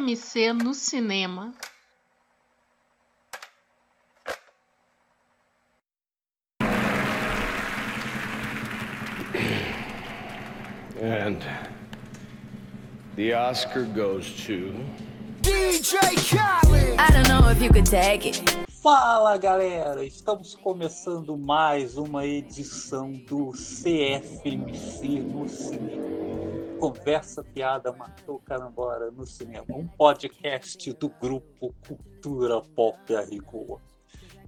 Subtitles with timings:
[0.00, 1.54] CFMC no cinema.
[11.00, 11.42] And
[13.16, 14.74] the Oscar goes to.
[15.42, 15.96] DJ
[16.30, 16.98] Khaled.
[16.98, 18.42] I don't know if you could take it.
[18.82, 26.09] Fala galera, estamos começando mais uma edição do CFMC no cinema.
[26.80, 33.82] Conversa Piada Matou Carambora no cinema, um podcast do grupo Cultura Pop a Rigor.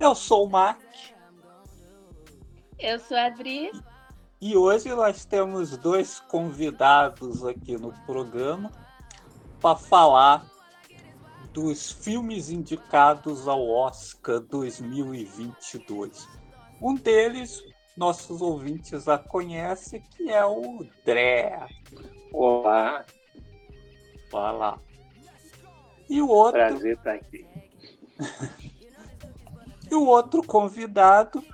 [0.01, 0.81] Eu sou o Mac.
[2.79, 3.71] Eu sou a Adri.
[4.41, 8.73] E hoje nós temos dois convidados aqui no programa
[9.61, 10.51] para falar
[11.53, 16.27] dos filmes indicados ao Oscar 2022.
[16.81, 17.63] Um deles,
[17.95, 21.69] nossos ouvintes já conhecem, que é o Dré.
[22.33, 23.05] Olá.
[24.33, 24.79] Olá.
[26.09, 26.61] E o outro.
[26.61, 27.45] Prazer estar aqui.
[29.91, 31.45] e o outro convidado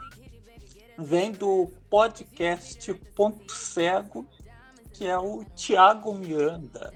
[0.96, 4.24] vem do podcast Ponto Cego,
[4.92, 6.92] que é o Tiago Miranda.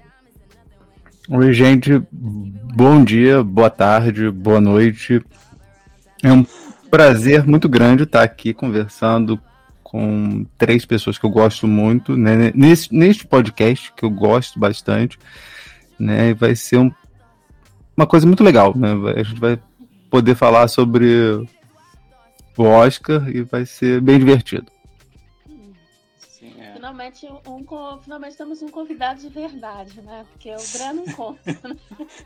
[1.29, 2.01] Oi, gente.
[2.11, 5.21] Bom dia, boa tarde, boa noite.
[6.23, 6.45] É um
[6.89, 9.39] prazer muito grande estar aqui conversando
[9.93, 12.51] com três pessoas que eu gosto muito, né?
[12.55, 15.19] Nesse, neste podcast, que eu gosto bastante,
[15.99, 16.33] né?
[16.33, 16.91] Vai ser um,
[17.95, 18.89] uma coisa muito legal, né?
[19.15, 19.59] A gente vai
[20.09, 21.47] poder falar sobre
[22.57, 24.65] o Oscar e vai ser bem divertido.
[26.93, 27.65] Finalmente, um,
[28.03, 30.23] finalmente temos um convidado de verdade, né?
[30.31, 31.51] Porque o Breno não conta.
[31.51, 31.75] Né?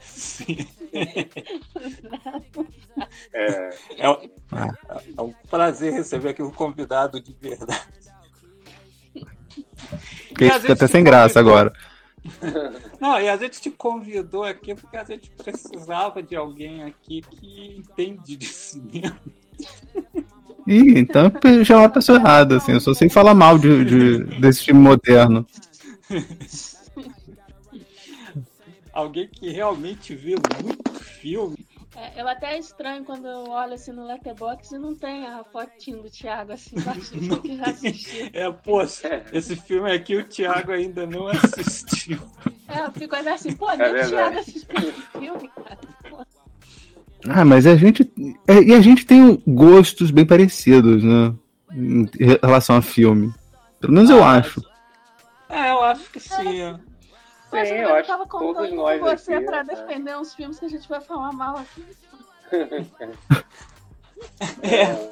[0.02, 0.68] Sim.
[3.32, 4.18] é, é, um,
[5.18, 7.88] é um prazer receber aqui um convidado de verdade.
[10.38, 11.72] Fica até sem graça agora.
[13.00, 17.78] Não, e a gente te convidou aqui porque a gente precisava de alguém aqui que
[17.78, 19.18] entende de cinema.
[20.68, 21.32] Ih, então
[21.64, 22.74] já é uma pessoa errada, assim.
[22.74, 25.48] Eu só sei falar mal de, de desse filme moderno.
[28.92, 31.56] Alguém que realmente vê muito filme.
[31.96, 36.04] É, eu até estranho quando eu olho assim no Letterboxd e não tem a fotinho
[36.04, 36.76] do Thiago assim,
[37.22, 38.30] não, que já assistiu.
[38.34, 42.20] É, poxa, esse filme aqui o Thiago ainda não assistiu.
[42.68, 45.80] É, eu fico assim, pô, nem é o Thiago assistiu esse filme, cara.
[47.26, 48.12] Ah, mas a gente.
[48.48, 51.34] É, e a gente tem gostos bem parecidos, né?
[51.72, 52.10] Em
[52.42, 53.34] relação a filme.
[53.80, 54.62] Pelo menos ah, eu acho.
[55.50, 56.62] É, eu acho que sim.
[56.62, 56.80] É.
[57.50, 59.76] Sim, eu, eu acho tava contando com você aqui, pra né?
[59.76, 61.86] defender uns filmes que a gente vai falar mal aqui.
[64.62, 65.10] é,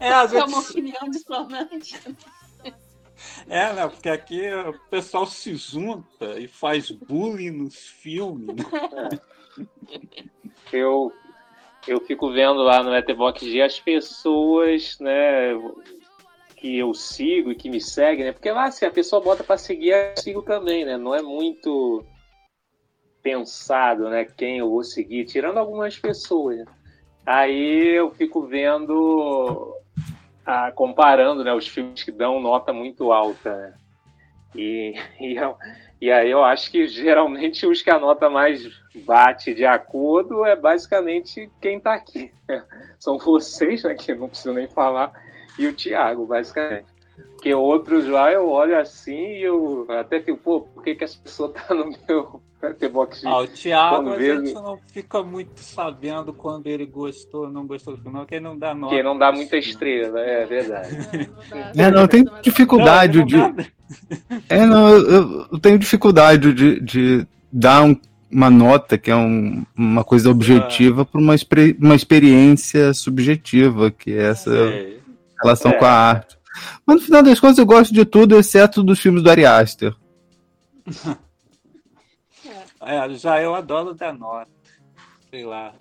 [0.00, 0.46] é, às vezes...
[0.46, 2.00] é uma opinião dissonante.
[3.48, 3.88] É, né?
[3.88, 8.56] Porque aqui o pessoal se junta e faz bullying nos filmes.
[8.56, 9.20] Né?
[10.72, 10.72] É.
[10.72, 11.12] Eu
[11.86, 15.54] eu fico vendo lá no Letterboxd as pessoas, né,
[16.56, 18.32] que eu sigo e que me seguem, né?
[18.32, 20.96] Porque lá, se a pessoa bota para seguir, eu sigo também, né?
[20.96, 22.04] Não é muito
[23.22, 26.58] pensado, né, quem eu vou seguir, tirando algumas pessoas.
[26.58, 26.64] Né?
[27.24, 29.74] Aí eu fico vendo,
[30.44, 33.74] ah, comparando, né, os filmes que dão nota muito alta, né?
[34.54, 35.56] E, e, eu,
[36.00, 38.68] e aí eu acho que geralmente os que a nota mais
[39.04, 42.32] bate de acordo é basicamente quem está aqui.
[42.98, 45.12] São vocês, né, que não preciso nem falar,
[45.58, 46.93] e o Thiago, basicamente.
[47.16, 51.18] Porque outros lá eu olho assim e eu até fico, pô, por que, que essa
[51.22, 53.26] pessoa tá no meu Letterboxd?
[53.26, 57.96] Ah, o Thiago a gente não fica muito sabendo quando ele gostou ou não gostou
[57.96, 58.88] do filme, porque ele não dá nota.
[58.88, 60.94] Porque não dá muita estrela, é verdade.
[61.76, 63.36] É, não, tem dificuldade não, de.
[64.48, 67.94] É, não, eu, eu tenho dificuldade de, de dar um
[68.34, 71.04] uma nota que é um, uma coisa objetiva ah.
[71.04, 71.36] para uma,
[71.78, 74.96] uma experiência subjetiva, que é essa é.
[75.40, 75.74] relação é.
[75.74, 76.36] com a arte.
[76.86, 79.94] Mas no final das contas eu gosto de tudo, exceto dos filmes do Ari Aster.
[82.86, 84.50] É, já eu adoro dar nota.
[85.30, 85.74] Sei lá.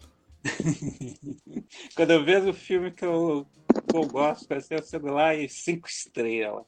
[1.95, 3.45] Quando eu vejo o filme que eu,
[3.89, 6.63] que eu gosto, vai ser o celular e cinco estrelas.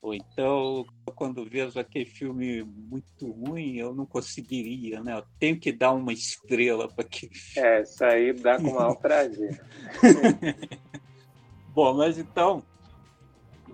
[0.00, 0.84] Ou então,
[1.14, 5.16] quando vejo aquele filme muito ruim, eu não conseguiria, né?
[5.16, 7.68] Eu tenho que dar uma estrela para aquele filme.
[7.68, 9.64] É, isso aí dá com maior prazer.
[11.72, 12.64] Bom, mas então,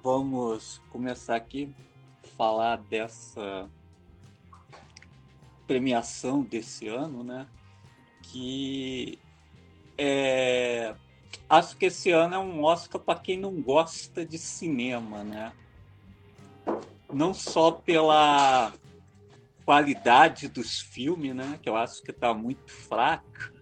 [0.03, 1.75] vamos começar aqui
[2.25, 3.69] a falar dessa
[5.67, 7.47] premiação desse ano, né?
[8.23, 9.19] Que
[9.97, 10.95] é,
[11.49, 15.53] acho que esse ano é um Oscar para quem não gosta de cinema, né?
[17.13, 18.73] não só pela
[19.65, 21.59] qualidade dos filmes, né?
[21.63, 23.53] Que eu acho que está muito fraca.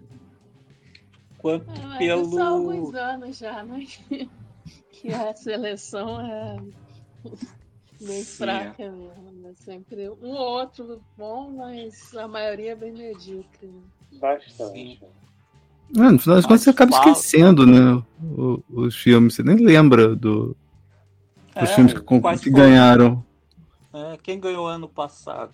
[1.38, 2.22] Quanto É, pelo.
[2.22, 3.86] Isso há alguns anos já, né?
[5.00, 6.56] Que a seleção é
[8.00, 8.36] bem Sim.
[8.36, 9.32] fraca mesmo.
[9.42, 9.52] Né?
[9.56, 13.66] Sempre um ou outro bom, mas a maioria é bem medíocre.
[13.66, 13.80] né?
[14.20, 15.00] Bastante.
[15.98, 18.02] Ah, no final das contas você acaba fala- esquecendo, né?
[18.68, 19.34] os filmes.
[19.34, 20.56] Você nem lembra do,
[21.54, 22.38] dos É, filmes que, que foram?
[22.50, 23.24] ganharam.
[23.92, 25.52] É, quem ganhou ano passado?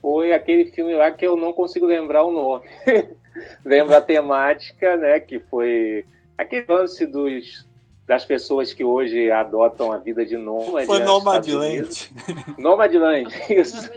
[0.00, 2.66] Foi aquele filme lá que eu não consigo lembrar o nome.
[3.64, 5.18] Lembro a temática, né?
[5.20, 6.04] Que foi
[6.38, 7.66] aquele lance dos,
[8.06, 10.86] das pessoas que hoje adotam a vida de nômade.
[10.86, 11.04] Foi né.
[11.04, 12.10] Nomadland.
[12.56, 13.90] Nomadland, isso.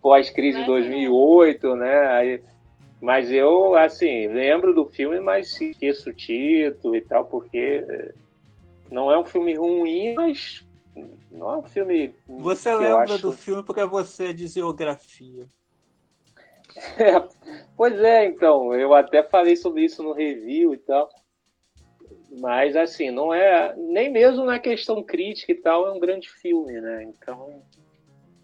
[0.00, 2.06] Pós-crise de 2008, né?
[2.08, 2.42] Aí,
[3.00, 7.84] mas eu, assim, lembro do filme, mas esqueço o título e tal, porque
[8.90, 10.64] não é um filme ruim, mas
[11.30, 12.14] não é um filme.
[12.26, 15.46] Você lembra acho- do filme porque você é de geografia.
[17.76, 21.08] Pois é, então, eu até falei sobre isso no review e tal.
[22.40, 23.74] Mas assim, não é.
[23.76, 27.04] Nem mesmo na questão crítica e tal, é um grande filme, né?
[27.04, 27.62] Então.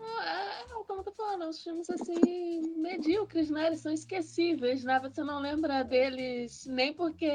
[0.00, 3.66] É, como eu tô falando, os filmes assim, medíocres, né?
[3.66, 5.00] Eles são esquecíveis, né?
[5.00, 7.32] Você não lembra deles nem porque,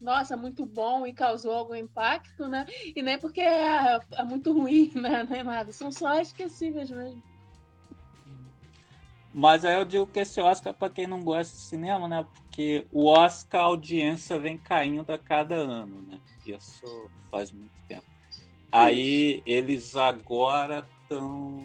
[0.00, 2.66] nossa, é muito bom e causou algum impacto, né?
[2.94, 5.26] E nem porque é, é muito ruim, né?
[5.30, 5.70] Nem nada.
[5.72, 7.22] São só esquecíveis mesmo.
[9.38, 12.26] Mas aí eu digo que esse Oscar é para quem não gosta de cinema, né?
[12.34, 16.18] Porque o Oscar, a audiência vem caindo a cada ano, né?
[16.46, 18.06] Isso faz muito tempo.
[18.72, 21.60] Aí eles agora estão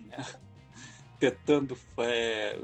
[1.20, 2.60] tentando, é,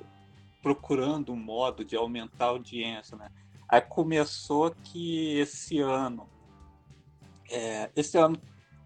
[0.60, 3.28] procurando um modo de aumentar a audiência, né?
[3.68, 6.28] Aí começou que esse ano,
[7.48, 8.36] é, esse ano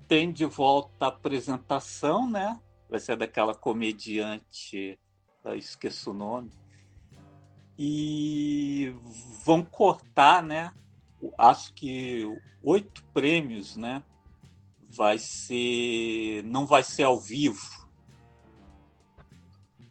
[0.07, 2.61] tem de volta a apresentação, né?
[2.87, 4.99] Vai ser daquela comediante,
[5.55, 6.51] esqueço o nome.
[7.79, 8.95] E
[9.45, 10.73] vão cortar, né?
[11.37, 12.25] Acho que
[12.63, 14.03] oito prêmios, né?
[14.89, 17.87] Vai ser, não vai ser ao vivo,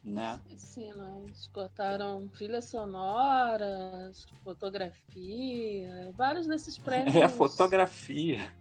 [0.04, 0.40] né?
[0.58, 7.16] Sim, nós cortaram trilhas sonoras, fotografia, vários desses prêmios.
[7.16, 8.52] É fotografia.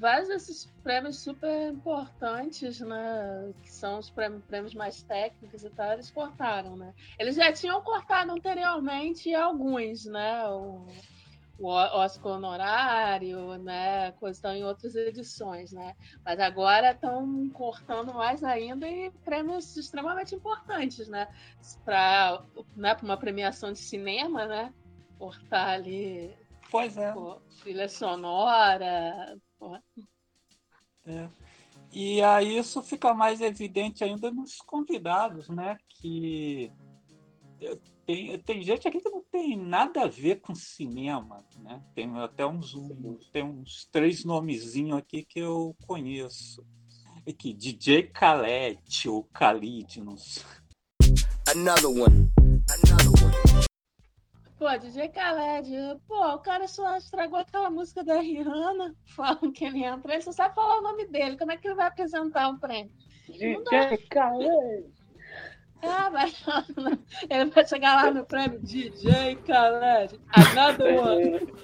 [0.00, 3.52] Vários desses prêmios super importantes, né?
[3.62, 6.94] Que são os prêmios, prêmios mais técnicos e tal, eles cortaram, né?
[7.18, 10.48] Eles já tinham cortado anteriormente alguns, né?
[10.48, 10.86] O,
[11.58, 14.12] o Oscar honorário, né?
[14.12, 15.94] Coisa estão em outras edições, né?
[16.24, 21.28] Mas agora estão cortando mais ainda e prêmios extremamente importantes, né?
[21.84, 22.42] Para
[22.74, 24.72] né, pra uma premiação de cinema, né?
[25.18, 26.34] Cortar ali
[26.70, 27.12] Pois é.
[27.12, 29.36] pô, trilha sonora,
[31.06, 31.28] É.
[31.92, 35.76] E aí isso fica mais evidente ainda nos convidados, né?
[35.88, 36.72] Que
[38.06, 41.82] tem, tem gente aqui que não tem nada a ver com cinema, né?
[41.94, 42.74] Tem até uns,
[43.32, 46.64] tem uns três nomezinhos aqui que eu conheço.
[47.28, 50.42] Aqui, DJ Khaled ou Khalid, não sei.
[51.54, 52.30] Another one.
[52.68, 53.69] Another one.
[54.60, 55.70] Pô, DJ Khaled,
[56.06, 60.32] pô, o cara só estragou aquela música da Rihanna, falam que ele entra, ele só
[60.32, 62.92] sabe falar o nome dele, como é que ele vai apresentar um prêmio?
[63.26, 64.84] DJ Khaled.
[65.82, 66.30] Ah, vai,
[67.30, 71.54] ele vai chegar lá no prêmio DJ Khaled, another one.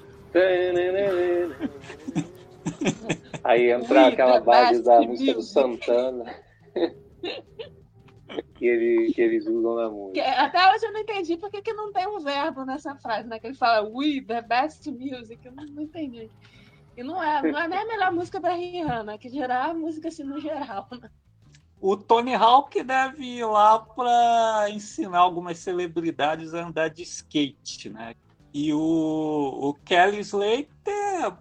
[3.45, 5.43] Aí entra We aquela base da música do.
[5.43, 6.35] Santana.
[8.43, 10.31] que, ele, que eles usam na Que música.
[10.43, 13.39] Até hoje eu não entendi porque que não tem um verbo nessa frase, né?
[13.39, 15.39] Que ele fala We, the best music.
[15.45, 16.31] Eu não, não entendi.
[16.97, 20.09] E não é, não é nem a melhor música da Rihanna, que gerar a música
[20.09, 20.89] assim no geral.
[20.91, 21.11] Né?
[21.81, 28.15] O Tony Hawk deve ir lá para ensinar algumas celebridades a andar de skate, né?
[28.53, 31.37] E o, o Kelly Slater,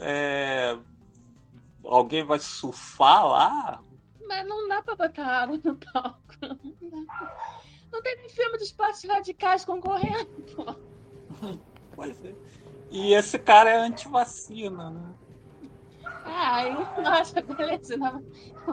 [0.00, 0.78] é,
[1.84, 3.83] alguém vai surfar lá?
[4.28, 6.20] Mas não dá pra botar água no palco.
[6.42, 7.36] Não, dá.
[7.92, 10.74] não tem nem filme dos passos radicais concorrendo, pô.
[11.94, 12.32] Pois é.
[12.90, 15.02] E esse cara é anti-vacina, né?
[16.24, 17.96] Ah, aí, nossa, beleza.
[17.96, 18.22] não-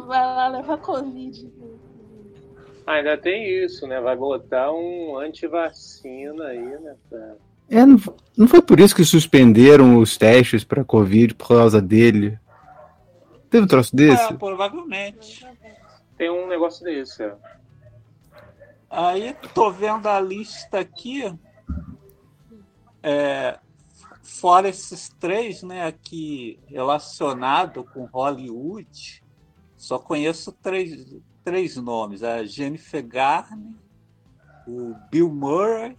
[0.07, 1.51] Vai lá levar Covid.
[2.87, 3.99] Ah, ainda tem isso, né?
[4.01, 6.95] Vai botar um antivacina aí, né?
[7.09, 7.35] pra-
[7.69, 7.97] É, não,
[8.37, 12.39] não foi por isso que suspenderam os testes pra Covid por causa dele?
[13.51, 14.23] Teve um troço desse?
[14.23, 15.45] É, provavelmente.
[16.17, 17.35] Tem um negócio desse, é.
[18.89, 21.37] Aí tô vendo a lista aqui.
[23.03, 23.59] É,
[24.23, 29.21] fora esses três, né, aqui relacionado com Hollywood,
[29.75, 33.75] Só conheço três, três nomes: a Jennifer Garner,
[34.65, 35.97] o Bill Murray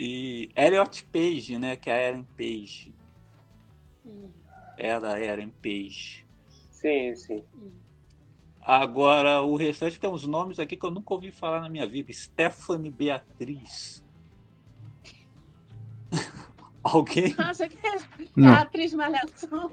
[0.00, 1.76] e Elliot Page, né?
[1.76, 2.94] Que é a Ellen Page.
[4.04, 4.30] Hum,
[4.78, 6.24] Era a Ellen Page.
[6.70, 7.44] Sim, sim.
[8.62, 12.12] Agora, o restante tem uns nomes aqui que eu nunca ouvi falar na minha vida.
[12.12, 14.04] Stephanie Beatriz.
[16.84, 17.34] Alguém?
[17.34, 17.96] Nossa, que é
[18.36, 18.52] Não.
[18.52, 19.72] a atriz malhação.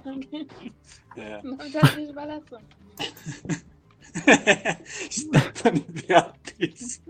[1.15, 1.41] É.
[1.43, 2.61] Nome de atriz malhação.
[5.11, 7.03] Stephanie Beatriz.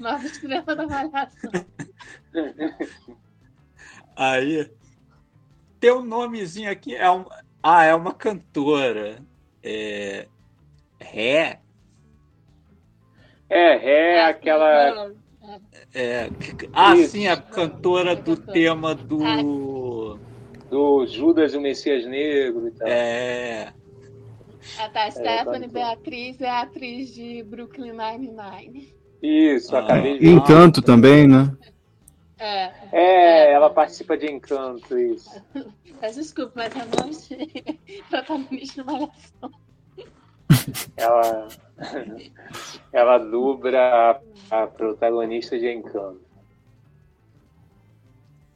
[0.00, 1.50] Nova estrela da malhação.
[4.14, 4.70] Aí,
[5.80, 6.94] tem um nomezinho aqui.
[6.94, 7.24] É um,
[7.62, 9.18] ah, é uma cantora.
[9.62, 10.26] É.
[11.00, 11.60] Ré.
[13.48, 15.12] É, é aquela.
[15.94, 16.28] É,
[16.72, 17.12] ah, Isso.
[17.12, 20.18] sim, a cantora do tema do.
[20.68, 22.88] do Judas e o Messias Negro e tal.
[22.88, 23.72] É.
[24.78, 25.68] A da Stephanie cantor.
[25.70, 28.94] Beatriz é a atriz de Brooklyn Nine-Nine.
[29.22, 29.80] Isso, Ah.
[29.80, 30.32] acabei de ver.
[30.32, 31.50] Encanto também, né?
[32.38, 35.42] É, É, ela participa de Encanto, isso.
[36.00, 37.78] mas desculpa, mas eu não achei
[38.08, 39.50] protagonista de malhação.
[40.96, 41.48] Ela,
[42.92, 46.20] ela dubra a, a protagonista de Encanto.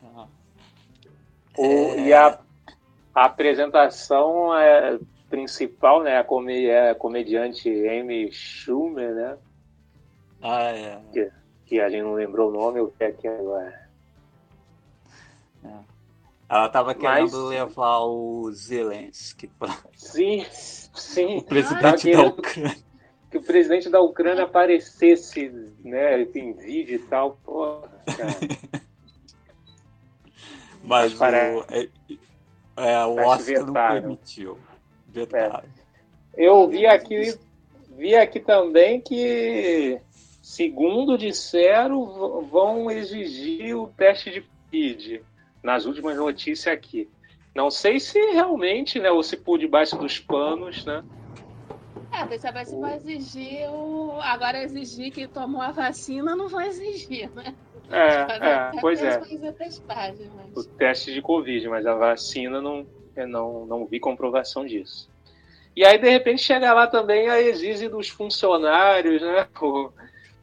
[0.02, 0.26] Ah,
[1.58, 2.00] O- É.
[2.06, 2.38] E a,
[3.14, 4.98] a apresentação é,
[5.28, 6.16] principal, né?
[6.18, 6.24] A,
[6.66, 9.38] é a comediante Amy Schumer, né?
[10.42, 11.00] Ah, é.
[11.12, 11.30] Que
[11.80, 13.82] a gente não lembrou o nome, o que é que é agora?
[16.48, 20.44] Ela tava querendo Mas- levar o Zelensky para Sim,
[20.94, 21.38] sim.
[21.38, 22.76] o presidente Ah, da que- Ucrânia.
[23.30, 25.48] Que o presidente da Ucrânia aparecesse,
[25.82, 26.20] né?
[26.34, 27.38] Em vídeo e tal.
[27.42, 28.28] Porra, cara.
[30.84, 34.00] Mas Mas parece- o, é, é, o Oscar não vetaram.
[34.02, 34.58] permitiu.
[35.08, 35.64] Vetaram.
[36.36, 37.38] Eu vi aqui,
[37.96, 39.98] vi aqui também que,
[40.42, 45.22] segundo disseram, vão exigir o teste de PID
[45.62, 47.08] nas últimas notícias aqui.
[47.54, 51.02] Não sei se realmente, né, ou se por debaixo dos panos, né?
[52.14, 54.20] É, vai saber se vai exigir o.
[54.20, 57.54] Agora exigir que tomou a vacina, não vai exigir, né?
[57.90, 59.18] É, é, pois é,
[59.52, 60.66] testagem, o mas...
[60.78, 65.10] teste de Covid, mas a vacina não, não, não vi comprovação disso.
[65.74, 69.48] E aí, de repente, chega lá também a exige dos funcionários, né?
[69.60, 69.90] o-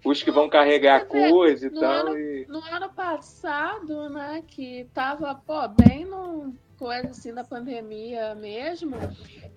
[0.05, 1.91] Os que vão carregar dizer, coisa e no tal.
[1.91, 2.45] ano- E...
[2.47, 8.95] No ano passado, né, que tava, pô, bem no coisa assim da pandemia mesmo,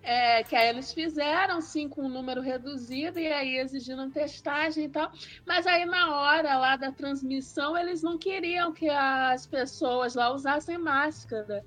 [0.03, 4.89] é, que aí eles fizeram, sim, com um número reduzido, e aí exigiram testagem e
[4.89, 5.09] tal,
[5.47, 10.77] mas aí na hora lá da transmissão, eles não queriam que as pessoas lá usassem
[10.77, 11.65] máscara,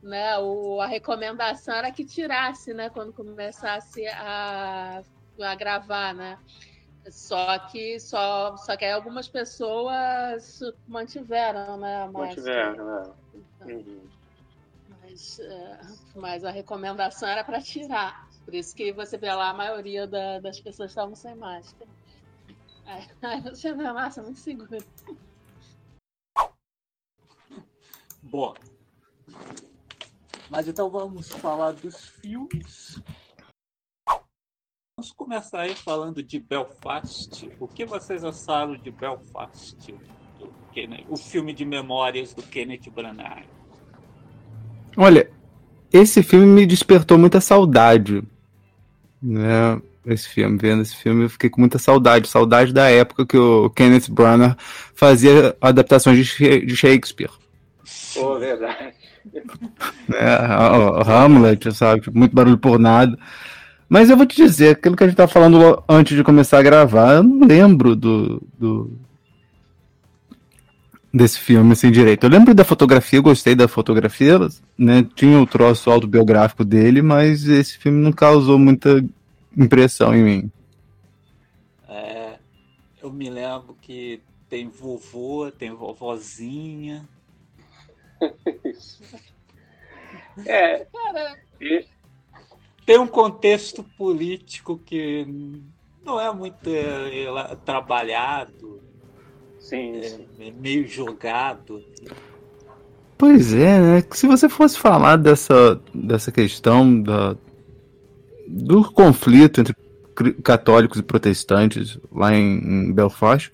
[0.00, 5.02] né, o, a recomendação era que tirasse, né, quando começasse a,
[5.40, 6.38] a gravar, né,
[7.10, 12.02] só que só, só que aí algumas pessoas mantiveram, né?
[12.02, 12.70] a máscara.
[12.76, 13.14] Mantiveram, né?
[13.34, 14.08] Então, Uhum.
[15.00, 15.80] mas, é,
[16.14, 18.28] mas a recomendação era para tirar.
[18.44, 21.90] Por isso que você vê lá a maioria da- das pessoas estavam sem máscara.
[22.84, 24.78] Aí, aí você vê, nossa, muito seguro.
[28.22, 28.54] Bom.
[30.50, 33.00] Mas então vamos falar dos filmes.
[34.98, 37.48] Vamos começar aí falando de Belfast.
[37.58, 39.74] O que vocês acharam de Belfast?
[40.38, 43.44] Do Kenneth- o filme de memórias do Kenneth Branagh.
[44.94, 45.30] Olha,
[45.90, 48.22] esse filme me despertou muita saudade.
[49.22, 49.80] Né?
[50.04, 52.28] Esse filme, vendo esse filme, eu fiquei com muita saudade.
[52.28, 54.56] Saudade da época que o Kenneth Branagh
[54.94, 57.30] fazia adaptações de Sha- de Shakespeare.
[58.14, 58.92] Pô, verdade.
[60.06, 60.36] né?
[60.76, 62.02] O- o Hamlet, sabe?
[62.12, 63.16] Muito barulho por nada.
[63.92, 66.62] Mas eu vou te dizer, aquilo que a gente tava falando antes de começar a
[66.62, 68.90] gravar, eu não lembro do, do-
[71.12, 72.24] desse filme assim direito.
[72.24, 74.38] Eu lembro da fotografia, eu gostei da fotografia,
[74.78, 75.06] né?
[75.14, 79.04] Tinha o troço autobiográfico dele, mas esse filme não causou muita
[79.54, 80.50] impressão em mim.
[81.86, 82.38] É,
[83.02, 87.06] eu me lembro que tem vovô, tem vovozinha.
[90.46, 91.36] É, Cara,
[92.84, 95.26] Tem um contexto político que
[96.04, 98.80] não é muito é, ela- trabalhado,
[99.58, 100.26] sim, é, sim.
[100.40, 101.82] é meio jogado.
[103.16, 104.04] Pois é, né?
[104.10, 107.36] Se você fosse falar dessa, dessa questão da,
[108.48, 109.76] do conflito entre
[110.42, 112.58] católicos e protestantes lá em,
[112.88, 113.52] em Belfast,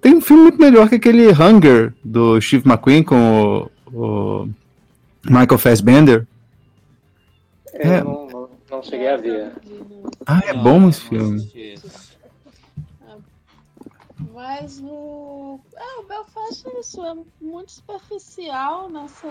[0.00, 4.48] tem um filme muito melhor que aquele Hunger do Steve McQueen com o, o
[5.26, 6.26] Michael Fassbender.
[7.74, 8.02] É, É.
[8.02, 8.25] Não,
[8.76, 9.52] não, cheguei a ver.
[10.26, 11.36] Ah, é bom esse filme.
[11.36, 11.74] assisti.
[14.32, 15.58] Mas o.
[15.74, 19.28] É, o Belfast é isso, é muito superficial nessa,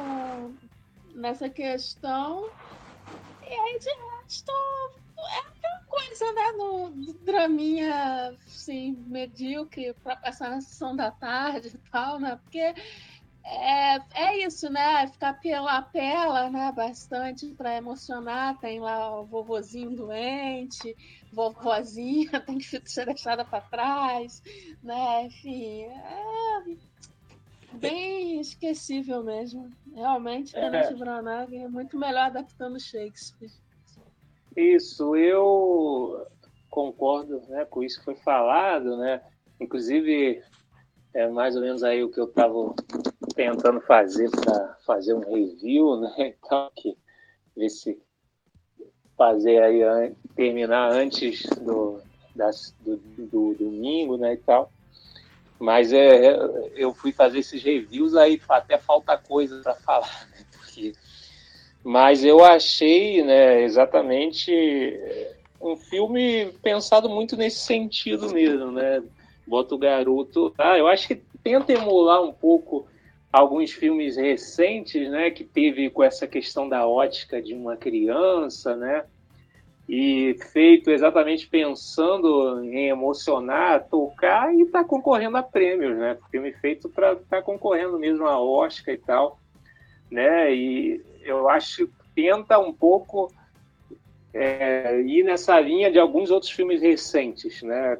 [1.14, 2.50] nessa questão.
[3.48, 4.52] E aí de resto
[5.18, 6.52] é aquela coisa, né?
[6.54, 6.90] No,
[7.24, 12.40] draminha assim, medíocre pra passar na sessão da tarde e tal, né?
[12.44, 12.74] Porque
[13.46, 15.08] é, é isso, né?
[15.08, 16.72] Ficar pela pela, né?
[16.76, 18.60] Bastante para emocionar.
[18.60, 20.96] Tem lá o vovozinho doente,
[21.32, 24.42] vovozinha tem que ser deixada para trás,
[24.84, 25.26] né?
[25.26, 26.64] Enfim, é
[27.74, 29.72] bem esquecível mesmo.
[29.94, 33.52] Realmente, Kenneth Branagh é muito melhor adaptando Shakespeare.
[34.58, 36.26] Isso, eu
[36.70, 39.22] concordo né, com isso que foi falado, né?
[39.60, 40.42] Inclusive,
[41.16, 42.76] é mais ou menos aí o que eu estava
[43.34, 46.36] tentando fazer para fazer um review, né?
[46.46, 46.98] Então, que,
[47.56, 47.98] ver se
[49.18, 52.02] fazer aí, terminar antes do,
[52.36, 54.70] das, do, do domingo, né, e tal.
[55.58, 56.38] Mas é, é,
[56.76, 60.46] eu fui fazer esses reviews aí, até falta coisa para falar, né?
[60.52, 60.92] Porque
[61.82, 69.02] mas eu achei, né, exatamente é, um filme pensado muito nesse sentido mesmo, né?
[69.48, 70.54] Bota o garoto.
[70.58, 72.88] Ah, eu acho que tenta emular um pouco
[73.32, 79.04] alguns filmes recentes, né, que teve com essa questão da ótica de uma criança, né?
[79.88, 86.18] E feito exatamente pensando em emocionar, tocar e tá concorrendo a prêmios, né?
[86.32, 89.38] Filme feito para estar tá concorrendo mesmo a Oscar e tal,
[90.10, 90.56] né?
[90.56, 93.32] E eu acho que tenta um pouco
[94.34, 97.98] é, ir nessa linha de alguns outros filmes recentes, né?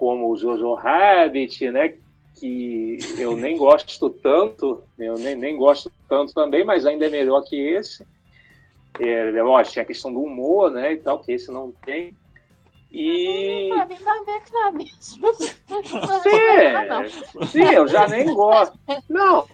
[0.00, 1.92] Como o Jojo Rabbit, né?
[2.36, 7.42] Que eu nem gosto tanto, eu nem, nem gosto tanto também, mas ainda é melhor
[7.42, 8.06] que esse.
[8.98, 10.94] É, lógico, tem a questão do humor, né?
[10.94, 12.16] E tal, que esse não tem.
[12.90, 13.68] E.
[16.22, 18.78] Sim, sim, eu já nem gosto.
[19.06, 19.46] Não,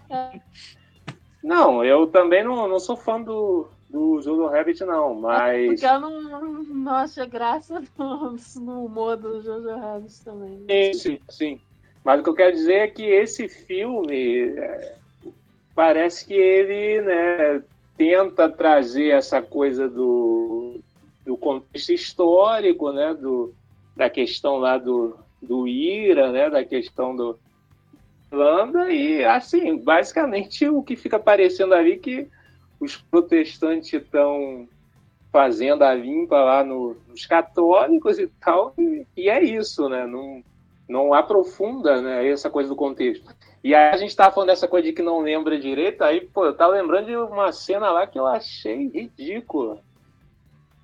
[1.42, 5.66] não, eu também não, não sou fã do, do Jojo Rabbit, não, mas.
[5.66, 10.66] Porque eu não, não acho graça no, no humor do Jojo Rabbit também.
[10.68, 11.60] Sim, sim, sim.
[12.04, 14.96] Mas o que eu quero dizer é que esse filme é,
[15.74, 17.62] parece que ele né,
[17.96, 20.78] tenta trazer essa coisa do,
[21.24, 23.54] do contexto histórico, né, do,
[23.96, 27.38] da questão lá do, do IRA, né, da questão do
[28.30, 32.28] Irlanda, e assim, basicamente o que fica aparecendo ali é que
[32.80, 34.68] os protestantes estão
[35.32, 40.06] fazendo a limpa lá no, nos católicos e tal, e, e é isso, né?
[40.06, 40.42] Não,
[40.88, 43.34] não aprofunda né, essa coisa do contexto.
[43.62, 46.46] E aí a gente tava falando dessa coisa de que não lembra direito, aí, pô,
[46.46, 49.82] eu tava lembrando de uma cena lá que eu achei ridícula.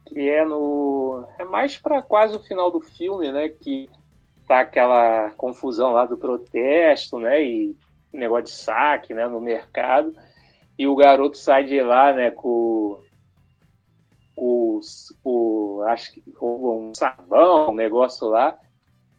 [0.06, 1.24] Que é no.
[1.38, 3.48] É mais para quase o final do filme, né?
[3.48, 3.88] Que
[4.46, 7.42] tá aquela confusão lá do protesto, né?
[7.42, 7.76] E
[8.12, 9.26] negócio de saque, né?
[9.28, 10.14] No mercado.
[10.82, 12.32] E o garoto sai de lá, né?
[12.32, 12.98] Com.
[14.34, 14.80] Com,
[15.22, 18.58] com acho que com um sabão, um negócio lá.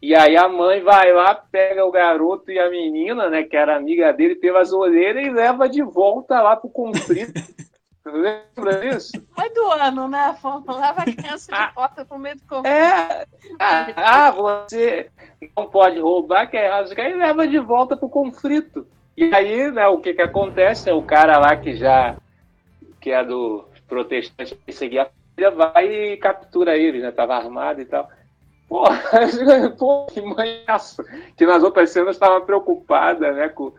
[0.02, 3.78] E aí a mãe vai lá, pega o garoto e a menina, né, que era
[3.78, 7.32] amiga dele, pelas orelhas e leva de volta lá pro conflito.
[8.06, 9.14] Lembra disso?
[9.34, 10.36] Foi do ano, né?
[10.68, 12.68] Leva a criança de volta pro meio do conflito.
[12.68, 13.26] É.
[13.58, 15.10] Ah, ah, você
[15.56, 16.92] não pode roubar, que é errado.
[16.98, 18.86] Aí leva de volta pro conflito.
[19.16, 20.90] E aí, né, o que que acontece?
[20.90, 22.16] É o cara lá que já,
[23.00, 27.12] que é do protestante, que seguia a filha, vai e captura ele, né?
[27.12, 28.10] Tava armado e tal.
[28.68, 29.00] Porra,
[29.78, 31.04] pô, que manhaço.
[31.38, 33.72] Que nas outras cenas estava preocupada, né, com,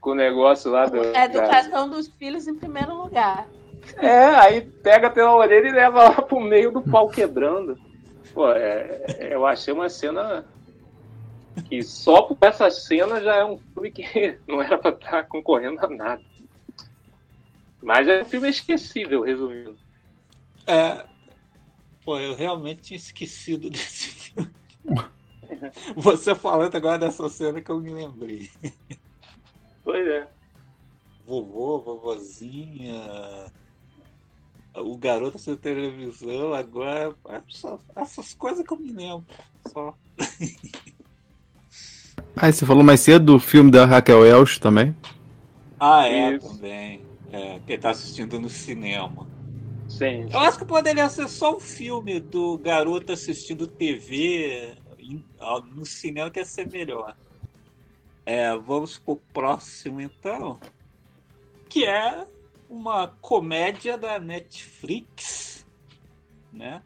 [0.00, 1.00] com o negócio lá do.
[1.16, 1.96] A educação da...
[1.96, 3.46] dos filhos em primeiro lugar.
[3.96, 7.78] É, aí pega pela orelha e leva lá pro meio do pau quebrando.
[8.34, 10.44] Pô, é, eu achei uma cena
[11.68, 15.84] que só por essa cena já é um filme que não era pra estar concorrendo
[15.84, 16.22] a nada.
[17.82, 19.76] Mas é um filme esquecível, resumindo.
[20.66, 21.04] É,
[22.06, 24.54] Pô, eu realmente tinha esquecido desse filme.
[25.96, 28.48] Você falando agora dessa cena que eu me lembrei.
[29.82, 30.28] Pois é.
[31.26, 33.50] Vovô, vovozinha,
[34.76, 37.12] o garoto sem televisão, agora.
[37.96, 39.26] Essas coisas que eu me lembro.
[39.66, 39.92] Só.
[42.36, 44.94] Ah, você falou mais cedo do filme da Raquel Welch também?
[45.80, 46.48] Ah, é, Isso.
[46.48, 47.00] também.
[47.32, 49.26] É, que tá assistindo no cinema.
[49.88, 50.28] Sim.
[50.30, 54.74] Eu acho que poderia ser só um filme do garoto assistindo TV
[55.74, 57.16] no cinema que ia ser melhor.
[58.24, 60.58] É, vamos pro próximo então.
[61.68, 62.26] Que é
[62.68, 65.46] uma comédia da Netflix
[66.56, 66.82] né?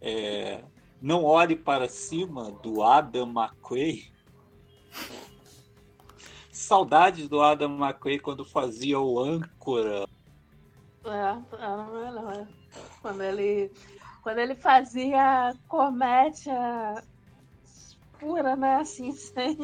[0.00, 0.62] É,
[1.02, 4.06] Não Olhe para Cima, do Adam McQuay.
[6.52, 10.04] Saudades do Adam McQuay quando fazia o âncora.
[11.04, 12.48] É, era melhor.
[13.00, 13.70] Quando ele,
[14.22, 17.02] quando ele fazia comédia
[18.18, 18.76] pura, né?
[18.76, 19.56] Assim, sem,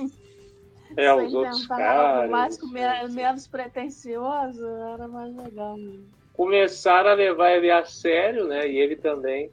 [0.97, 2.31] É, sem os outros caras.
[2.31, 5.77] mais, me- menos pretencioso, era mais legal.
[5.77, 6.01] né?
[6.33, 8.69] começaram a levar ele a sério, né?
[8.69, 9.53] E ele também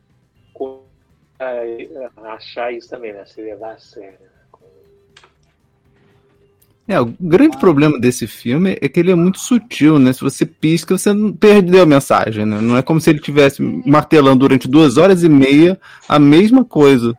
[1.39, 3.25] a- achar isso também, né?
[3.25, 4.30] Se levar a sério.
[6.87, 10.11] É, o grande problema desse filme é que ele é muito sutil, né?
[10.11, 12.59] Se você pisca, você não perdeu a mensagem, né?
[12.59, 17.15] Não é como se ele estivesse martelando durante duas horas e meia a mesma coisa.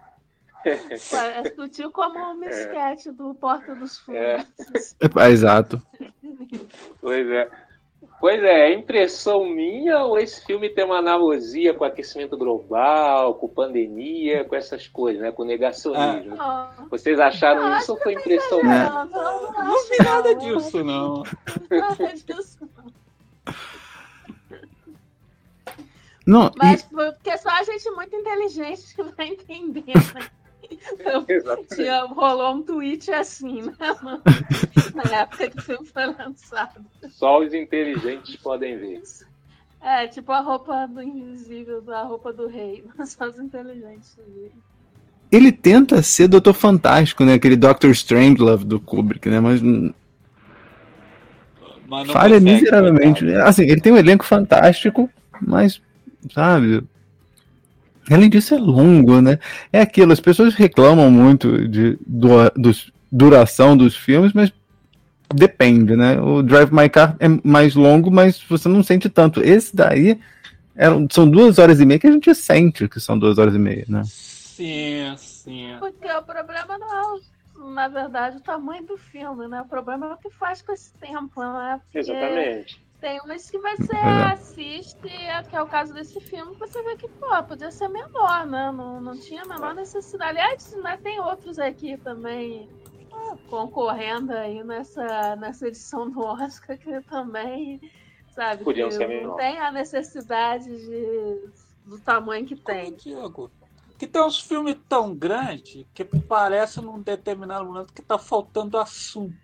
[0.64, 4.20] É sutil como uma esquete do Porta dos Fundos.
[4.20, 4.46] É.
[5.01, 5.83] É, exato.
[7.01, 7.48] Pois é.
[8.23, 13.35] Pois é, é impressão minha ou esse filme tem uma analogia com o aquecimento global,
[13.35, 15.33] com pandemia, com essas coisas, né?
[15.33, 16.37] Com negacionismo.
[16.37, 18.89] Não, Vocês acharam Ah, isso ou foi impressão minha?
[18.91, 21.25] não, não, não, Não vi nada disso, não.
[21.69, 22.59] nada disso.
[26.25, 29.83] Não, e- Mas porque só a gente muito inteligente que vai entender,
[30.15, 30.31] né?
[30.92, 31.25] Então,
[31.75, 33.73] tinha- rolou um tweet assim, né?
[34.95, 36.81] Na época que o filme foi lançado.
[37.11, 39.03] Só os inteligentes podem ver.
[39.81, 42.85] É, tipo a roupa do invisível, a roupa do rei.
[43.07, 44.51] Só os inteligentes viram.
[45.31, 47.35] ele tenta ser Doutor Fantástico, né?
[47.35, 49.40] Aquele Doctor Strangelove do Kubrick, né?
[49.40, 49.61] Mas
[51.88, 53.25] Mas não falha consegue, miseravelmente.
[53.25, 53.49] coitado.
[53.49, 55.81] Assim, ele tem um elenco fantástico, mas,
[56.33, 56.85] sabe...
[58.11, 59.38] Além disso, é longo, né?
[59.73, 64.53] É aquilo, as pessoas reclamam muito de do, dos- duração dos filmes, mas
[65.35, 66.21] depende, né?
[66.21, 69.41] O Drive My Car é mais longo, mas você não sente tanto.
[69.43, 70.19] Esse daí
[70.75, 73.59] eram- são duas horas e meia que a gente sente que são duas horas e
[73.59, 74.03] meia, né?
[74.05, 75.77] Sim, sim.
[75.79, 77.21] Porque o problema não é,
[77.75, 79.62] na verdade, o tamanho do filme, né?
[79.62, 81.81] O problema é o que faz com esse tempo, né?
[81.85, 82.83] Porque Exatamente.
[83.03, 84.33] Tem uns que você É.
[84.33, 84.97] assiste,
[85.51, 88.71] que é o caso desse filme, que você vê que, pô, podia ser menor, né?
[88.71, 90.38] Não, não tinha a menor necessidade.
[90.38, 92.71] Aliás, né, tem outros aqui também
[93.12, 97.81] ah, concorrendo aí nessa, nessa edição do Oscar que também,
[98.31, 99.37] sabe, Podiam que ser não menor.
[99.37, 101.51] tem a necessidade de,
[101.85, 102.95] do tamanho que tem.
[102.95, 103.51] Diego,
[103.99, 109.35] que tem uns filmes tão grandes que parece num determinado momento que tá faltando assunto.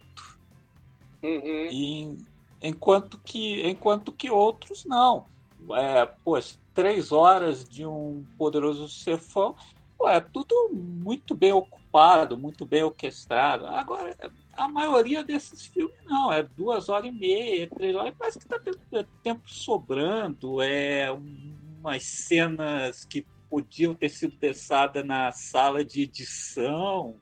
[1.20, 1.68] Uhum.
[1.72, 2.18] E,
[2.62, 5.26] enquanto, que, enquanto que outros não.
[5.72, 9.54] É, pois, três horas de um poderoso chefão,
[9.96, 13.66] pô, é tudo muito bem ocupado, muito bem orquestrado.
[13.66, 14.16] Agora,
[14.56, 19.04] a maioria desses filmes não, é duas horas e meia, três horas, parece que está
[19.22, 27.16] tempo sobrando, é umas cenas que podiam ter sido pensadas na sala de edição.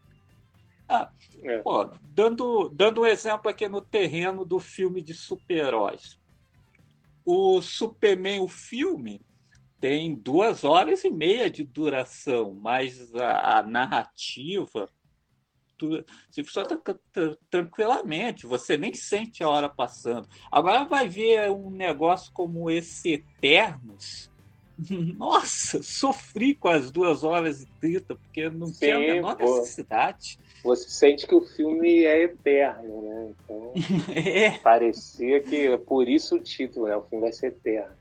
[0.89, 1.11] Ah,
[1.43, 1.59] É.
[1.59, 6.19] Pô, dando, dando um exemplo aqui no terreno do filme de super-heróis.
[7.25, 9.21] O Superman, o filme,
[9.81, 14.89] tem duas horas e meia de duração, mas a, a narrativa
[15.77, 20.29] tu, se funciona tra- tra- tranquilamente, você nem sente a hora passando.
[20.51, 24.31] Agora vai ver um negócio como esse Eternos.
[25.17, 29.45] Nossa, sofri com as duas horas e trinta, porque não tinha a Sim, menor pô.
[29.45, 30.39] necessidade.
[30.63, 33.35] Você sente que o filme é eterno, né?
[33.45, 33.73] Então,
[34.15, 34.59] É.
[34.59, 36.97] parecia que por isso o título, né?
[36.97, 37.95] O filme vai ser eterno.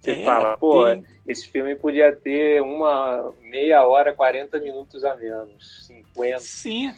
[0.00, 5.16] Você É, fala, pô, tem- esse filme podia ter uma meia hora, 40 minutos a
[5.16, 6.38] menos, 50.
[6.40, 6.94] Sim,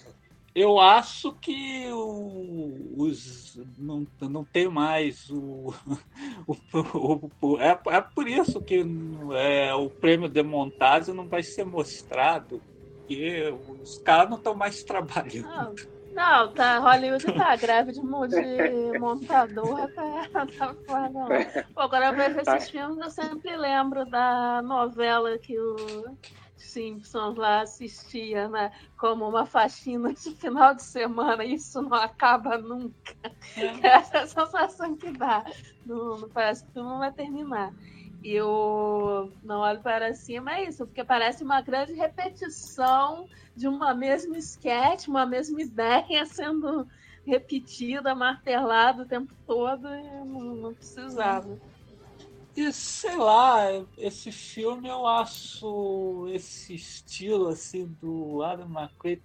[0.54, 5.72] eu acho que o- os não, não tem mais o,
[6.46, 8.84] o, o- o- é, é por isso que
[9.36, 12.60] é, o prêmio de montagem não vai ser mostrado,
[12.96, 13.50] porque
[13.82, 15.48] os caras não estão mais trabalhando.
[15.48, 15.74] Não,
[16.14, 21.28] não, tá, Hollywood tá, greve de, de montador tá, tá foda, não.
[21.74, 26.16] Pô, agora eu vejo esses filmes, eu sempre lembro da novela que o
[26.62, 28.72] Simpsons lá assistia, né?
[28.96, 33.14] Como uma faxina de final de semana, isso não acaba nunca.
[33.82, 35.44] Essa é a sensação que dá.
[35.86, 37.72] Não, não parece que não vai terminar.
[38.22, 43.94] E eu não olho para cima, é isso, porque parece uma grande repetição de uma
[43.94, 46.86] mesma esquete, uma mesma ideia sendo
[47.24, 51.58] repetida, martelada o tempo todo, e não, não precisava.
[52.58, 53.66] E sei lá,
[53.96, 59.22] esse filme eu acho esse estilo assim do Adam McQuay,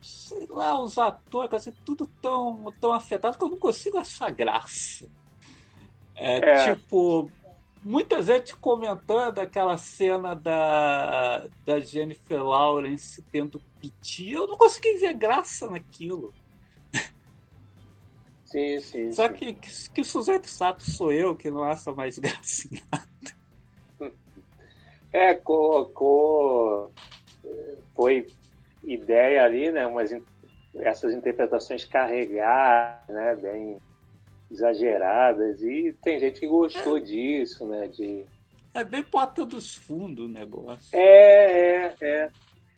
[0.00, 5.10] sei lá, os atores, assim, tudo tão, tão afetado que eu não consigo achar graça.
[6.14, 6.74] É, É.
[6.76, 7.28] tipo,
[7.82, 14.30] muita gente comentando aquela cena da, da Jennifer Lawrence tendo piti.
[14.30, 16.32] Eu não consegui ver graça naquilo.
[18.54, 19.10] Sim, sim.
[19.10, 19.34] Só sim.
[19.34, 22.68] que, que, que Suzette Sato sou eu que não acha mais graça.
[22.72, 24.14] em nada.
[25.12, 26.92] É, colocou.
[27.96, 28.24] Foi
[28.84, 29.84] ideia ali, né?
[29.88, 30.12] Umas,
[30.76, 33.34] essas interpretações carregadas, né?
[33.34, 33.76] Bem
[34.48, 35.60] exageradas.
[35.60, 37.88] E tem gente que gostou disso, né?
[37.88, 38.24] De...
[38.72, 40.96] É bem porta dos fundos o negócio.
[40.96, 42.30] É, é, é.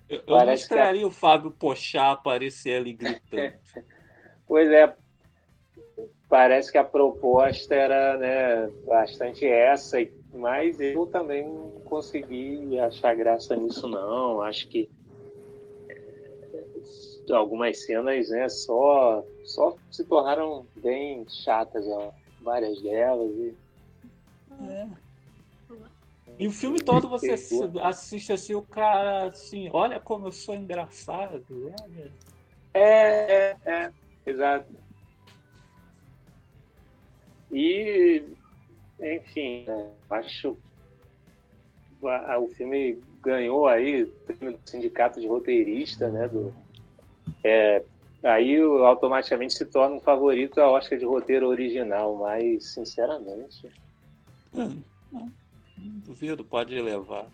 [0.09, 3.53] Eu, eu não que é- o Fábio Pochá aparecer ali gritando.
[4.49, 4.97] Pois é.
[6.29, 9.97] Parece que a proposta era né, bastante essa,
[10.35, 14.43] mas eu também não consegui achar graça nisso, não.
[14.43, 14.89] Acho que
[15.89, 23.31] é, algumas cenas né, só, só se tornaram bem chatas, ó, várias delas.
[23.31, 23.55] E...
[24.63, 24.87] É.
[26.39, 30.55] E o filme todo você assi- assiste assim, o cara assim, olha como eu sou
[30.55, 31.73] engraçado.
[31.83, 32.13] olha.
[32.75, 33.93] É, é, é,
[34.27, 34.86] exato.
[37.59, 38.23] E,
[39.01, 39.65] enfim,
[40.11, 40.55] acho
[42.05, 46.29] a- o filme ganhou aí o prêmio do sindicato de roteirista, né?
[46.29, 46.53] Do,
[47.43, 47.83] é,
[48.23, 53.71] aí automaticamente se torna um favorito a Oscar de roteiro original, mas sinceramente.
[54.55, 54.83] Hum,
[55.15, 55.31] hum,
[56.05, 57.27] Duvido, pode levar.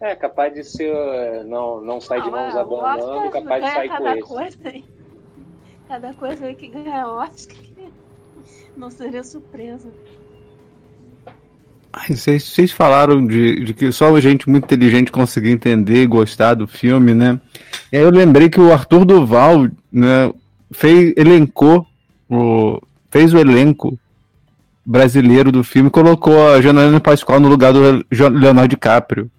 [0.00, 1.44] É capaz de ser.
[1.44, 4.22] Não, não sai de mãos é, o abanando, Oscar capaz de sair com esse.
[4.28, 4.84] coisa aí.
[5.86, 7.67] Cada coisa aí que ganha Oscar
[8.78, 9.88] não seria surpresa.
[11.92, 16.54] Ai, Vocês, vocês falaram de, de que só gente muito inteligente conseguia entender e gostar
[16.54, 17.40] do filme, né?
[17.90, 20.32] E aí eu lembrei que o Arthur Duval, né,
[20.70, 21.86] fez, elencou,
[22.30, 23.98] o, fez o elenco
[24.84, 29.30] brasileiro do filme, colocou a Janaína Pascoal no lugar do Leonardo DiCaprio.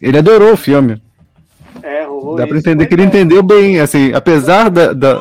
[0.00, 1.02] Ele adorou o filme.
[1.82, 3.06] É, rolou Dá pra entender que ele é.
[3.06, 5.20] entendeu bem, assim, apesar da, da-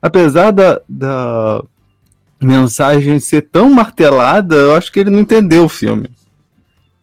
[0.00, 1.62] apesar da, da
[2.40, 6.10] mensagem ser tão martelada, eu acho que ele não entendeu o filme.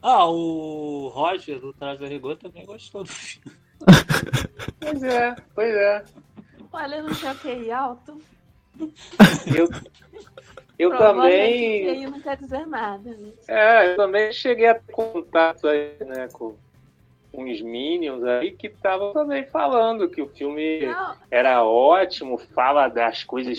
[0.01, 3.51] Ah, o Roger do Traje a Rigor também gostou do filme.
[4.79, 6.03] Pois é, pois é.
[6.71, 8.21] Olha, no jockey alto.
[9.56, 9.69] Eu,
[10.77, 11.88] eu também.
[11.88, 13.10] Aí não quer dizer nada.
[13.10, 13.32] Né?
[13.47, 16.56] É, eu também cheguei a ter contato aí, né, com
[17.34, 23.24] uns Minions aí que estavam também falando que o filme Não, era ótimo, fala das
[23.24, 23.58] coisas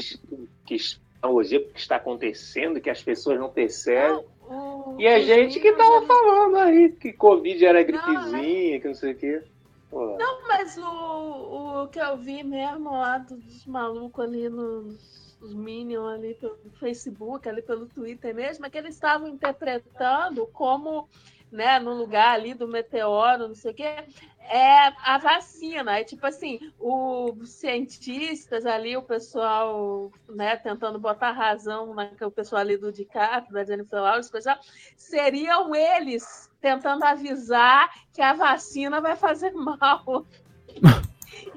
[0.64, 0.76] que
[1.24, 4.22] tecnologia que está acontecendo, que as pessoas não percebem.
[4.48, 8.80] não, o- E a gente que tava eles- falando aí que Covid era Não, gripezinha,
[8.80, 9.42] que não sei o quê.
[9.90, 15.54] Pô, Não, mas o, o que eu vi mesmo lá dos malucos ali nos os
[15.54, 21.06] Minions ali pelo Facebook, ali pelo Twitter mesmo, é que eles estavam interpretando como,
[21.54, 24.04] né, no lugar ali do meteoro, não sei o quê,
[24.40, 26.00] é a vacina.
[26.00, 32.76] É tipo assim, os cientistas ali, o pessoal, né, tentando botar razão naquele pessoal ali
[32.76, 34.58] do DiCaprio, da Jennifer Lawrence, coisa,
[34.96, 40.26] seriam eles tentando avisar que a vacina vai fazer mal.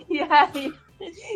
[0.08, 0.74] E aí,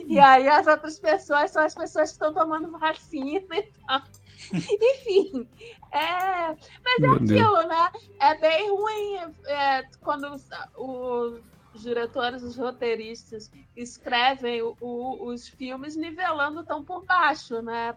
[0.06, 4.02] e aí as outras pessoas são as pessoas que estão tomando vacina e tal.
[4.82, 5.48] Enfim,
[5.94, 7.32] é, mas é Meu Deus.
[7.32, 7.90] aquilo, né?
[8.22, 9.16] É bem ruim
[9.48, 17.06] é, quando os, os diretores, os roteiristas escrevem o- o- os filmes nivelando tão por
[17.06, 17.96] baixo, né?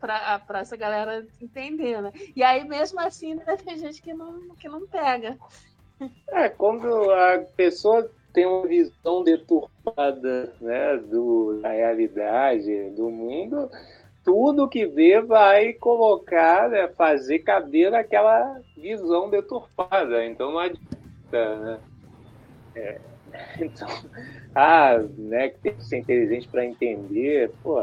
[0.00, 2.12] Para essa galera entender, né?
[2.34, 5.38] E aí, mesmo assim, ainda tem gente que não, que não pega.
[6.30, 13.70] É, quando a pessoa tem uma visão deturpada né, do, da realidade, do mundo,
[14.24, 20.24] tudo que vê vai colocar, né, fazer caber naquela visão deturpada.
[20.24, 21.80] Então não adianta, né?
[22.74, 23.00] É,
[23.60, 23.88] então,
[24.54, 27.82] ah, né, que tem que ser inteligente para entender, pô,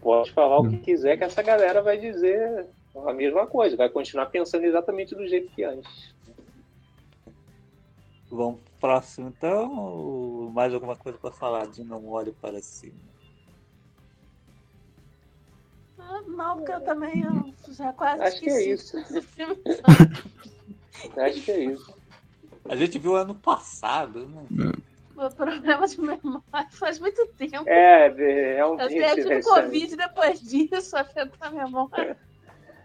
[0.00, 2.66] pode falar o que quiser que essa galera vai dizer
[3.06, 6.14] a mesma coisa, vai continuar pensando exatamente do jeito que antes.
[8.30, 10.50] Vamos próximo então?
[10.52, 13.15] Mais alguma coisa para falar de Não Olhe para Cima?
[16.26, 19.20] Não, porque eu também eu já quase Acho que é esqueci isso.
[21.16, 21.94] Acho que é isso.
[22.68, 24.72] A gente viu ano passado, né?
[25.16, 27.64] Meu problema de memória faz muito tempo.
[27.66, 28.98] É, eu realmente.
[28.98, 32.16] até tive né, Covid depois disso, afetou a memória.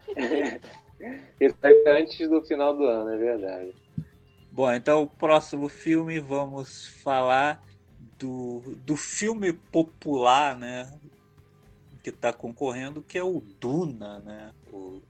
[1.40, 3.74] Isso é antes do final do ano, é verdade.
[4.52, 7.64] Bom, então o próximo filme vamos falar
[8.20, 10.92] do, do filme popular, né?
[12.02, 14.52] Que está concorrendo, que é o Duna, né?
[14.72, 15.02] O,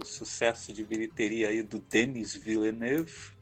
[0.00, 3.32] o sucesso de bilheteria aí do Denis Villeneuve.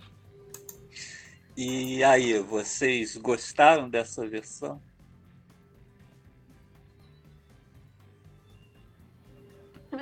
[1.57, 4.81] E aí, vocês gostaram dessa versão?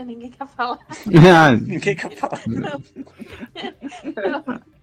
[0.05, 0.79] Ninguém quer falar.
[1.63, 2.43] Ninguém quer falar.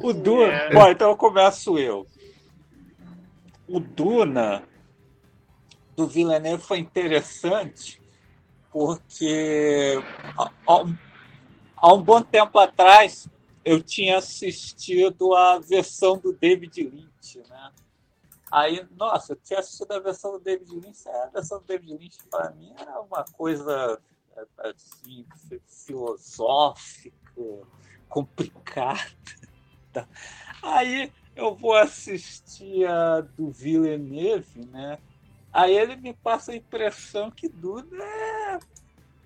[0.00, 0.52] O Duna.
[0.52, 0.72] É.
[0.72, 2.06] Bom, então eu começo eu.
[3.66, 4.62] O Duna
[5.96, 8.00] do Villeneuve foi interessante
[8.70, 10.02] porque
[10.66, 10.96] há- um-
[11.76, 13.28] há um bom tempo atrás
[13.64, 17.72] eu tinha assistido a versão do David Lynch, né?
[18.50, 21.92] Aí, nossa, eu tinha assistido a versão do David Lynch, é, a versão do David
[21.96, 24.00] Lynch para mim era uma coisa
[24.36, 25.26] é, assim,
[25.68, 27.12] filosófica,
[28.08, 29.00] complicada.
[30.62, 34.98] Aí eu vou assistir a do Villeneuve, né?
[35.52, 38.58] Aí ele me passa a impressão que Duna é,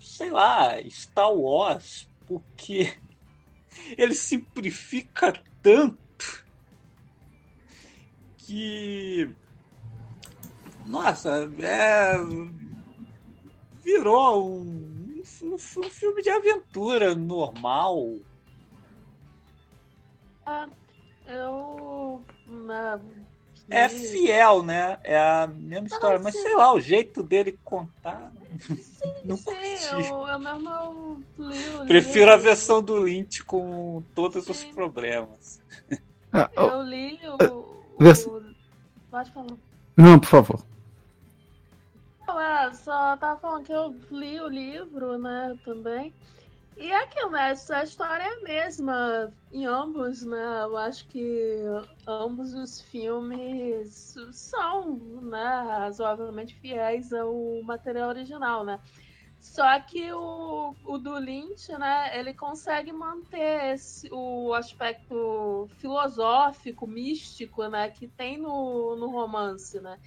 [0.00, 2.96] sei lá, Star Wars, porque
[3.96, 6.44] ele simplifica tanto
[8.38, 9.30] que.
[10.84, 12.14] Nossa, é,
[13.84, 18.16] virou um, um- filme de aventura normal.
[20.44, 20.68] Ah,
[21.26, 22.24] eu.
[22.46, 23.00] na-
[23.68, 24.98] É fiel, né?
[25.02, 28.32] É a mesma história, mas sei lá, o jeito dele contar.
[29.24, 30.08] Não Sim, curti.
[30.08, 35.60] eu, eu mesmo li o Prefiro a versão do Lynch com todos os problemas.
[36.32, 37.82] ah, oh, Eu li o.
[37.98, 38.42] Vers- o...
[39.10, 39.56] Pode falar.
[39.96, 40.66] não, por favor.
[42.26, 46.12] Não, é, só tava falando que eu li o livro, né, também.
[46.76, 50.62] E é aquilo, né, essa história é a mesma em ambos, né?
[50.62, 51.62] Eu acho que
[52.06, 58.78] ambos os filmes são, né, razoavelmente fiéis ao material original, né?
[59.40, 67.66] Só que o, o do Lynch, né, ele consegue manter esse, o aspecto filosófico, místico,
[67.68, 69.98] né, que tem no, no romance, né?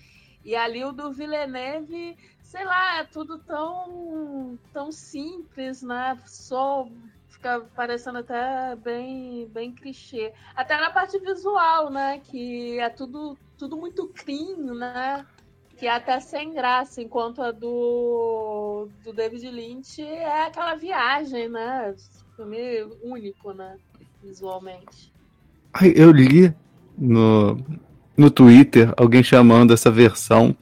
[0.44, 2.16] E ali o do Villeneuve,
[2.50, 6.18] sei lá, é tudo tão, tão simples, né?
[6.26, 6.88] Só
[7.28, 10.34] fica parecendo até bem, bem clichê.
[10.56, 12.20] Até na parte visual, né?
[12.24, 15.24] Que é tudo, tudo muito clean, né?
[15.78, 21.96] Que é até sem graça, enquanto a do, do David Lynch é aquela viagem, né?
[22.36, 23.78] Filme único, né?
[24.24, 25.14] Visualmente.
[25.72, 26.52] Ai, eu li
[26.98, 27.64] no,
[28.18, 30.58] no Twitter alguém chamando essa versão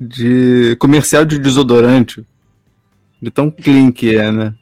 [0.00, 2.24] de comercial de desodorante.
[3.20, 4.54] De tão clean que é, né?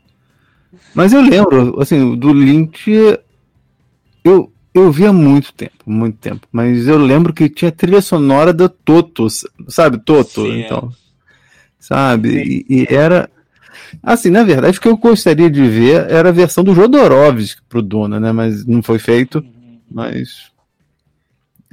[0.94, 2.90] Mas eu lembro, assim, do Lynch.
[4.22, 6.46] Eu, eu vi há muito tempo, muito tempo.
[6.52, 9.26] Mas eu lembro que tinha trilha sonora da Toto,
[9.68, 9.98] sabe?
[9.98, 10.64] Toto, Sim, é.
[10.64, 10.92] então.
[11.78, 12.64] Sabe?
[12.68, 13.28] E, e era.
[14.02, 17.82] Assim, na verdade, o que eu gostaria de ver era a versão do Jodorowsky pro
[17.82, 18.32] Duna, né?
[18.32, 19.38] Mas não foi feito.
[19.38, 19.80] Uhum.
[19.90, 20.50] Mas.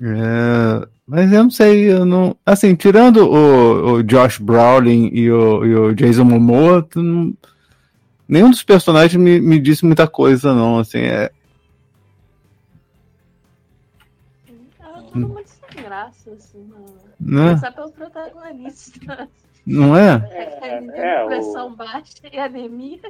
[0.02, 2.36] É, mas eu não sei, eu não.
[2.46, 7.34] Assim, tirando o, o Josh Brolin e o, e o Jason Momoa, não-
[8.28, 10.80] nenhum dos personagens me, me disse muita coisa, não.
[10.80, 11.30] Assim, é,
[14.48, 16.78] É tudo muito sem graça, assim, né?
[17.20, 17.48] né?
[17.50, 19.30] Começar pelo protagonista.
[19.66, 20.28] Não é?
[20.32, 23.02] É, Ele é, tem o- pressão baixa e anemia.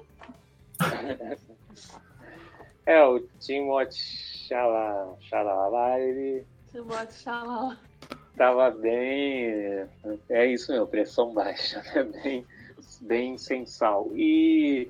[2.85, 3.95] É, o Timothée
[4.47, 7.77] Chala- Chalamet, ele Timóteo Xalala.
[8.35, 9.85] Tava bem.
[10.29, 12.03] É isso mesmo, pressão baixa, né?
[12.23, 12.45] Bem,
[13.01, 14.09] bem sem sal.
[14.15, 14.89] E,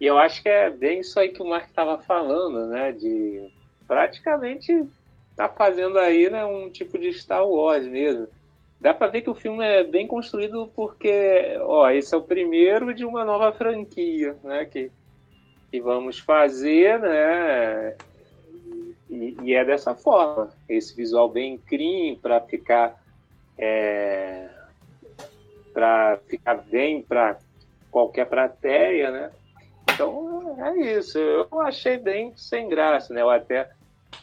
[0.00, 2.92] e eu acho que é bem isso aí que o Mark estava falando, né?
[2.92, 3.50] De
[3.86, 4.86] praticamente
[5.34, 8.26] tá fazendo aí né, um tipo de Star Wars mesmo.
[8.80, 12.94] Dá para ver que o filme é bem construído porque, ó, esse é o primeiro
[12.94, 14.64] de uma nova franquia, né?
[14.66, 14.90] Que,
[15.70, 17.96] que vamos fazer, né?
[19.10, 23.02] E, e é dessa forma, esse visual bem clean para ficar
[23.56, 24.48] é,
[25.72, 27.38] para ficar bem para
[27.90, 29.30] qualquer plateia, né?
[29.92, 31.18] Então é isso.
[31.18, 33.22] Eu achei bem sem graça, né?
[33.22, 33.70] Eu até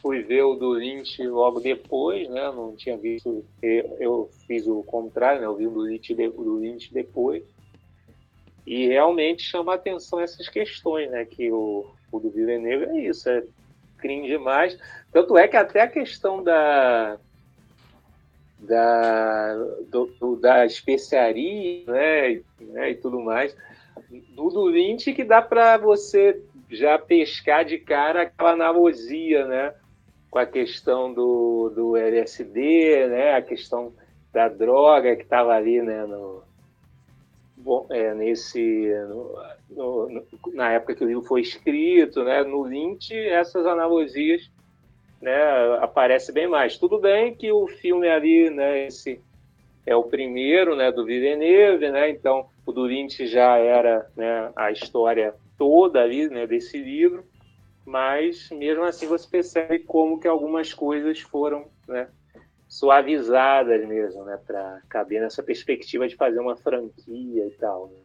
[0.01, 2.51] fui ver o do Lynch logo depois, né?
[2.51, 3.43] Não tinha visto.
[3.61, 5.47] Eu, eu fiz o contrário, né?
[5.47, 7.43] Eu vi o do Lynch, do Lynch depois.
[8.65, 11.25] E realmente chama atenção essas questões, né?
[11.25, 13.43] Que o, o do Villeneuve é isso, é
[14.05, 14.77] clean demais.
[15.11, 17.17] Tanto é que até a questão da
[18.59, 19.53] da,
[19.89, 23.55] do, do- da especiaria né, né, e tudo mais,
[24.35, 29.73] do, do Lynch que dá para você já pescar de cara aquela analogia, né?
[30.31, 33.35] Com a questão do, do LSD, né?
[33.35, 33.93] A questão
[34.33, 36.43] da droga que estava ali, né, no,
[37.57, 38.91] bom, é, nesse
[39.69, 44.49] no, no, na época que o livro foi escrito, né, no Lynch essas analogias,
[45.21, 45.35] né,
[45.79, 46.77] aparece bem mais.
[46.77, 49.21] Tudo bem que o filme ali, né, esse
[49.85, 54.71] é o primeiro, né, do Villeneuve, né, então o do Lynch já era, né, a
[54.71, 57.23] história toda ali, né, desse livro,
[57.85, 62.07] mas mesmo assim você percebe como que algumas coisas foram, né,
[62.75, 67.87] suavizadas mesmo, né, para caber nessa perspectiva de fazer uma franquia e tal.
[67.87, 67.99] Né?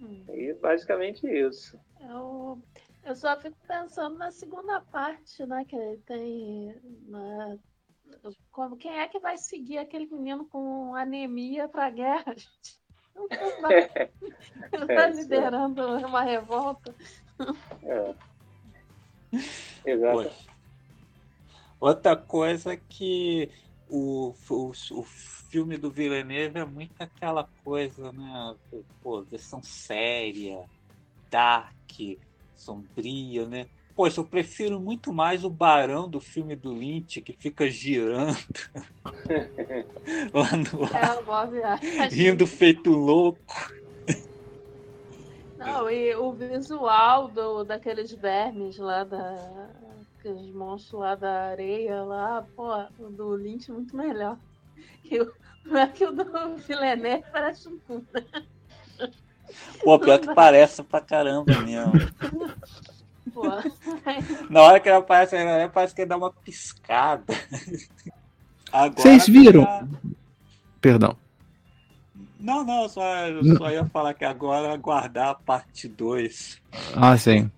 [0.00, 0.24] Hum.
[0.28, 1.76] E basicamente isso.
[2.00, 2.56] Eu,
[3.04, 6.72] eu só fico pensando na segunda parte, né, que tem
[7.08, 7.58] né,
[8.52, 12.36] como quem é que vai seguir aquele menino com anemia para a guerra?
[13.12, 13.26] Não
[13.60, 13.90] vai,
[14.72, 16.06] ele está é, liderando é.
[16.06, 16.94] uma revolta.
[17.82, 18.14] É.
[19.84, 20.30] Exato.
[21.80, 23.50] Outra coisa que
[23.88, 28.54] o, o, o filme do Villeneuve é muito aquela coisa, né?
[29.02, 30.64] Pô, versão séria,
[31.30, 31.72] dark,
[32.54, 33.66] sombria, né?
[33.94, 38.36] Poxa, eu prefiro muito mais o Barão do filme do Lynch, que fica girando
[40.34, 40.84] lá no
[41.34, 43.72] ar, é, rindo feito louco.
[45.56, 49.70] Não, e o visual do, daqueles vermes lá da,
[50.26, 54.36] aqueles monstros lá da areia lá, pô, o do Lynch é muito melhor.
[55.04, 55.32] E o,
[55.76, 58.24] é que o do Villeneuve parece um puta.
[59.82, 61.92] Pô, pior que parece pra caramba mesmo.
[63.32, 63.42] Pô.
[64.50, 65.36] Na hora que ele aparece,
[65.72, 67.34] parece que ele dá uma piscada.
[68.96, 69.64] Vocês viram?
[69.64, 69.86] Tá...
[70.80, 71.16] Perdão.
[72.38, 73.02] Não, não, só,
[73.58, 76.62] só ia falar que agora aguardar a parte 2.
[76.94, 77.50] Ah, sim.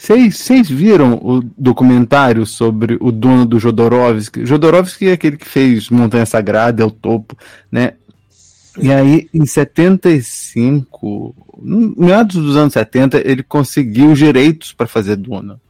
[0.00, 4.46] Vocês viram o documentário sobre o dono do Jodorowsky?
[4.46, 7.36] Jodorowsky é aquele que fez Montanha Sagrada, é o topo,
[7.70, 7.92] né?
[8.80, 15.16] E aí, em 75, no meados dos anos 70, ele conseguiu os direitos para fazer
[15.16, 15.60] Duna.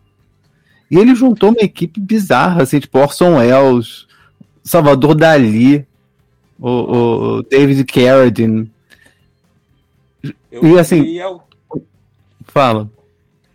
[0.88, 4.06] E ele juntou uma equipe bizarra, assim, tipo Orson Welles,
[4.62, 5.84] Salvador Dali,
[6.56, 6.68] o,
[7.38, 8.70] o David Carradine.
[10.52, 11.18] Eu e assim.
[12.44, 12.88] Fala.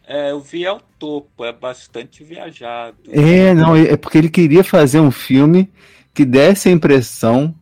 [0.08, 2.96] É, eu vi ao topo, é bastante viajado.
[3.10, 5.70] É, não, é porque ele queria fazer um filme
[6.14, 7.54] que desse a impressão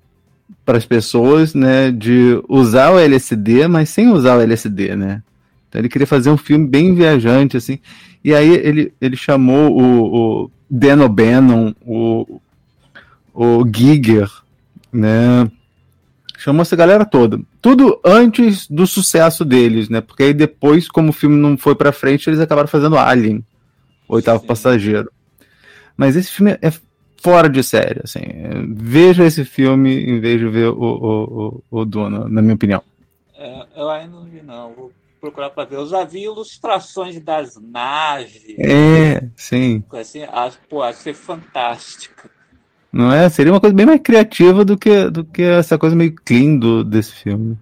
[0.66, 5.24] para as pessoas, né, de usar o LSD, mas sem usar o LSD, né?
[5.68, 7.80] Então ele queria fazer um filme bem viajante, assim.
[8.24, 12.40] E aí ele, ele chamou o, o Dan O'Bannon, o,
[13.34, 14.30] o Giger,
[14.92, 15.50] né?
[16.44, 17.40] Chamou essa galera toda.
[17.62, 20.02] Tudo antes do sucesso deles, né?
[20.02, 23.46] Porque aí depois, como o filme não foi pra frente, eles acabaram fazendo Alien,
[24.10, 24.48] Oitavo Sim.
[24.48, 25.10] Passageiro.
[25.96, 26.74] Mas esse filme é
[27.22, 28.20] fora de série, assim.
[28.76, 32.84] Veja esse filme em vez de ver o, o, o, o Duna, na minha opinião.
[33.38, 34.74] É, eu ainda não vi, não.
[34.74, 34.92] Vou
[35.22, 35.78] procurar para ver.
[35.78, 38.44] Eu já vi ilustrações das naves.
[38.60, 39.82] É, sim.
[39.94, 42.30] Assim, acho, pô, acho ser fantástico.
[42.94, 43.28] Não é?
[43.30, 46.84] Seria uma coisa bem mais criativa do que, do que essa coisa meio clean do,
[46.84, 47.58] desse filme.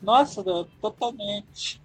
[0.00, 0.42] Nossa,
[0.80, 1.82] totalmente.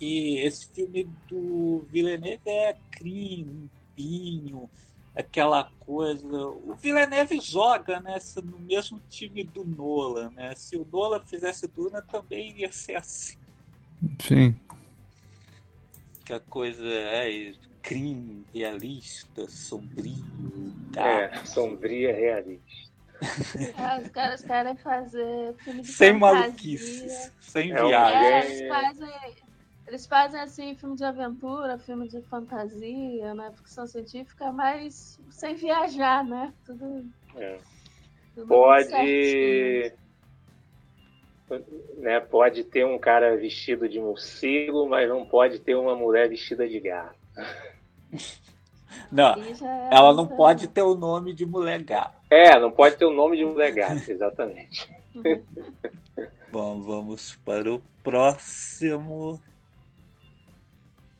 [0.00, 3.68] E esse filme do Villeneuve é clean,
[4.00, 4.70] limpinho,
[5.14, 6.26] aquela coisa.
[6.26, 10.30] O Villeneuve joga né, no mesmo time do Nolan.
[10.30, 10.54] Né?
[10.54, 13.36] Se o Nolan fizesse Duna, também iria ser assim.
[14.20, 14.56] Sim.
[16.24, 17.52] Que a coisa é
[17.82, 20.24] crime realista, sombrio.
[20.92, 21.08] Tá?
[21.08, 22.90] É, sombria realista.
[23.76, 26.40] É, os caras querem fazer filme de Sem fantasia.
[26.42, 28.26] maluquices, sem é viagem.
[28.26, 29.34] É, eles, fazem,
[29.86, 33.52] eles fazem assim, filme de aventura, filme de fantasia, né?
[33.52, 36.52] Ficção científica, mas sem viajar, né?
[36.64, 37.04] Tudo.
[37.36, 37.58] É.
[38.34, 39.92] tudo Pode.
[41.96, 46.68] Né, pode ter um cara vestido de morcego, mas não pode ter uma mulher vestida
[46.68, 47.19] de gato.
[49.10, 52.16] Não, é ela não pode ter o nome de mulher gato.
[52.30, 54.88] É, não pode ter o nome de mulher gato, exatamente.
[56.52, 59.40] Bom, vamos para o próximo.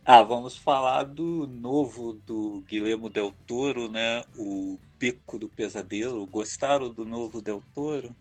[0.04, 4.24] Ah, vamos falar do novo do Guilherme Del Toro, né?
[4.36, 6.26] O Beco do Pesadelo.
[6.26, 8.14] Gostaram do novo Del Toro?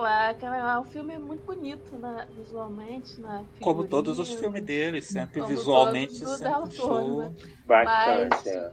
[0.00, 2.26] Pô, é, é um filme muito bonito, né?
[2.34, 3.44] Visualmente, né?
[3.60, 7.18] Como todos os filmes dele, sempre visualmente sempre show.
[7.18, 7.34] Né?
[7.66, 8.72] Mas, é.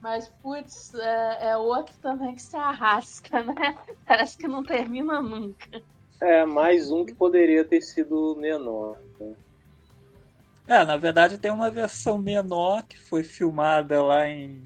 [0.00, 3.78] mas, putz, é, é outro também que se arrasca, né?
[4.04, 5.80] Parece que não termina nunca.
[6.20, 8.98] É, mais um que poderia ter sido menor.
[9.20, 9.36] Né?
[10.66, 14.64] É, na verdade tem uma versão menor que foi filmada lá em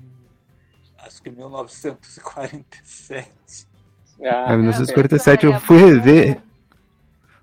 [0.96, 3.75] acho que 1947.
[4.22, 6.40] Ah, é, 1947 eu fui rever.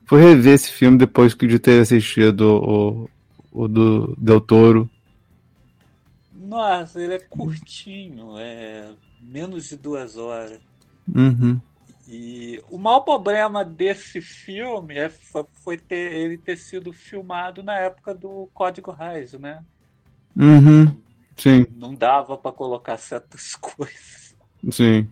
[0.06, 3.10] Fui rever esse filme depois de ter assistido o,
[3.52, 4.90] o do Del Toro.
[6.34, 8.90] Nossa, ele é curtinho, é
[9.22, 10.60] menos de duas horas.
[11.08, 11.60] Uhum.
[12.08, 18.14] E o maior problema desse filme é, foi ter, ele ter sido filmado na época
[18.14, 19.64] do Código Raiz, né?
[20.36, 20.96] Uhum.
[21.38, 21.66] Sim.
[21.76, 24.36] Não dava para colocar certas coisas.
[24.70, 25.08] Sim.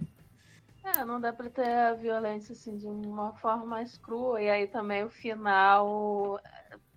[0.98, 4.42] É, não dá para ter a violência assim de uma forma mais crua.
[4.42, 6.40] E aí também o final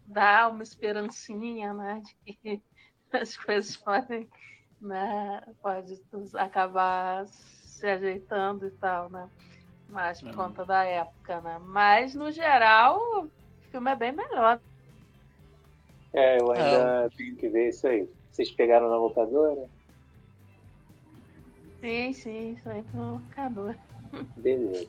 [0.07, 2.03] dá uma esperancinha, né?
[2.25, 2.63] De que
[3.13, 4.29] as coisas podem,
[4.81, 5.41] né?
[5.63, 6.01] Pode
[6.35, 9.29] acabar se ajeitando e tal, né?
[9.89, 11.59] Mas por conta da época, né?
[11.61, 13.31] Mas no geral, o
[13.71, 14.61] filme é bem melhor.
[16.13, 17.09] É, eu ainda é.
[17.17, 18.09] tenho que ver isso aí.
[18.31, 19.69] Vocês pegaram na locadora?
[21.81, 23.77] Sim, sim, isso aí foi um locador.
[24.37, 24.89] Beleza.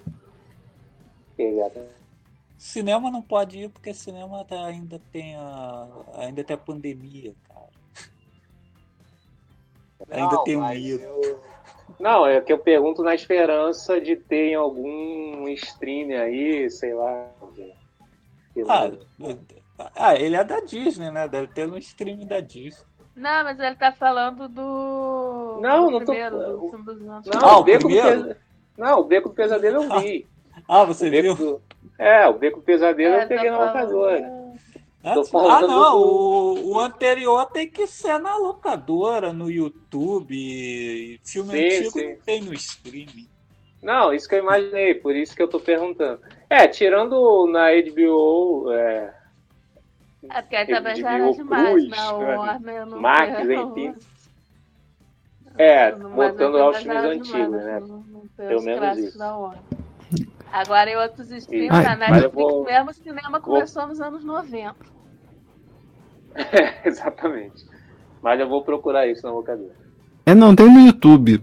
[2.57, 5.87] Cinema não pode ir porque cinema tá, ainda tem a.
[6.15, 7.69] ainda tem a pandemia, cara.
[10.09, 11.03] Ainda não, tem um medo.
[11.03, 11.41] Eu...
[11.99, 17.29] Não, é que eu pergunto na esperança de ter em algum stream aí, sei lá.
[18.67, 18.91] Ah,
[19.95, 21.27] ah, ele é da Disney, né?
[21.27, 22.85] Deve ter no stream da Disney.
[23.15, 25.59] Não, mas ele tá falando do.
[25.61, 26.77] Não, do não primeiro, tô.
[26.77, 28.35] Do não, ah, o do Pesadelo.
[28.77, 30.27] Não, o Beco do Pesadelo eu vi.
[30.67, 31.35] Ah, você viu?
[31.35, 31.61] Do...
[31.99, 34.45] É, o Beco do Pesadelo é, eu peguei tá na locadora.
[35.03, 41.19] Ah, não, o, o, anterior tem que ser na locadora, no YouTube.
[41.23, 42.09] Filme sim, antigo sim.
[42.09, 43.29] não tem no streaming.
[43.83, 46.19] Não, isso que eu imaginei, por isso que eu tô perguntando.
[46.49, 48.71] É, tirando na HBO.
[48.71, 49.13] É,
[50.31, 52.37] é porque aí também já era demais, na né?
[52.37, 52.87] Warner.
[52.87, 53.93] Max, enfim.
[55.57, 57.81] É, botando lá os filmes antigos, né?
[58.37, 59.19] Pelo menos isso.
[60.51, 62.63] Agora em outros streams, a Netflix vou...
[62.63, 63.89] mesmo, o cinema começou vou...
[63.89, 64.75] nos anos 90.
[66.37, 67.65] É, exatamente.
[68.21, 69.71] Mas eu vou procurar isso na locadora.
[70.25, 71.41] É, não, tem no YouTube.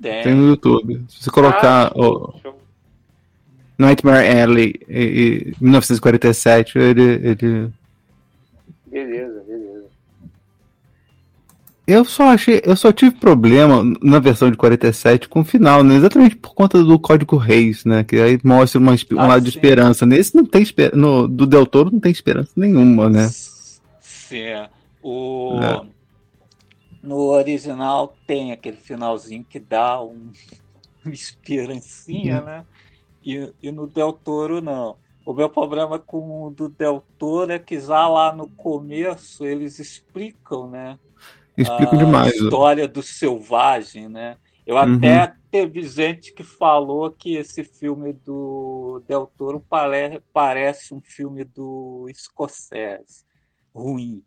[0.00, 1.04] Tem, tem no YouTube.
[1.08, 2.34] Se você colocar ah, o
[3.76, 7.72] Nightmare Alley em 1947, ele, ele.
[8.86, 9.33] Beleza.
[11.86, 15.96] Eu só achei, eu só tive problema na versão de 47 com o final, né?
[15.96, 18.02] Exatamente por conta do código Reis, né?
[18.02, 19.50] Que aí mostra uma, um ah, lado sim.
[19.50, 20.06] de esperança.
[20.06, 23.28] Nesse não tem esperança, no do Del Toro não tem esperança nenhuma, né?
[24.00, 24.38] Sim.
[24.38, 24.70] É.
[25.02, 25.86] O é.
[27.02, 30.30] no original tem aquele finalzinho que dá um
[31.04, 32.44] uma esperancinha, hum.
[32.46, 32.64] né?
[33.22, 34.96] E, e no Del Toro não.
[35.26, 39.78] O meu problema com o do Del Toro é que já lá no começo eles
[39.78, 40.98] explicam, né?
[41.56, 42.32] Explicam demais.
[42.32, 44.36] A história do selvagem, né?
[44.66, 44.96] Eu uhum.
[44.96, 51.44] até teve gente que falou que esse filme do Del Toro pare, parece um filme
[51.44, 53.24] do Scorsese.
[53.74, 54.22] Ruim.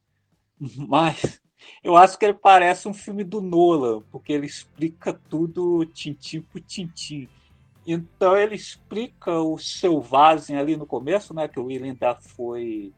[0.88, 1.42] Mas
[1.84, 6.62] eu acho que ele parece um filme do Nolan, porque ele explica tudo tintim por
[6.62, 7.28] tintim.
[7.86, 11.48] Então ele explica o selvagem ali no começo, né?
[11.48, 12.94] Que o William foi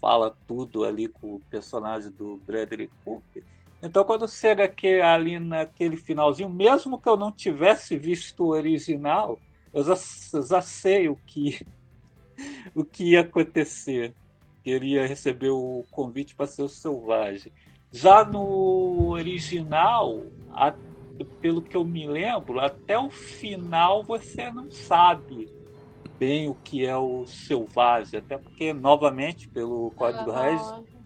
[0.00, 3.42] fala tudo ali com o personagem do Bradley Cooper.
[3.82, 9.38] Então, quando chega aqui, ali naquele finalzinho, mesmo que eu não tivesse visto o original,
[9.72, 9.94] eu já,
[10.42, 11.64] já sei o que,
[12.74, 14.14] o que ia acontecer.
[14.64, 17.52] Queria receber o convite para ser o selvagem.
[17.92, 20.74] Já no original, a,
[21.40, 25.48] pelo que eu me lembro, até o final você não sabe
[26.18, 30.60] bem o que é o selvagem, até porque, novamente, pelo Código Reis,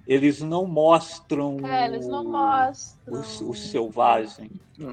[0.07, 3.15] eles não mostram, é, eles não mostram.
[3.15, 4.51] O, o, selvagem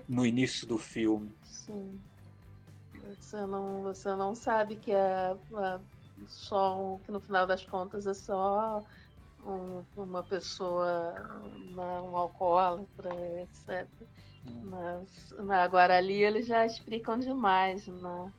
[0.08, 1.32] no início do filme.
[1.44, 2.00] Sim.
[3.20, 5.80] Você não, você não sabe que é, é
[6.28, 8.84] só que no final das contas é só
[9.46, 11.16] um, uma pessoa,
[11.72, 13.10] uma, um alcoólatra,
[13.42, 13.88] etc.
[14.48, 14.70] Hum.
[14.70, 18.32] Mas, agora ali eles já explicam demais, né?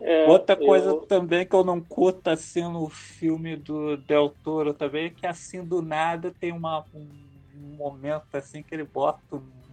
[0.00, 1.00] É, Outra coisa eu...
[1.02, 5.64] também que eu não curto assim no filme do Del Toro também é que assim
[5.64, 7.08] do nada tem uma, um,
[7.76, 9.20] momento assim que ele bota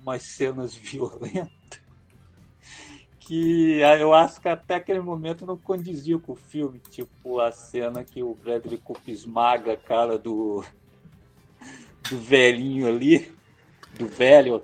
[0.02, 1.82] umas cenas violentas
[3.30, 8.04] que eu acho que até aquele momento não condizia com o filme, tipo a cena
[8.04, 10.64] que o Bradley Cooper esmaga a cara do
[12.10, 13.32] do velhinho ali,
[14.00, 14.64] do velho.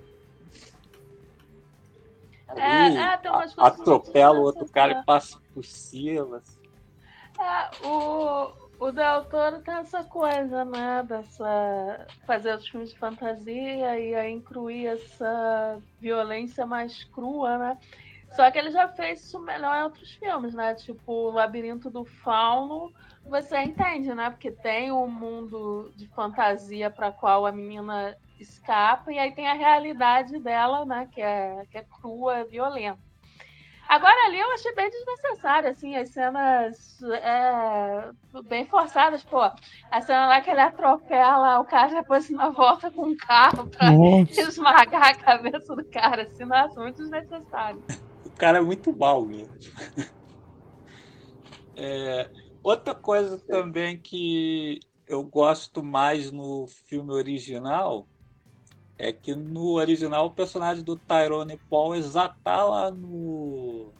[2.56, 6.36] É, é, tem atropela o outro cara e passa por.
[6.36, 6.66] Assim.
[7.40, 11.04] É, o, O Del Toro tem essa coisa, né?
[11.04, 12.08] Dessa.
[12.26, 17.78] fazer os filmes de fantasia e aí incluir essa violência mais crua, né?
[18.36, 20.76] Só que ele já fez isso melhor em outros filmes, né?
[20.76, 22.92] Tipo, o Labirinto do Fauno,
[23.24, 24.30] você entende, né?
[24.30, 29.48] Porque tem o um mundo de fantasia para qual a menina escapa, e aí tem
[29.48, 31.08] a realidade dela, né?
[31.14, 33.05] Que é, que é crua, violenta.
[33.88, 38.12] Agora ali eu achei bem desnecessário, assim, as cenas é,
[38.46, 39.40] bem forçadas, pô.
[39.92, 43.92] A cena lá que ele atropela o cara depois na volta com um carro pra
[43.92, 44.42] nossa.
[44.42, 47.84] esmagar a cabeça do cara, assim, nossa, muito desnecessário.
[48.26, 49.54] O cara é muito mal mesmo.
[51.78, 52.30] É,
[52.64, 58.08] outra coisa também que eu gosto mais no filme original
[58.98, 63.92] é que no original o personagem do Tyrone Paul já tá lá no,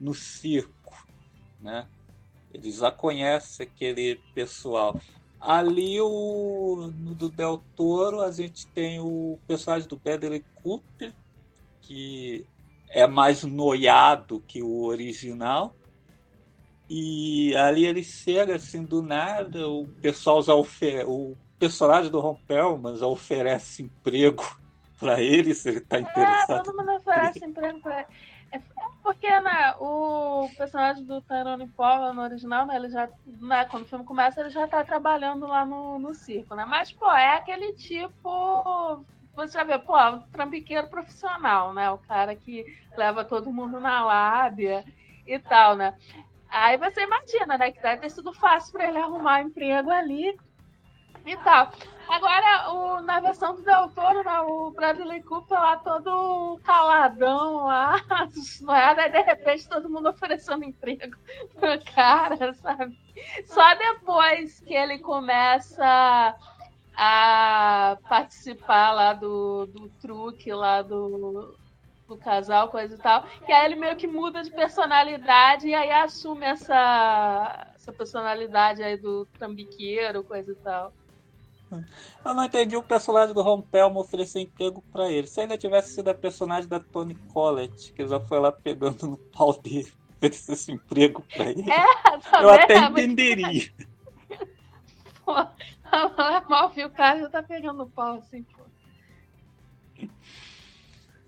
[0.00, 1.06] no circo,
[1.60, 1.86] né?
[2.52, 4.98] Ele já conhece aquele pessoal.
[5.40, 11.14] Ali o, no do Del Toro a gente tem o personagem do Bradley Cooper,
[11.82, 12.46] que
[12.88, 15.74] é mais noiado que o original.
[16.90, 22.36] E ali ele chega assim do nada, o pessoal já oferece, o personagem do Ron
[22.46, 24.44] Perlman já oferece emprego
[24.98, 26.60] para ele, se ele está interessado.
[26.60, 28.06] É, todo mundo oferece emprego para ele.
[28.50, 28.60] É
[29.02, 33.86] porque né, o personagem do Tyrone Paul no original, né, ele já, né, quando o
[33.86, 36.64] filme começa, ele já está trabalhando lá no, no circo, né?
[36.66, 39.04] Mas, pô, é aquele tipo.
[39.34, 41.90] Você já vê, pô, um trambiqueiro profissional, né?
[41.90, 44.84] O cara que leva todo mundo na lábia
[45.26, 45.94] e tal, né?
[46.48, 50.38] Aí você imagina, né, que deve ter sido fácil para ele arrumar emprego ali
[51.32, 51.70] e tal.
[52.08, 57.96] Agora, o, na versão do Del Toro, né, o Bradley Cooper lá todo caladão lá,
[58.74, 58.94] é?
[58.94, 61.16] Daí, de repente todo mundo oferecendo emprego
[61.54, 62.98] pro cara, sabe?
[63.44, 66.34] Só depois que ele começa
[66.96, 71.54] a participar lá do, do truque lá do,
[72.08, 75.90] do casal, coisa e tal, que aí ele meio que muda de personalidade e aí
[75.92, 80.92] assume essa, essa personalidade aí do trambiqueiro, coisa e tal.
[82.24, 85.26] Eu não entendi o personagem do Ron Pelmo oferecer emprego para ele.
[85.26, 89.16] Se ainda tivesse sido a personagem da Tony Collette, que já foi lá pegando no
[89.16, 93.70] pau dele, oferecesse emprego para ele, é, eu até entenderia.
[95.24, 98.62] Pô, é mal viu o cara já tá pegando no pau assim, pô.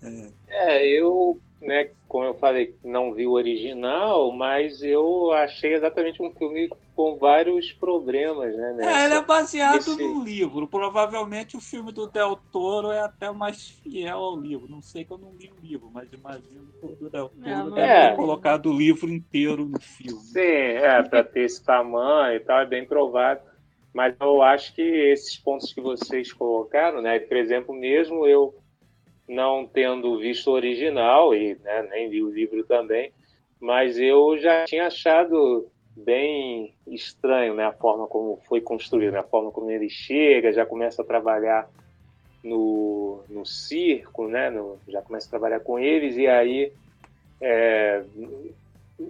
[0.03, 0.31] É.
[0.47, 6.31] é, eu, né, como eu falei, não vi o original, mas eu achei exatamente um
[6.31, 6.69] filme
[7.01, 8.73] com vários problemas, né?
[8.73, 9.97] Nessa, é, ele é baseado nesse...
[9.97, 10.67] no livro.
[10.67, 14.69] Provavelmente o filme do Del Toro é até mais fiel ao livro.
[14.69, 17.63] Não sei que eu não li o livro, mas imagino que o Del Toro é,
[17.63, 18.09] deve é.
[18.09, 20.19] ter colocado o livro inteiro no filme.
[20.19, 23.43] Sim, é, para ter esse tamanho e tal, é bem provável.
[23.91, 27.17] Mas eu acho que esses pontos que vocês colocaram, né?
[27.19, 28.53] Por exemplo, mesmo eu
[29.27, 33.11] não tendo visto o original e né, nem li o livro também,
[33.59, 39.23] mas eu já tinha achado bem estranho né, a forma como foi construído, né, a
[39.23, 41.69] forma como ele chega, já começa a trabalhar
[42.43, 46.71] no, no circo, né, no, já começa a trabalhar com eles e aí
[47.39, 48.03] é,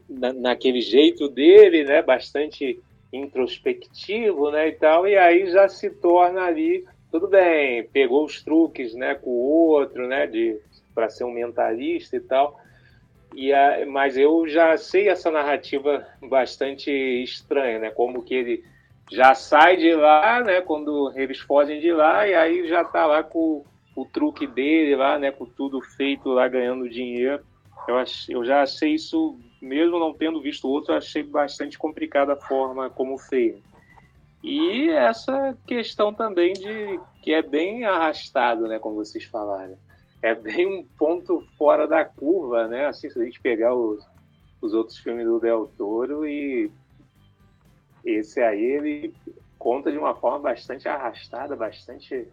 [0.09, 2.79] na, naquele jeito dele, né, bastante
[3.13, 8.95] introspectivo, né, e tal, e aí já se torna ali tudo bem, pegou os truques,
[8.95, 10.57] né, com o outro, né, de
[10.95, 12.59] para ser um mentalista e tal.
[13.34, 18.63] E a, mas eu já sei essa narrativa bastante estranha, né, como que ele
[19.11, 23.23] já sai de lá, né, quando eles fogem de lá e aí já tá lá
[23.23, 23.65] com
[23.95, 27.43] o truque dele lá, né, com tudo feito lá ganhando dinheiro.
[27.88, 27.95] Eu,
[28.29, 33.17] eu já achei isso, mesmo não tendo visto outro, achei bastante complicada a forma como
[33.17, 33.61] fez.
[34.43, 39.77] E essa questão também de que é bem arrastado, né, como vocês falaram.
[40.22, 42.86] É bem um ponto fora da curva, né?
[42.86, 44.05] Assim, se a gente pegar os,
[44.61, 46.72] os outros filmes do Del Toro e
[48.05, 49.13] esse aí ele
[49.57, 52.28] conta de uma forma bastante arrastada, bastante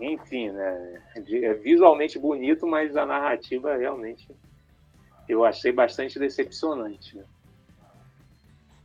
[0.00, 1.02] enfim, né?
[1.14, 4.26] É visualmente bonito, mas a narrativa realmente
[5.28, 7.16] eu achei bastante decepcionante.
[7.16, 7.24] Né?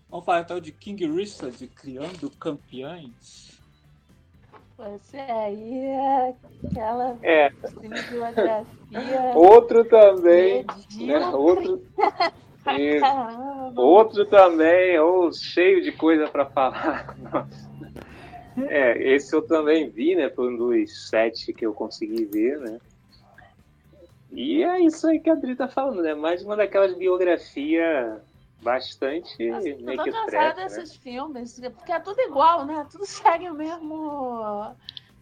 [0.09, 3.54] Vamos falar então de King Richard criando campeões.
[4.77, 6.35] Você aí é
[6.67, 7.51] aquela é.
[9.33, 10.65] Outro também.
[10.97, 11.27] Né?
[11.29, 11.81] Outro.
[13.75, 17.15] Outro também, ou cheio de coisa para falar.
[17.31, 17.75] Nossa.
[18.67, 20.29] É, esse eu também vi, né?
[20.29, 22.79] Foi um dos sete que eu consegui ver, né?
[24.31, 26.13] E é isso aí que a Adri tá falando, né?
[26.13, 28.19] Mais uma daquelas biografias
[28.65, 30.63] bastante Nossa, eu tô cansada né?
[30.65, 32.85] desses filmes, porque é tudo igual, né?
[32.91, 34.75] Tudo segue o mesmo.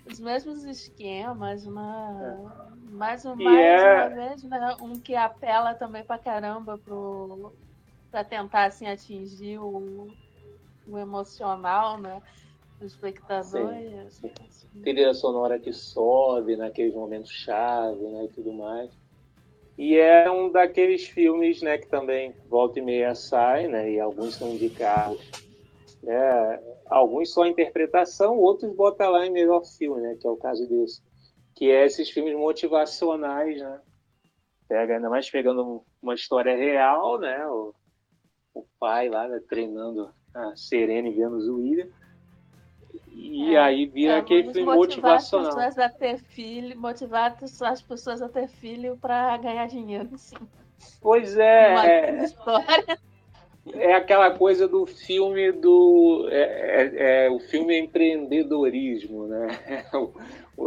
[0.05, 2.51] Os mesmos esquemas, né?
[2.91, 4.75] Mais, um, E mais é- uma vez, né?
[4.81, 7.53] Um que apela também pra caramba pro,
[8.11, 10.07] pra tentar assim, atingir o,
[10.87, 12.21] o emocional, né?
[12.79, 13.73] Do espectador.
[13.73, 14.29] e assim,
[14.83, 18.91] trilha sonora que sobe naqueles momentos chave, né, e tudo mais.
[19.77, 24.35] E é um daqueles filmes, né, que também volta e meia sai, né, e alguns
[24.35, 25.19] são indicados,
[26.03, 30.67] né, alguns só interpretação, outros bota lá em melhor filme, né, que é o caso
[30.69, 31.01] desse,
[31.55, 33.81] que é esses filmes motivacionais, né,
[34.67, 37.73] pega ainda mais pegando uma história real, né, o,
[38.53, 41.87] o pai lá né, treinando a Serena e vendo o William,
[43.15, 44.75] e É, aí vira É, aquele filme motivar
[45.13, 45.47] motivacional.
[45.49, 50.35] As pessoas a ter filho, motivar as pessoas a ter filho para ganhar dinheiro, sim.
[51.01, 52.99] Pois é, história.
[53.73, 56.27] é, é aquela coisa do filme do.
[56.29, 59.47] É, é- é o filme empreendedorismo, né?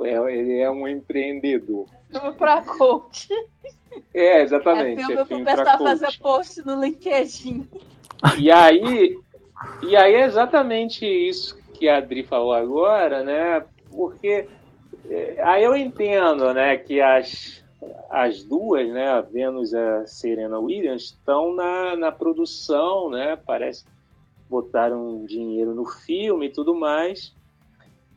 [0.05, 1.87] É- ele é um empreendedor.
[2.11, 3.29] Filme pra coach.
[4.13, 4.97] É, É exatamente.
[4.99, 5.89] filme É pro filme pra pessoal coach.
[5.89, 7.69] fazer post no LinkedIn.
[8.39, 9.17] E aí,
[9.83, 13.65] e aí é exatamente isso que a Adri falou agora, né?
[13.91, 14.47] Porque
[15.09, 17.65] é, aí eu entendo, né, que as,
[18.11, 23.39] as duas, né, a Venus e a Serena Williams, estão na, na produção, né?
[23.47, 23.91] Parece que
[24.49, 27.35] botaram dinheiro no filme e tudo mais.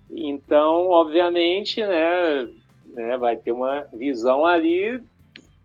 [0.10, 2.50] Então, obviamente, né,
[2.94, 5.02] né, vai ter uma visão ali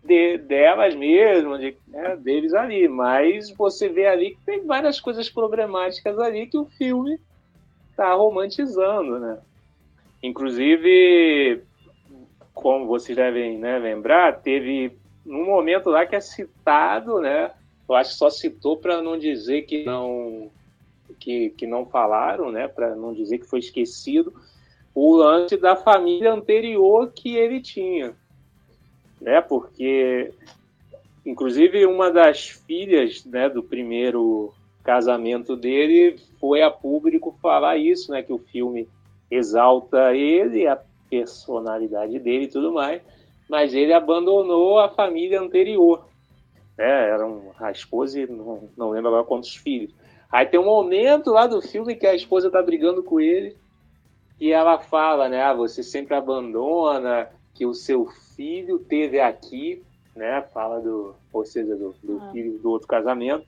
[0.03, 2.87] de, delas mesmo, de, né, deles ali.
[2.87, 7.19] Mas você vê ali que tem várias coisas problemáticas ali que o filme
[7.95, 9.39] está romantizando, né?
[10.21, 11.61] Inclusive,
[12.53, 14.91] como vocês devem né, lembrar, teve
[15.25, 17.51] um momento lá que é citado, né?
[17.87, 20.51] Eu acho que só citou para não dizer que não
[21.19, 22.67] que, que não falaram, né?
[22.67, 24.33] Para não dizer que foi esquecido
[24.93, 28.13] o lance da família anterior que ele tinha,
[29.21, 29.41] né?
[29.41, 30.33] Porque
[31.25, 34.53] inclusive uma das filhas, né, do primeiro
[34.85, 38.87] casamento dele foi a público falar isso, né, que o filme
[39.29, 40.79] exalta ele, a
[41.09, 43.01] personalidade dele e tudo mais,
[43.49, 46.05] mas ele abandonou a família anterior,
[46.77, 49.91] né, eram a esposa e não, não lembro agora quantos filhos.
[50.31, 53.55] Aí tem um momento lá do filme que a esposa tá brigando com ele
[54.39, 58.05] e ela fala, né, ah, você sempre abandona que o seu
[58.35, 59.81] filho teve aqui,
[60.15, 62.31] né, fala do, ou seja, do, do Ah.
[62.31, 63.45] filho do outro casamento,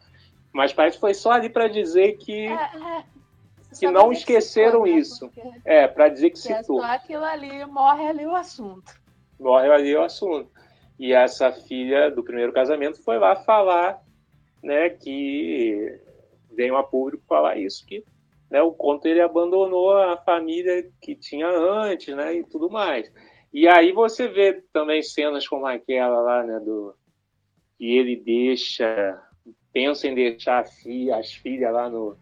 [0.57, 3.03] mas parece que foi só ali para dizer que É, é.
[3.77, 4.91] Que não esqueceram citou, né?
[4.91, 5.29] isso.
[5.29, 8.91] Porque é para dizer que se é citou, só aquilo ali, morre ali o assunto.
[9.39, 10.49] morre ali o assunto.
[10.97, 14.01] E essa filha do primeiro casamento foi lá falar,
[14.63, 15.99] né, que
[16.51, 18.03] veio a público falar isso que
[18.49, 23.11] né, o conto ele abandonou a família que tinha antes, né, e tudo mais.
[23.53, 26.95] E aí você vê também cenas como aquela lá, né, do
[27.77, 29.21] que ele deixa,
[29.77, 32.17] pensa em deixar as filhas lá no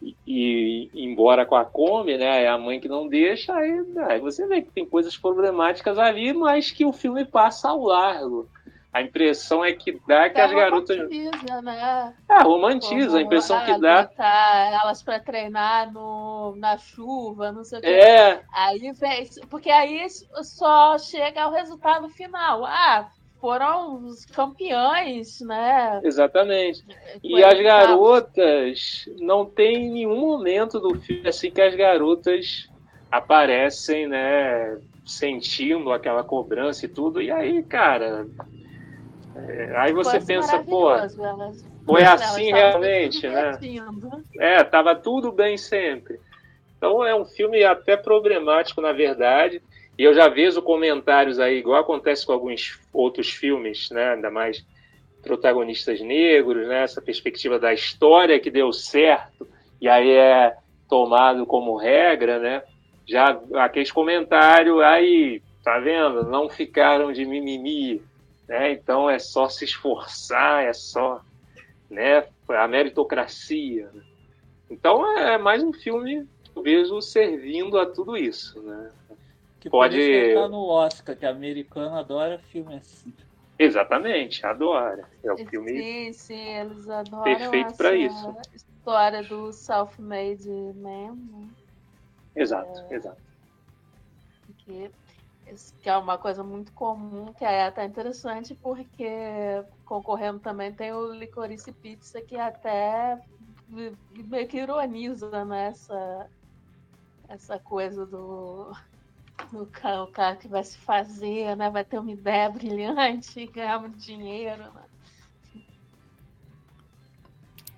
[0.00, 2.44] e, e ir embora com a Kombi, né?
[2.44, 6.32] É a mãe que não deixa, aí, aí você vê que tem coisas problemáticas ali,
[6.32, 8.48] mas que o filme passa ao largo.
[8.92, 10.96] A impressão é que dá que Até as garotas.
[10.96, 12.14] romantiza, né?
[12.28, 14.04] É, romantiza, a impressão que dá.
[14.04, 17.88] Botar elas para treinar no, na chuva, não sei o que.
[17.88, 20.06] É, Aí vem, porque aí
[20.44, 22.64] só chega ao resultado final.
[22.64, 23.10] Ah,
[23.40, 26.00] foram os campeões, né?
[26.04, 26.82] exatamente.
[27.22, 32.68] E Foi as garotas, não tem nenhum momento do filme assim que as garotas
[33.10, 37.22] aparecem, né, sentindo aquela cobrança e tudo.
[37.22, 38.26] E aí, cara,
[39.36, 41.16] é, aí você Foi pensa, pô, elas-
[41.84, 43.58] foi assim realmente, né?
[44.38, 46.18] É, tava tudo bem sempre.
[46.76, 49.60] Então é um filme até problemático, na verdade.
[49.98, 54.14] E eu já vejo comentários aí, igual acontece com alguns outros filmes, né?
[54.14, 54.64] Ainda mais
[55.22, 56.84] protagonistas negros, né?
[56.84, 59.48] Essa perspectiva da história que deu certo
[59.80, 60.56] e aí é
[60.88, 62.62] tomado como regra, né?
[63.04, 66.22] Já aqueles comentários aí, tá vendo?
[66.22, 68.00] Não ficaram de mimimi,
[68.46, 68.70] né?
[68.70, 71.20] Então é só se esforçar, é só,
[71.90, 72.24] né?
[72.48, 73.90] A meritocracia.
[73.92, 74.02] né?
[74.70, 78.92] Então é mais um filme que eu vejo servindo a tudo isso, né?
[79.60, 83.12] Que Pode- por isso que tá no Oscar, que americano adora filme assim.
[83.58, 85.08] Exatamente, adora.
[85.22, 88.36] É o filme Sim, sim, eles adoram perfeito pra isso.
[88.54, 91.48] história do self-made man, né?
[92.36, 93.20] exato, exato.
[94.46, 94.90] Porque
[95.82, 99.08] que é uma coisa muito comum, que é até interessante, porque
[99.84, 103.18] concorrendo também tem o Licorice Pizza, que até
[103.66, 106.28] meio que ironiza nessa né,
[107.28, 108.72] essa coisa do,
[109.72, 111.70] cara, o cara que vai se fazer, né?
[111.70, 114.82] Vai ter uma ideia brilhante e ganhar muito dinheiro, né?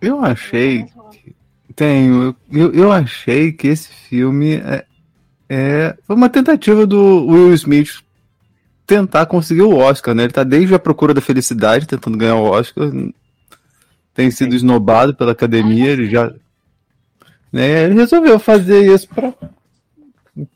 [0.00, 0.84] Eu achei.
[0.84, 1.34] Que,
[1.74, 2.34] tenho.
[2.50, 4.86] Eu, eu achei que esse filme é,
[5.48, 8.02] é, foi uma tentativa do Will Smith
[8.86, 10.24] tentar conseguir o Oscar, né?
[10.24, 12.90] Ele tá desde a procura da felicidade, tentando ganhar o Oscar.
[14.12, 16.32] Tem sido esnobado pela academia, ele já.
[17.52, 19.34] Né, ele resolveu fazer isso pra,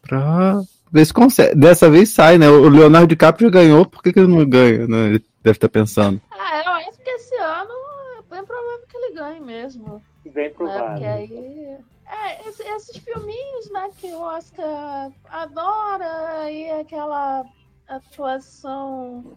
[0.02, 0.62] pra
[1.02, 1.54] se consegue.
[1.54, 2.48] Dessa vez sai, né?
[2.48, 4.86] O Leonardo DiCaprio já ganhou, por que, que ele não ganha?
[4.86, 5.08] Né?
[5.08, 6.20] Ele deve estar pensando.
[6.30, 7.72] Ah, eu acho que esse ano
[8.18, 10.02] é bem provável que ele ganhe mesmo.
[10.32, 11.00] Bem provável.
[11.00, 11.26] Né?
[11.26, 17.44] Porque aí é, esses, esses filminhos, né, que o Oscar adora, e aquela
[17.88, 19.36] atuação,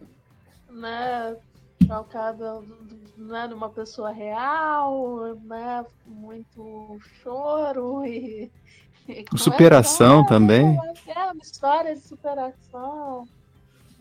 [0.70, 1.36] né,
[1.86, 2.60] calcada
[3.16, 8.50] né, numa pessoa real, né, muito choro e...
[9.08, 10.78] e superação é, também.
[11.06, 13.26] É, uma história de superação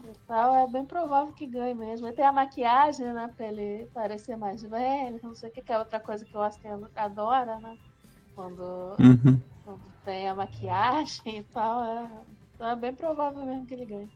[0.04, 2.08] e tal, é bem provável que ganhe mesmo.
[2.08, 5.72] E tem a maquiagem, né, pra ele parecer mais velho, não sei o que, que
[5.72, 7.78] é outra coisa que o Oscar adora, né?
[8.36, 8.62] Quando,
[9.00, 9.40] uhum.
[9.66, 12.08] quando tem a maquiagem e tal, é,
[12.56, 14.10] então é bem provável mesmo que ele ganhe.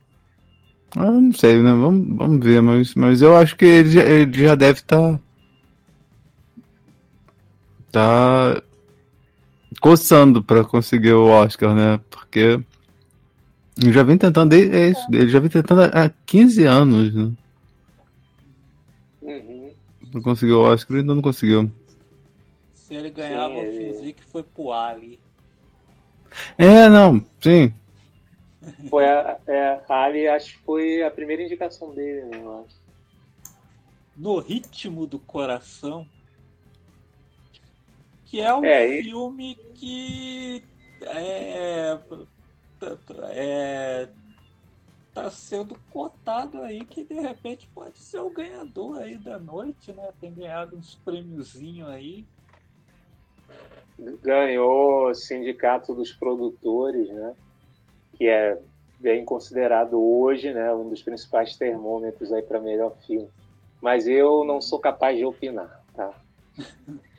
[0.95, 1.71] Ah, não sei, né?
[1.71, 5.19] Vamos, vamos ver, mas, mas eu acho que ele já, ele já deve estar.
[7.91, 8.63] Tá, tá
[9.80, 11.99] coçando para conseguir o Oscar, né?
[12.09, 12.59] Porque
[13.82, 17.32] ele já vem tentando, é isso, ele já vem tentando há 15 anos, né?
[19.22, 19.72] Uhum.
[20.13, 21.72] Não conseguiu o Oscar, ainda não conseguiu.
[22.74, 25.19] Se ele ganhava sim, o Physique, foi pro Ali.
[26.57, 27.74] É, não, sim.
[28.89, 32.82] Foi a, é, a Ali, acho que foi a primeira indicação dele, né, eu acho.
[34.15, 36.05] No Ritmo do Coração,
[38.32, 39.73] que é um é, filme e...
[39.75, 40.63] que
[41.01, 41.99] é,
[43.29, 44.09] é,
[45.13, 50.09] tá sendo cotado aí que de repente pode ser o ganhador aí da noite, né?
[50.21, 52.25] Tem ganhado uns prêmiozinhos aí
[54.23, 57.36] ganhou Sindicato dos Produtores, né?
[58.13, 58.57] Que é
[58.99, 63.27] bem considerado hoje, né, um dos principais termômetros aí para melhor filme.
[63.82, 66.13] Mas eu não sou capaz de opinar, tá?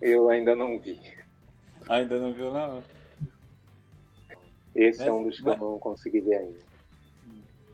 [0.00, 1.00] Eu ainda não vi.
[1.88, 2.82] Ainda não viu não?
[4.74, 6.70] Esse é, é um dos que eu não consegui ver ainda.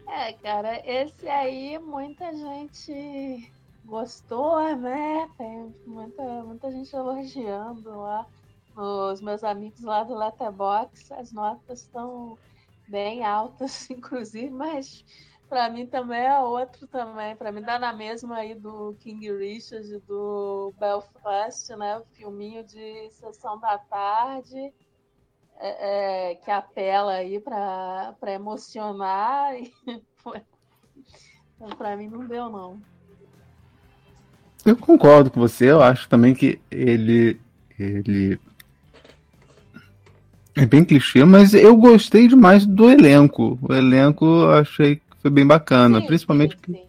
[0.08, 3.50] É, cara, esse aí muita gente
[3.84, 5.28] gostou, né?
[5.36, 8.26] Tem muita, muita gente elogiando lá
[8.76, 12.36] os meus amigos lá do Letterbox, as notas estão
[12.86, 15.04] bem altas, inclusive, mas
[15.48, 17.36] para mim também é outro também.
[17.36, 21.98] Para mim dá na mesma aí do King Richard e do Belfast, né?
[21.98, 24.72] O filminho de sessão da tarde.
[25.58, 29.54] É, é, que apela aí para emocionar.
[29.54, 29.72] E,
[31.56, 32.80] então, para mim não deu, não.
[34.64, 37.40] Eu concordo com você, eu acho também que ele,
[37.78, 38.38] ele
[40.56, 43.58] é bem clichê, mas eu gostei demais do elenco.
[43.62, 46.56] O elenco eu achei foi bem bacana, sim, principalmente.
[46.64, 46.86] Sim, sim.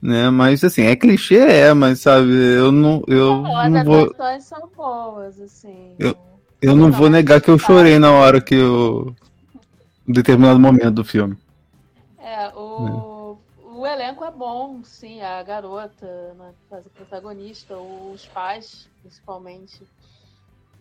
[0.00, 3.02] Né, mas assim, é clichê, é, mas sabe, eu não.
[3.08, 4.14] Eu não, não vou...
[4.40, 5.94] são boas, assim.
[5.98, 6.16] Eu,
[6.62, 9.14] eu não, não vou negar que eu chorei na hora que eu.
[10.06, 11.36] Em determinado momento do filme.
[12.18, 13.78] É, o, é.
[13.78, 16.06] o elenco é bom, sim, a garota,
[16.38, 19.80] né, a protagonista, os pais, principalmente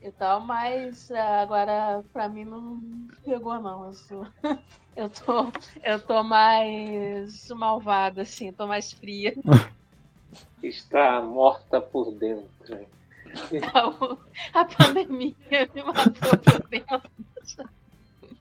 [0.02, 2.80] e tal, mas é, agora para mim não
[3.24, 3.86] pegou não.
[3.86, 4.28] Eu, sou...
[4.96, 5.52] eu, tô,
[5.84, 9.34] eu tô mais malvada, assim, tô mais fria.
[10.62, 12.88] Está morta por dentro.
[14.54, 15.36] A pandemia
[15.74, 17.02] me matou por dentro.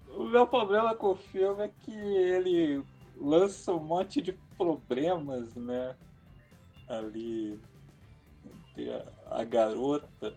[0.09, 2.83] O meu problema com o filme é que ele
[3.17, 5.95] lança um monte de problemas, né?
[6.89, 7.61] Ali
[9.31, 10.35] a garota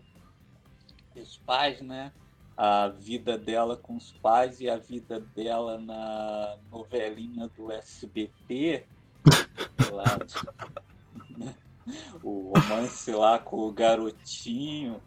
[1.20, 2.12] os pais, né?
[2.56, 8.84] A vida dela com os pais e a vida dela na novelinha do SBT.
[9.92, 10.18] lá,
[11.36, 11.54] né?
[12.22, 15.00] O romance lá com o garotinho.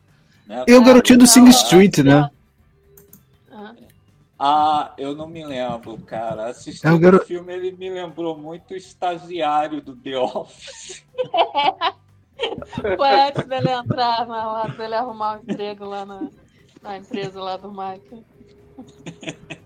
[0.48, 0.66] Né?
[0.68, 2.28] E o garotinho do Sing Street, né?
[4.44, 6.48] Ah, eu não me lembro, cara.
[6.48, 7.24] Assistindo é o garo...
[7.24, 11.06] filme, ele me lembrou muito o estagiário do The Office.
[12.98, 16.30] Foi antes dele entrar na, lá, dele arrumar um emprego lá na,
[16.82, 18.26] na empresa lá do Mike.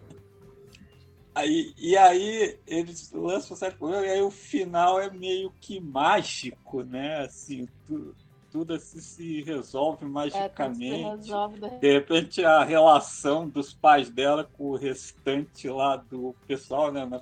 [1.36, 6.82] Aí, e aí eles lançam certo problema, e aí o final é meio que mágico,
[6.82, 7.17] né?
[7.26, 8.15] Assim, tudo,
[8.49, 10.93] tudo assim se resolve magicamente.
[10.93, 11.78] É, se resolve de...
[11.78, 17.05] de repente a relação dos pais dela com o restante lá do pessoal, né?
[17.05, 17.21] Na,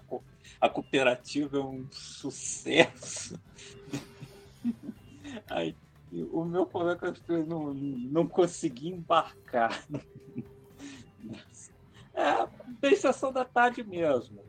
[0.61, 3.35] a cooperativa é um sucesso.
[5.49, 5.75] Aí,
[6.31, 9.83] o meu problema é que eu não, não consegui embarcar.
[12.15, 12.47] É,
[12.79, 14.43] bem sessão da tarde mesmo.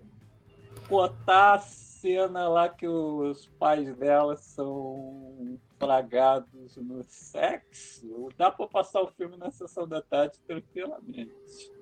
[0.86, 9.00] Botar a cena lá que os pais dela são plagados no sexo, dá para passar
[9.00, 11.72] o filme na sessão da tarde tranquilamente.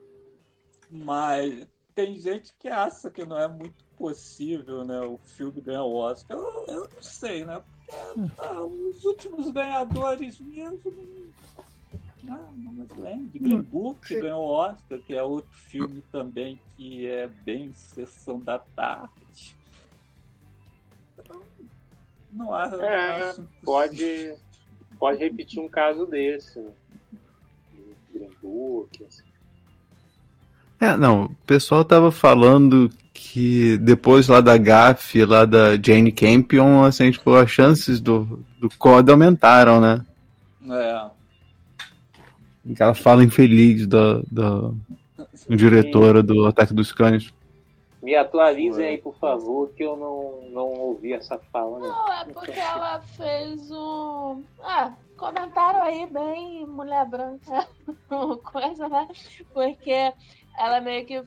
[0.89, 5.95] Mas tem gente que acha que não é muito possível né, o filme ganhar o
[5.95, 6.37] Oscar.
[6.37, 7.63] Eu, eu não sei, né?
[8.39, 10.81] Ah, os últimos ganhadores mesmo
[12.29, 17.73] ah, Nomadland, Green Book ganhou o Oscar, que é outro filme também que é bem
[17.75, 19.57] sessão da tarde.
[21.19, 21.43] Então,
[22.33, 22.69] não há.
[22.81, 23.35] É,
[23.65, 24.35] pode,
[24.99, 26.59] pode repetir um caso desse.
[26.59, 26.73] Né?
[28.15, 29.25] Green Book, assim.
[30.81, 32.91] É, não, o pessoal tava falando
[33.23, 38.69] que depois lá da GAF, lá da Jane Campion, assim, tipo, as chances do, do
[38.77, 40.05] COD aumentaram, né?
[40.69, 41.11] É.
[42.73, 44.71] Aquela fala infeliz da, da
[45.49, 47.33] diretora do Ataque dos Cães.
[48.03, 51.79] Me atualizem aí, por favor, que eu não, não ouvi essa fala.
[51.79, 51.89] Né?
[51.89, 54.43] Não, é porque ela fez um.
[54.65, 57.69] Ah, comentário aí bem mulher branca,
[58.43, 59.07] coisa, né?
[59.55, 60.13] Porque
[60.57, 61.25] ela meio que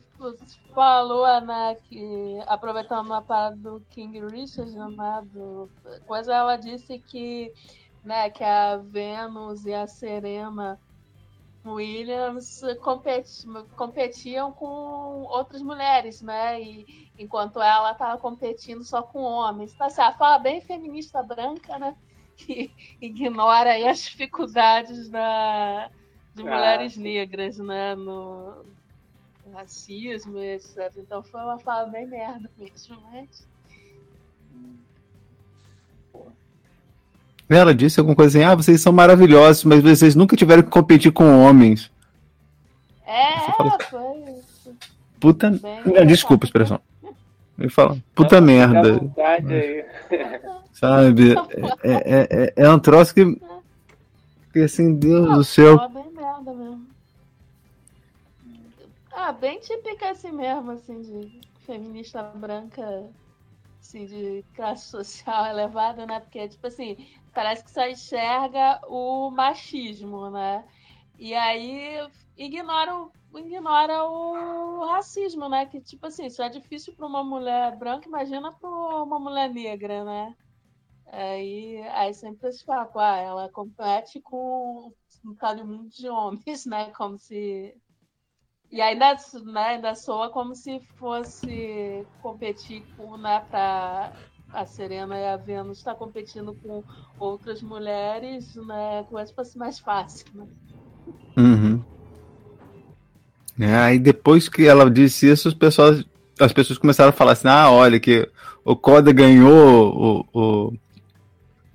[0.74, 5.70] falou, né, que aproveitando a parada do King Richard, né, do,
[6.06, 7.52] coisa ela disse que,
[8.04, 10.80] né, que a Venus e a Serena
[11.66, 14.68] Williams competi competiam com
[15.24, 16.62] outras mulheres, né?
[16.62, 19.74] E enquanto ela estava competindo só com homens.
[19.74, 21.96] Tá certo, fala bem feminista branca, né?
[22.38, 22.70] Que
[23.00, 25.90] ignora as dificuldades da,
[26.34, 27.96] de ah, mulheres negras, né?
[27.96, 28.66] No
[29.56, 30.92] racismo, etc.
[30.98, 33.48] Então foi uma fala bem merda mesmo, mas.
[37.48, 41.12] Ela disse alguma coisa assim, ah, vocês são maravilhosos, mas vocês nunca tiveram que competir
[41.12, 41.92] com homens.
[43.06, 44.76] É, fala, foi isso.
[45.20, 45.52] Puta.
[45.52, 46.80] Não, desculpa a expressão.
[47.58, 49.00] Eu falo, puta não, merda.
[50.74, 51.36] Sabe?
[51.84, 53.40] É, é, é, é, um troço que.
[54.52, 55.90] Que assim, Deus não, do céu.
[55.90, 56.05] Bem
[59.28, 63.12] Ah, bem típica assim mesmo, assim, de feminista branca,
[63.80, 66.20] assim, de classe social elevada, né?
[66.20, 66.96] Porque, tipo assim,
[67.34, 70.64] parece que só enxerga o machismo, né?
[71.18, 72.08] E aí
[72.38, 75.66] ignora, ignora o racismo, né?
[75.66, 80.04] Que, tipo assim, isso é difícil para uma mulher branca, imagina para uma mulher negra,
[80.04, 80.36] né?
[81.08, 84.94] Aí, aí sempre se fala, ah, ela compete com
[85.26, 86.92] um tal de mundo de homens, né?
[86.92, 87.76] Como se.
[88.72, 94.12] E ainda, né, ainda soa como se fosse competir com, né, para
[94.54, 96.84] a Serena e a Vênus estar tá competindo com
[97.20, 99.06] outras mulheres, né?
[99.10, 100.46] Com isso fosse mais fácil, né?
[101.38, 101.82] Uhum.
[103.60, 106.06] É, aí depois que ela disse isso, as pessoas,
[106.40, 108.30] as pessoas começaram a falar assim: ah, olha, que
[108.64, 110.74] o Coda ganhou o, o,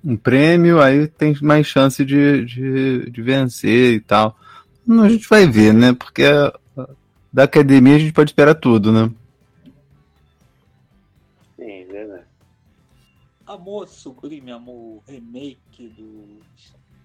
[0.03, 4.35] um prêmio, aí tem mais chance de, de, de vencer e tal.
[4.89, 5.93] A gente vai ver, né?
[5.93, 6.23] Porque
[7.31, 9.11] da academia a gente pode esperar tudo, né?
[13.51, 16.39] Amor Sublime, Amor remake do,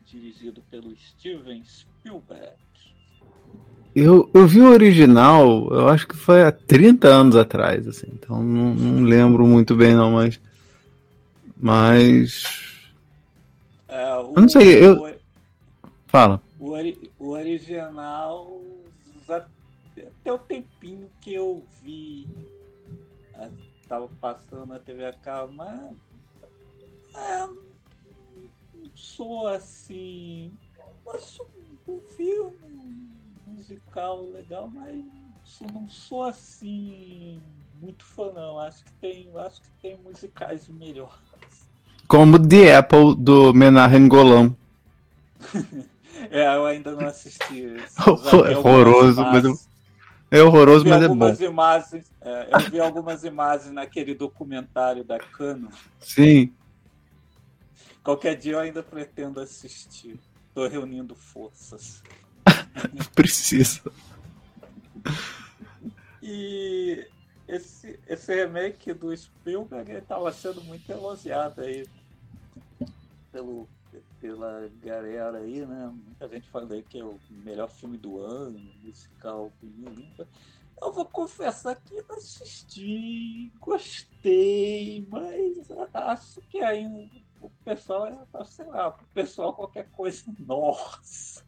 [0.06, 2.54] dirigido pelo Steven Spielberg.
[3.94, 8.40] Eu, eu vi o original, eu acho que foi há 30 anos atrás, assim, então
[8.42, 10.40] não, não lembro muito bem não, mas.
[11.56, 12.44] Mas.
[13.88, 15.02] É, o, eu não sei, eu.
[15.02, 15.14] O,
[16.06, 16.40] Fala.
[16.60, 16.74] O,
[17.18, 18.60] o original.
[20.26, 22.26] Até o tempinho que eu vi.
[23.80, 25.94] Estava passando na TV a cabo, mas
[27.14, 27.48] é,
[28.92, 30.52] sou assim.
[31.14, 31.46] Acho
[31.86, 33.08] um filme
[33.46, 35.04] musical legal, mas
[35.72, 37.40] não sou assim
[37.80, 38.58] muito fã não.
[38.58, 41.70] Acho que tem, acho que tem musicais melhores.
[42.08, 44.56] Como The Apple do Menahem Golan.
[46.32, 47.76] é, eu ainda não assisti.
[48.64, 49.75] horroroso, mas eu...
[50.30, 51.44] é horroroso, mas é bom.
[51.44, 55.70] Imagens, é, eu vi algumas imagens naquele documentário da Cano.
[56.00, 56.52] Sim.
[58.02, 60.18] Qualquer dia eu ainda pretendo assistir.
[60.54, 62.02] Tô reunindo forças.
[63.14, 63.82] Precisa.
[66.22, 67.06] E
[67.46, 71.86] esse, esse remake do Spielberg estava sendo muito elogiado aí
[73.30, 73.68] pelo,
[74.20, 75.86] pela galera aí, né?
[75.88, 79.52] Muita gente falou que é o melhor filme do ano, musical.
[80.82, 87.10] Eu vou confessar que assisti, gostei, mas acho que ainda
[87.40, 88.06] o pessoal
[88.44, 91.45] sei lá, o pessoal qualquer coisa, nossa.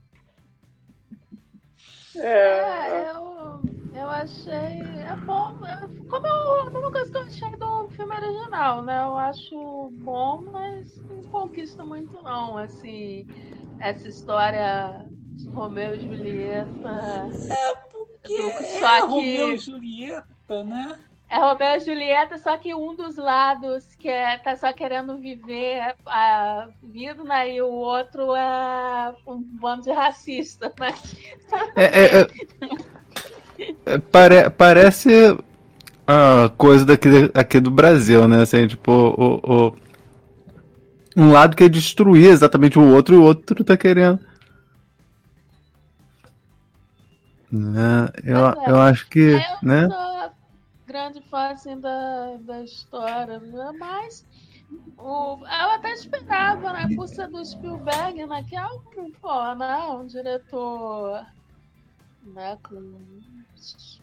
[2.19, 3.61] É, é eu,
[3.95, 4.53] eu achei.
[4.53, 5.59] É bom.
[6.09, 9.03] Como eu, a mesma coisa que eu achei do filme original, né?
[9.05, 12.57] Eu acho bom, mas não conquista muito, não.
[12.59, 13.27] Assim,
[13.81, 15.07] essa história
[15.37, 17.31] de Romeu e Julieta.
[17.51, 19.07] É, porque é só é que...
[19.07, 20.99] Romeu e Julieta, né?
[21.31, 25.95] É Romeu e Julieta, só que um dos lados que é, tá só querendo viver
[26.07, 27.55] a vida, né?
[27.55, 30.95] E o outro é um bando de racista, né?
[31.77, 32.29] É, é, é,
[33.85, 35.37] é pare, parece
[36.07, 38.41] a coisa daqui, aqui do Brasil, né?
[38.41, 39.77] Assim, tipo, o, o,
[41.15, 44.19] um lado quer destruir exatamente o outro e o outro tá querendo.
[47.51, 48.09] Né?
[48.25, 49.39] Eu, é, eu acho que.
[49.63, 49.89] Né?
[50.89, 53.73] Grande fã assim, da, da história, né?
[53.79, 54.27] mas
[54.97, 59.77] o, eu até esperava, né, por ser do Spielberg, né, que é um, pô, né,
[59.89, 61.27] um diretor
[62.23, 63.21] né, com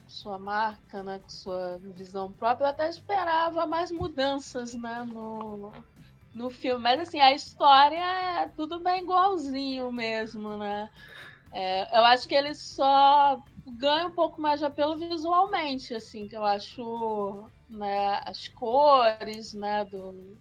[0.08, 5.72] sua marca, né, com sua visão própria, eu até esperava mais mudanças né, no,
[6.36, 6.84] no filme.
[6.84, 7.98] Mas assim, a história
[8.42, 10.90] é tudo bem igualzinho mesmo, né?
[11.58, 16.36] É, eu acho que ele só ganha um pouco mais de apelo visualmente, assim, que
[16.36, 20.38] eu acho né, as cores, né, do,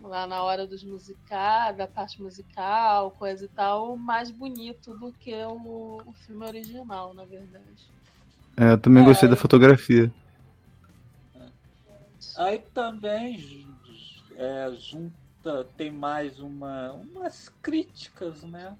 [0.00, 5.34] lá na hora dos musicais, da parte musical, coisa e tal, mais bonito do que
[5.34, 7.86] o, o filme original, na verdade.
[8.56, 10.10] É, eu também é, gostei da fotografia.
[12.38, 13.68] Aí também
[14.34, 18.74] é, junta, tem mais uma, umas críticas, né?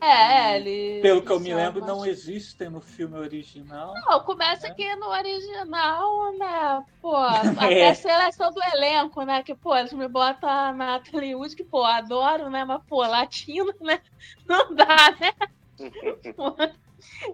[0.00, 1.00] É, ele.
[1.00, 3.94] Pelo que eu me lembro, não existem no filme original.
[3.94, 4.72] Não, começa né?
[4.72, 6.84] aqui no original, né?
[7.00, 7.16] Pô,
[7.56, 7.90] até é.
[7.90, 9.42] a seleção do elenco, né?
[9.42, 12.64] Que, pô, eles me botam a Natalie Wood, que, pô, adoro, né?
[12.64, 14.00] Mas, pô, latino, né?
[14.46, 15.32] Não dá, né?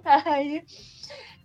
[0.04, 0.64] aí,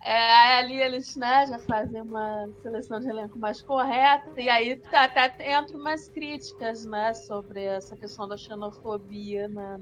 [0.04, 5.30] é, ali eles né, já fazem uma seleção de elenco mais correta, e aí até
[5.30, 9.80] tá, entram umas críticas né, sobre essa questão da xenofobia né,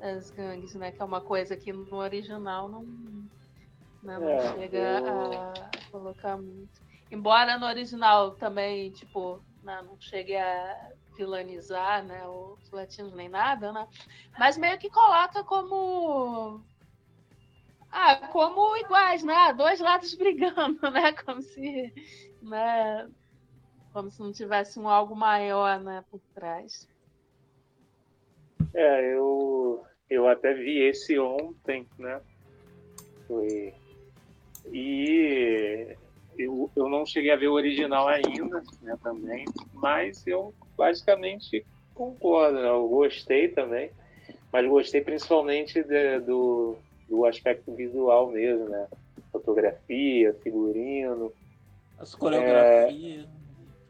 [0.00, 0.92] as gangues, né?
[0.92, 2.82] Que é uma coisa que no original não,
[4.02, 5.32] né, não é, chega eu...
[5.32, 5.52] a
[5.90, 6.80] colocar muito.
[7.10, 13.72] Embora no original também, tipo, né, não chegue a vilanizar né, os latinos nem nada,
[13.72, 13.86] né?
[14.38, 16.62] Mas meio que coloca como.
[17.90, 19.52] Ah, como iguais, né?
[19.52, 21.12] Dois lados brigando, né?
[21.12, 21.92] Como se.
[22.40, 23.10] Né,
[23.92, 26.88] como se não tivesse um algo maior né, por trás.
[28.72, 32.20] É, eu eu até vi esse ontem, né?
[33.28, 33.72] Foi...
[34.72, 35.96] E
[36.36, 42.60] eu, eu não cheguei a ver o original ainda, né, também, mas eu basicamente concordo,
[42.60, 42.68] né?
[42.68, 43.90] eu gostei também,
[44.52, 46.76] mas gostei principalmente de, do,
[47.08, 48.88] do aspecto visual mesmo, né?
[49.30, 51.32] Fotografia, figurino.
[51.98, 53.28] As coreografias.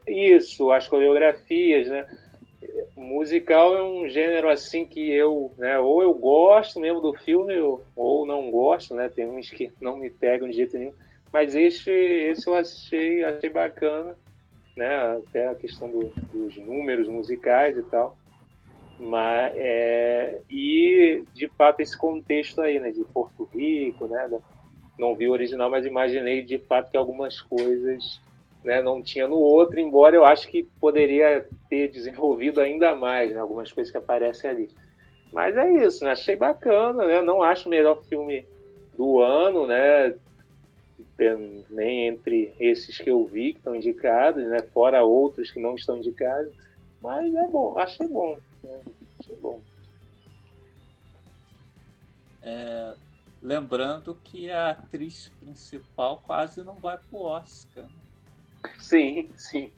[0.07, 2.07] É, isso, as coreografias, né?
[2.97, 7.55] Musical é um gênero assim que eu, né, ou eu gosto mesmo do filme
[7.97, 9.09] ou não gosto, né?
[9.09, 10.93] Tem uns que não me pegam de jeito nenhum,
[11.33, 14.17] mas esse, esse eu achei, achei bacana,
[14.77, 15.19] né?
[15.19, 18.17] Até a questão do, dos números musicais e tal.
[18.99, 24.29] Mas é, e de fato esse contexto aí, né, de Porto Rico, né?
[24.99, 28.21] Não vi o original, mas imaginei de fato que algumas coisas
[28.65, 33.41] né, não tinha no outro, embora eu acho que poderia ter desenvolvido ainda mais né,
[33.41, 34.71] algumas coisas que aparecem ali.
[35.33, 36.11] Mas é isso, né?
[36.11, 37.23] achei bacana, né?
[37.23, 38.47] não acho o melhor filme
[38.97, 40.15] do ano, né?
[41.69, 44.61] nem entre esses que eu vi que estão indicados, né?
[44.73, 46.53] fora outros que não estão indicados,
[47.01, 48.39] mas é bom, achei bom.
[48.63, 48.81] Né?
[49.21, 49.61] Achei bom.
[52.43, 52.95] É,
[53.43, 57.85] lembrando que a atriz principal quase não vai para o Oscar.
[57.85, 58.00] Né?
[58.79, 59.73] Sim, sim.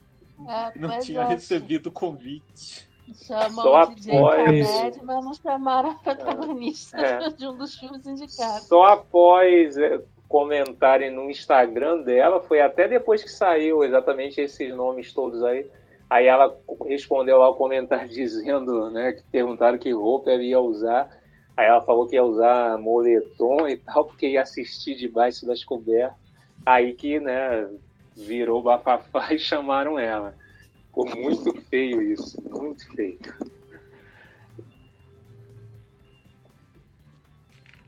[0.47, 1.27] É, não tinha é.
[1.27, 2.87] recebido o convite.
[3.25, 4.67] Chamam Só de após...
[4.67, 7.29] Comédia, mas não chamaram a protagonista é.
[7.31, 8.67] de um dos filmes indicados.
[8.67, 15.13] Só após é, comentarem no Instagram dela, foi até depois que saiu exatamente esses nomes
[15.13, 15.69] todos aí.
[16.09, 16.57] Aí ela
[16.87, 21.09] respondeu lá o comentário dizendo, né, que perguntaram que roupa ela ia usar.
[21.55, 26.17] Aí ela falou que ia usar moletom e tal, porque ia assistir debaixo das cobertas.
[26.65, 27.69] Aí que, né,
[28.15, 30.35] virou bafafá e chamaram ela.
[30.85, 33.19] Ficou muito feio isso, muito feio.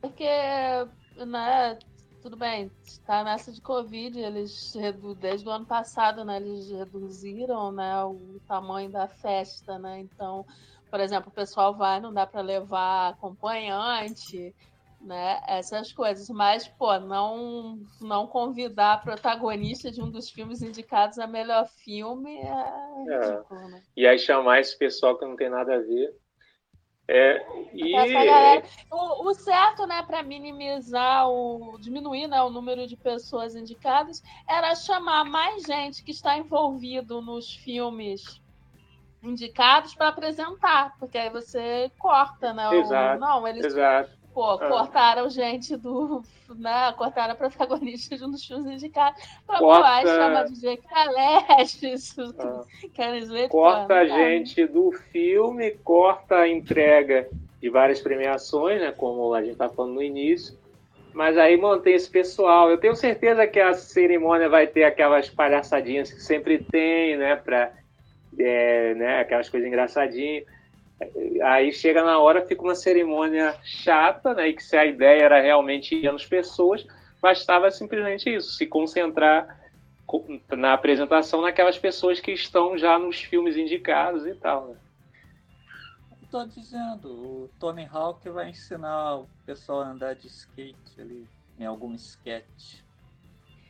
[0.02, 0.26] Porque,
[1.26, 1.78] né,
[2.22, 4.74] tudo bem, está nessa de Covid, eles
[5.20, 10.46] desde o ano passado, né, eles reduziram, né, o tamanho da festa, né, então,
[10.90, 14.56] por exemplo, o pessoal vai, não dá para levar acompanhante,
[15.06, 15.40] né?
[15.48, 16.28] Essas coisas.
[16.30, 22.38] Mas, pô, não, não convidar a protagonista de um dos filmes indicados a melhor filme
[22.38, 23.30] é, é.
[23.30, 23.84] ridículo, né?
[23.96, 26.14] E aí chamar esse pessoal que não tem nada a ver.
[27.08, 27.92] É, e...
[27.92, 34.24] Galera, o, o, certo, né, para minimizar o diminuir né, o número de pessoas indicadas,
[34.50, 38.42] era chamar mais gente que está envolvido nos filmes
[39.22, 42.76] indicados para apresentar, porque aí você corta, né?
[42.76, 44.15] Exato, o, não, eles exato.
[44.36, 44.68] Pô, ah.
[44.68, 46.22] cortaram gente do.
[46.54, 50.02] Né, cortaram a protagonista de um dos filmes indicados pra Corta...
[50.02, 52.36] pô, chama de Jake Caleste, isso.
[52.94, 53.48] Querem ver?
[53.48, 57.30] Corta a gente do filme, corta a entrega
[57.62, 58.92] de várias premiações, né?
[58.92, 60.56] Como a gente está falando no início.
[61.14, 62.70] Mas aí mantém esse pessoal.
[62.70, 67.38] Eu tenho certeza que a cerimônia vai ter aquelas palhaçadinhas que sempre tem, né?
[67.38, 67.72] Pra,
[68.38, 70.44] é, né aquelas coisas engraçadinhas.
[71.44, 74.50] Aí chega na hora, fica uma cerimônia chata, né?
[74.50, 76.86] E que se a ideia era realmente ir as pessoas,
[77.22, 79.60] bastava simplesmente isso, se concentrar
[80.56, 84.68] na apresentação naquelas pessoas que estão já nos filmes indicados e tal.
[84.68, 84.76] Né?
[86.22, 91.28] Estou dizendo, o Tony Hawk vai ensinar o pessoal a andar de skate ali
[91.60, 92.82] em algum sketch.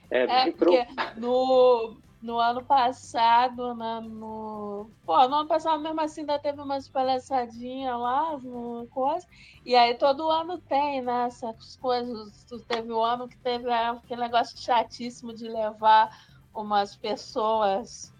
[0.10, 0.86] É, é porque
[1.18, 4.90] no, no ano passado, né, no...
[5.06, 9.28] Pô, no ano passado mesmo assim ainda teve umas palhaçadinhas lá, no coisa.
[9.64, 12.44] E aí todo ano tem, né, essas coisas.
[12.68, 16.10] Teve o ano que teve aquele negócio chatíssimo de levar
[16.52, 18.12] umas pessoas,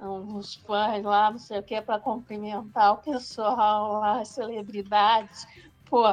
[0.00, 5.46] uns fãs lá, não sei o que, para cumprimentar o pessoal lá, as celebridades.
[5.90, 6.06] Pô,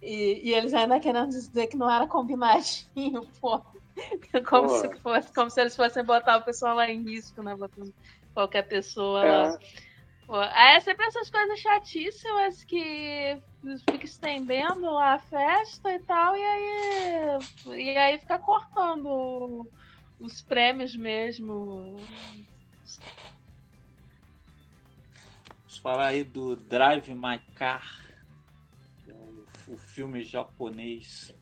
[0.00, 3.60] e, e eles ainda querendo dizer que não era combinadinho, pô.
[4.48, 7.54] como, se fosse, como se eles fossem botar o pessoal lá em risco, né?
[7.54, 7.92] Botando
[8.32, 9.30] qualquer pessoa é.
[9.30, 9.58] lá.
[10.26, 13.38] Pô, é sempre essas coisas chatíssimas que
[13.90, 17.38] fica estendendo a festa e tal, e aí,
[17.76, 19.70] e aí fica cortando
[20.18, 21.96] os prêmios mesmo.
[25.58, 27.86] Vamos falar aí do Drive My Car,
[29.68, 31.34] o filme japonês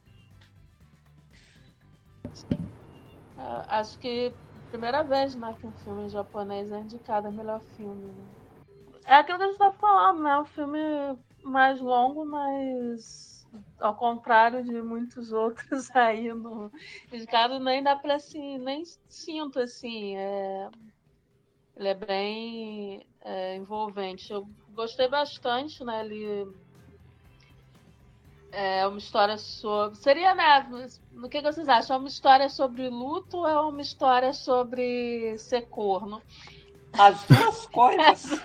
[3.36, 4.32] Uh, acho que
[4.70, 8.06] primeira vez né, que um filme japonês é indicado a melhor filme.
[8.06, 8.24] Né?
[9.04, 10.38] É aquilo que a gente tá falando, né?
[10.38, 10.78] Um filme
[11.42, 13.46] mais longo, mas
[13.78, 16.70] ao contrário de muitos outros aí no
[17.12, 20.16] indicado, nem dá pra assim, nem sinto assim.
[20.16, 20.70] É...
[21.76, 24.30] Ele é bem é, envolvente.
[24.32, 26.04] Eu gostei bastante, né?
[26.04, 26.46] Ele
[28.52, 29.96] é uma história sobre.
[29.98, 30.66] Seria, né?
[31.22, 31.96] O que vocês acham?
[31.96, 36.22] É uma história sobre luto ou é uma história sobre ser corno?
[36.92, 38.42] As duas coisas.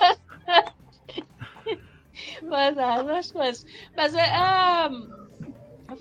[2.42, 3.66] Mas é, as duas coisas.
[3.96, 4.86] Mas é, é,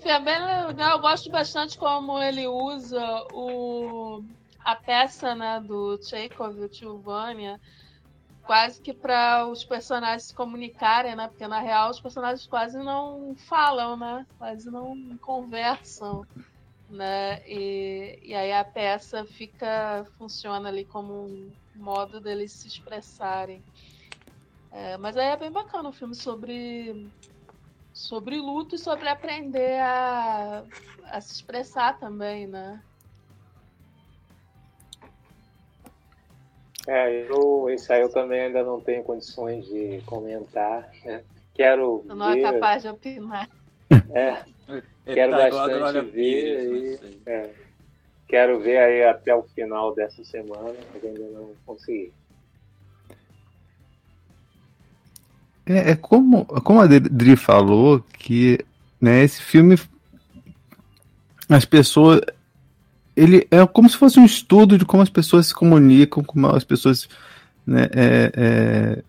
[0.05, 0.91] é legal.
[0.91, 4.23] Eu gosto bastante como ele usa o,
[4.63, 7.59] a peça né, do Chekhov, o Tio Vânia
[8.47, 11.27] quase que para os personagens se comunicarem, né?
[11.27, 14.25] Porque na real os personagens quase não falam, né?
[14.39, 16.25] Quase não conversam,
[16.89, 17.41] né?
[17.47, 23.63] E, e aí a peça fica funciona ali como um modo deles se expressarem.
[24.71, 27.11] É, mas aí é bem bacana o filme sobre
[27.93, 30.65] sobre luto e sobre aprender a,
[31.05, 32.83] a se expressar também, né?
[36.87, 40.89] É, eu, esse aí eu também ainda não tenho condições de comentar.
[41.03, 41.21] Né?
[41.53, 42.39] Quero não ver...
[42.39, 43.49] é capaz de opinar.
[44.11, 44.43] É,
[45.05, 46.99] quero tá bastante ver.
[47.03, 47.49] E, é,
[48.27, 52.13] quero ver aí até o final dessa semana, mas ainda não consegui.
[55.65, 58.59] É, é como, como a Dri falou, que
[59.01, 59.77] né, esse filme
[61.49, 62.21] as pessoas
[63.17, 66.63] ele é como se fosse um estudo de como as pessoas se comunicam, como as
[66.63, 67.09] pessoas
[67.65, 69.03] né, é, é,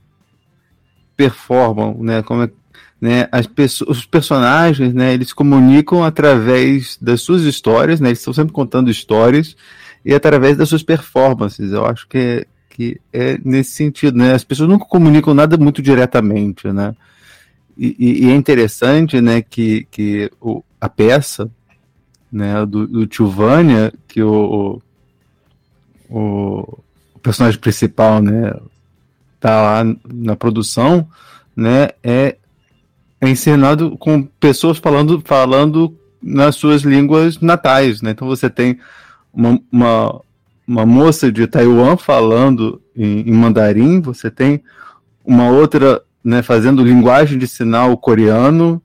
[1.14, 2.50] performam, né, como é,
[2.98, 8.18] né, as pessoas, os personagens, né, eles se comunicam através das suas histórias, né, eles
[8.18, 9.54] estão sempre contando histórias
[10.02, 11.70] e através das suas performances.
[11.70, 15.82] Eu acho que é, que é nesse sentido, né, as pessoas nunca comunicam nada muito
[15.82, 16.96] diretamente, né,
[17.76, 21.50] e, e é interessante, né, que, que o, a peça
[22.30, 24.80] né, do, do Tio Vânia, que o,
[26.08, 26.78] o,
[27.14, 28.52] o personagem principal, né,
[29.40, 31.08] tá lá na produção,
[31.56, 32.36] né, é,
[33.20, 38.10] é ensinado com pessoas falando, falando nas suas línguas natais, né?
[38.10, 38.78] Então você tem
[39.32, 40.20] uma, uma,
[40.66, 44.62] uma moça de Taiwan falando em, em, mandarim, você tem
[45.24, 48.82] uma outra né, fazendo linguagem de sinal coreano,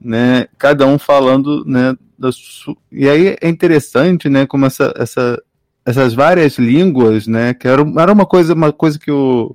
[0.00, 0.46] né?
[0.58, 1.96] Cada um falando, né?
[2.18, 2.76] Da su...
[2.90, 4.46] E aí é interessante, né?
[4.46, 5.42] Como essa, essa,
[5.84, 7.54] essas várias línguas, né?
[7.54, 9.54] Que era, era uma coisa, uma coisa que o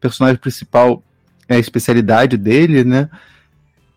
[0.00, 1.02] personagem principal
[1.48, 3.08] é a especialidade dele, né?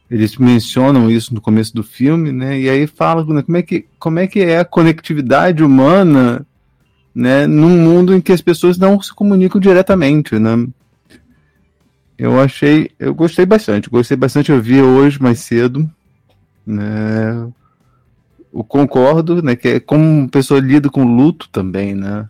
[0.10, 2.60] Eles mencionam isso no começo do filme, né?
[2.60, 6.46] E aí falam né, como, é que, como é que é a conectividade humana,
[7.14, 7.48] né?
[7.48, 10.68] Num mundo em que as pessoas não se comunicam diretamente, né?
[12.18, 14.52] Eu achei, eu gostei bastante, gostei bastante.
[14.52, 15.90] Eu vi hoje mais cedo,
[16.66, 17.52] né?
[18.54, 19.56] Eu concordo, né?
[19.56, 22.30] Que é como pessoa lida com luto também, né?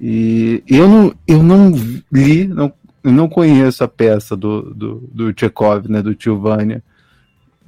[0.00, 1.72] E eu não, eu não
[2.12, 2.72] li, não
[3.06, 6.82] eu não conheço a peça do, do, do Tchekov, né, do Tio Vânia.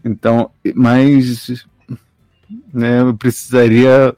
[0.05, 1.65] Então, mas
[2.75, 4.17] né, eu precisaria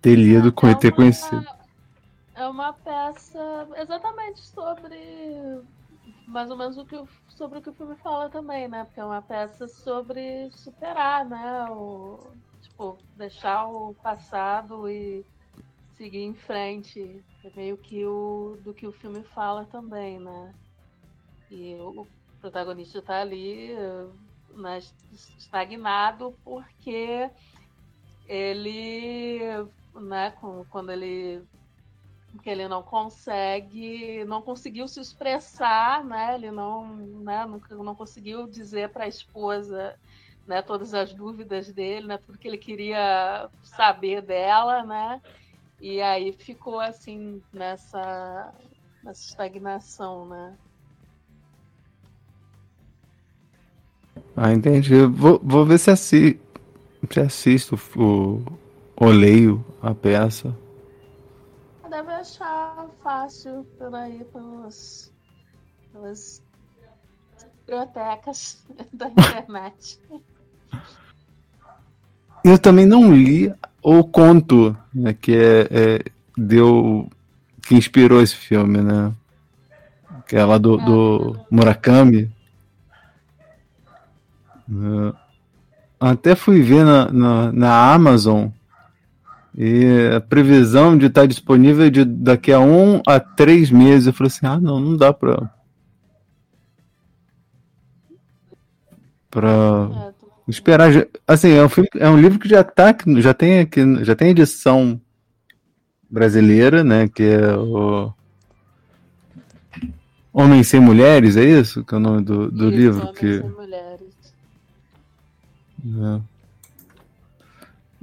[0.00, 1.44] ter lido, é, ter conhecido.
[2.36, 4.94] É uma peça exatamente sobre
[6.28, 6.96] mais ou menos o que
[7.28, 8.84] sobre o que o filme fala também, né?
[8.84, 11.64] Porque é uma peça sobre superar, né?
[11.70, 15.24] O, tipo, deixar o passado e
[15.96, 17.24] seguir em frente.
[17.44, 20.54] É meio que o do que o filme fala também, né?
[21.50, 22.06] E o
[22.40, 23.74] protagonista está ali
[24.54, 24.78] né,
[25.38, 27.30] estagnado porque
[28.26, 29.40] ele,
[29.94, 30.30] né,
[30.68, 31.42] quando ele
[32.38, 36.34] que ele não consegue, não conseguiu se expressar, né?
[36.34, 39.94] Ele não, né, não, não conseguiu dizer para a esposa,
[40.46, 45.20] né, todas as dúvidas dele, né, tudo que ele queria saber dela, né?
[45.80, 48.52] E aí ficou assim nessa,
[49.02, 50.56] nessa estagnação, né?
[54.36, 55.04] Ah, entendi.
[55.06, 56.40] Vou, vou ver se, assi
[57.10, 58.42] se assisto o,
[58.96, 60.54] ou leio a peça.
[61.90, 65.12] Deve achar fácil por aí pelas,
[65.92, 66.42] pelas
[67.66, 68.62] bibliotecas
[68.92, 70.00] da internet.
[72.44, 73.52] Eu também não li
[73.82, 76.04] o conto, né, que é, é,
[76.36, 77.10] deu
[77.68, 79.12] que inspirou esse filme, né?
[80.26, 82.30] Que é lá do, do Murakami.
[84.70, 85.14] Uh,
[86.00, 88.48] até fui ver na, na, na, Amazon
[89.60, 94.06] e a previsão de estar disponível de daqui a um a três meses.
[94.06, 95.50] Eu falei assim, ah não, não dá pra.
[99.28, 100.12] Pra
[100.46, 100.90] Esperar.
[101.26, 104.30] Assim, é um, filme, é um livro que já tá, já tem aqui, já tem
[104.30, 104.98] edição
[106.08, 107.08] brasileira, né?
[107.08, 108.12] Que é o
[110.32, 111.84] Homens sem Mulheres, é isso?
[111.84, 113.00] Que é o nome do, do isso, livro?
[113.00, 113.40] Homens que...
[113.40, 114.34] sem Mulheres.
[115.84, 116.20] É.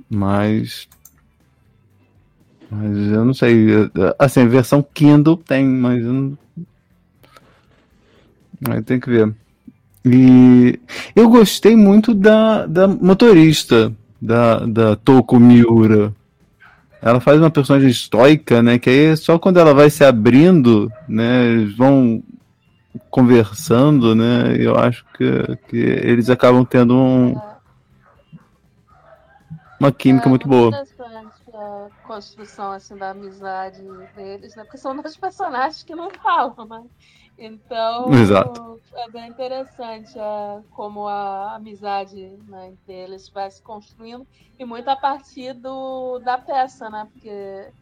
[0.07, 0.87] Mas.
[2.69, 3.67] Mas eu não sei.
[4.17, 6.37] Assim, a versão Kindle tem, mas eu não.
[8.69, 9.33] Aí tem que ver.
[10.05, 10.79] E
[11.15, 16.13] eu gostei muito da, da motorista, da, da Toko Miura.
[17.01, 18.79] Ela faz uma personagem estoica, né?
[18.79, 21.45] Que aí só quando ela vai se abrindo, né?
[21.45, 22.23] Eles vão
[23.09, 24.55] conversando, né?
[24.57, 27.35] Eu acho que, que eles acabam tendo um,
[29.79, 30.71] uma química é, muito boa.
[32.15, 33.83] Construção assim da amizade
[34.15, 34.63] deles, né?
[34.63, 36.83] Porque são dois personagens que não falam, né?
[37.37, 38.79] Então, Exato.
[38.93, 44.25] é bem interessante é, como a amizade né, entre eles vai se construindo
[44.57, 47.05] e muito a partir do, da peça, né?
[47.11, 47.73] Porque é,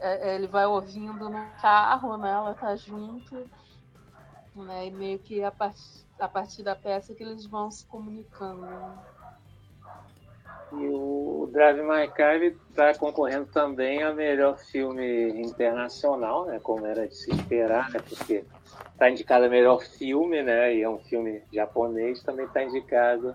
[0.00, 2.30] é, ele vai ouvindo no carro, né?
[2.30, 3.48] Ela tá junto,
[4.56, 4.88] né?
[4.88, 5.78] E meio que a, part,
[6.18, 8.62] a partir da peça que eles vão se comunicando.
[8.62, 8.98] Né?
[10.72, 16.60] E o Drive My Car está concorrendo também a melhor filme internacional, né?
[16.60, 18.00] Como era de se esperar, né?
[18.08, 18.44] Porque
[18.92, 20.76] está indicado a melhor filme, né?
[20.76, 23.34] E é um filme japonês, também está indicado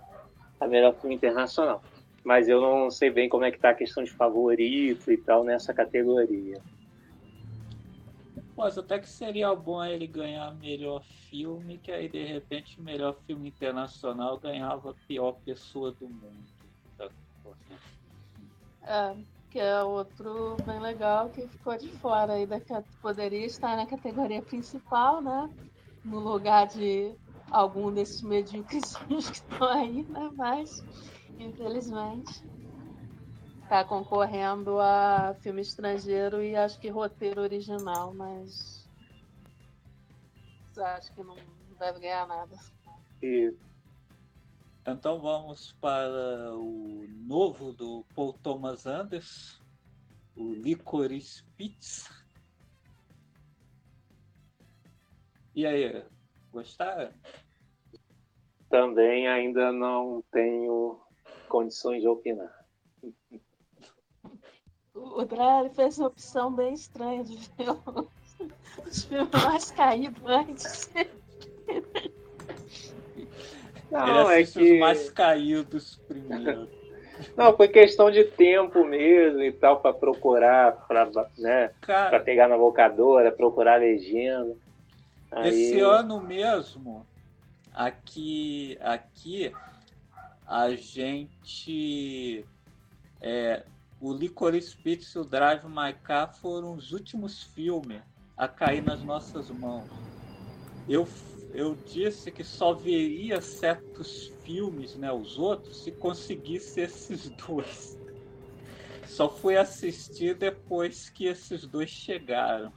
[0.59, 1.83] a melhor filme internacional.
[2.23, 5.43] Mas eu não sei bem como é que tá a questão de favorito e tal
[5.43, 6.61] nessa categoria.
[8.57, 13.17] Mas até que seria bom ele ganhar melhor filme, que aí de repente o melhor
[13.27, 16.54] filme internacional ganhava a pior pessoa do mundo.
[18.87, 19.15] É,
[19.49, 22.59] que é outro bem legal que ficou de fora aí da
[23.01, 25.49] poderia estar na categoria principal, né?
[26.03, 27.15] No lugar de
[27.49, 30.31] algum desses medíocres que estão aí, né?
[30.35, 30.69] Mas,
[31.39, 32.43] infelizmente.
[33.67, 38.85] tá concorrendo a filme estrangeiro e acho que roteiro original, mas
[40.77, 41.35] acho que não
[41.79, 42.55] deve ganhar nada.
[43.21, 43.53] E
[44.87, 49.63] Então vamos para o novo do Paul Thomas Anderson,
[50.35, 52.09] o Licorice Pizza.
[55.55, 56.03] E aí,
[56.51, 57.11] gostaram?
[58.75, 60.99] também ainda não tenho
[61.47, 62.53] condições de opinar.
[64.93, 67.69] O Drelli fez uma opção bem estranha de ver
[68.85, 70.91] os filmes mais caídos antes.
[73.95, 74.73] Não, é que.
[74.73, 76.67] os mais caídos primeiro.
[77.37, 81.05] Não, foi questão de tempo mesmo e tal, para procurar, para
[81.37, 84.53] né, pra Cara, pegar na locadora, procurar a legenda.
[85.31, 87.05] Aí, esse ano mesmo,
[87.73, 89.51] aqui, aqui
[90.45, 92.45] a gente.
[93.21, 93.63] É,
[93.99, 98.01] o Licorice Pizza e o Drive My Car foram os últimos filmes
[98.37, 99.89] a cair nas nossas mãos.
[100.87, 101.07] Eu,
[101.55, 107.97] eu disse que só veria certos filmes, né, os outros, se conseguisse esses dois.
[109.05, 112.73] Só fui assistir depois que esses dois chegaram.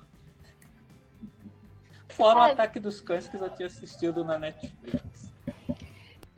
[2.10, 2.42] Fora o.
[2.42, 5.17] Ataque dos Cães que eu já tinha assistido na Netflix.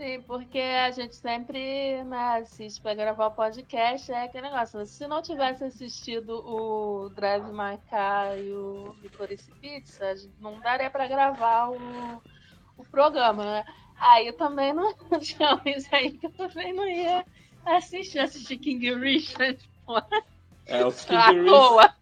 [0.00, 4.86] Sim, porque a gente sempre né, assiste para gravar o podcast, é aquele negócio.
[4.86, 11.06] Se não tivesse assistido o Drive My Car e o Licorice Pizza, não daria para
[11.06, 12.22] gravar o,
[12.78, 13.64] o programa, né?
[13.98, 14.90] Aí eu também não
[15.20, 17.22] tinha isso aí que eu também não ia
[17.66, 19.98] assistir, assistir King Richard, pô,
[20.64, 21.94] É, o à King toa.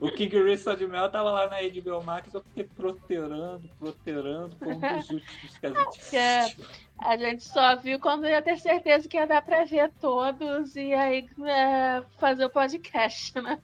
[0.00, 4.74] o King Reese de Mel tava lá na HBO Max, eu fiquei proterando, proterando, foi
[4.74, 6.64] um dos últimos que a gente é- assistiu.
[6.98, 10.92] A gente só viu quando ia ter certeza que ia dar para ver todos e
[10.94, 13.60] aí é, fazer o podcast, né?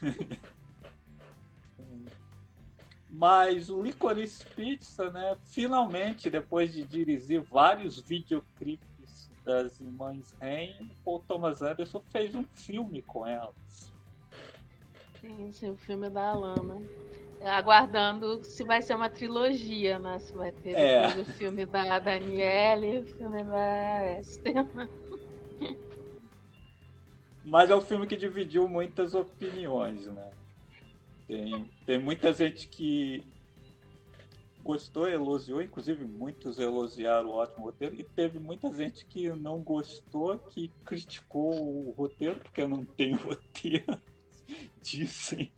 [3.10, 11.18] Mas o Licorice Pizza, né, finalmente, depois de dirigir vários videoclipes das irmãs Rain, o
[11.18, 13.92] Thomas Anderson fez um filme com elas.
[15.20, 16.80] Sim, sim, o filme da Alana.
[17.42, 20.18] Aguardando se vai ser uma trilogia, né?
[20.18, 21.06] Se vai ter É.
[21.18, 24.66] o filme da Daniele o filme da Esther.
[27.44, 30.30] Mas é um filme que dividiu muitas opiniões, né?
[31.26, 33.24] Tem, tem muita gente que
[34.62, 40.38] gostou, elogiou, inclusive muitos elogiaram o ótimo roteiro, e teve muita gente que não gostou,
[40.38, 43.98] que criticou o roteiro, porque não tem roteiro.
[44.82, 45.50] Dizem.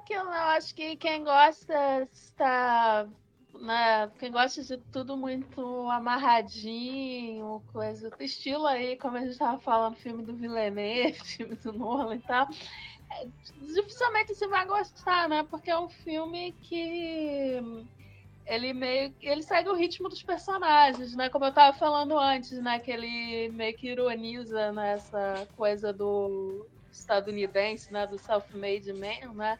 [0.00, 3.06] Aquilo, eu acho que quem gosta está.
[3.54, 9.58] Né, quem gosta de tudo muito amarradinho, coisa do estilo aí, como a gente estava
[9.58, 12.48] falando, filme do Villeneuve, filme do Nolan e tal.
[13.10, 13.26] é,
[13.60, 15.42] dificilmente você vai gostar, né?
[15.50, 17.60] Porque é um filme que
[18.46, 21.28] ele meio ele segue o ritmo dos personagens, né?
[21.28, 22.78] Como eu tava falando antes, né?
[22.78, 26.66] Que ele meio que ironiza nessa coisa do
[27.00, 28.06] estadunidense, né?
[28.06, 29.58] Do self-made man, né?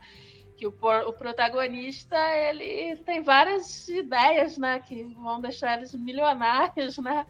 [0.56, 4.80] Que o, por- o protagonista ele tem várias ideias, né?
[4.80, 7.26] Que vão deixar eles milionários, né?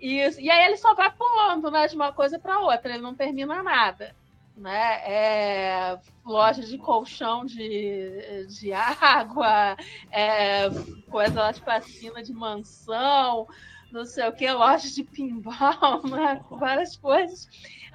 [0.00, 1.86] E, e aí ele só vai pulando, né?
[1.86, 2.92] De uma coisa para outra.
[2.94, 4.14] Ele não termina nada
[4.56, 5.00] né?
[5.04, 9.76] É, loja de colchão de, de água,
[10.10, 10.68] é,
[11.10, 13.46] coisa lá de piscina de mansão,
[13.92, 16.40] não sei o que, loja de pinball, né?
[16.50, 17.46] várias coisas,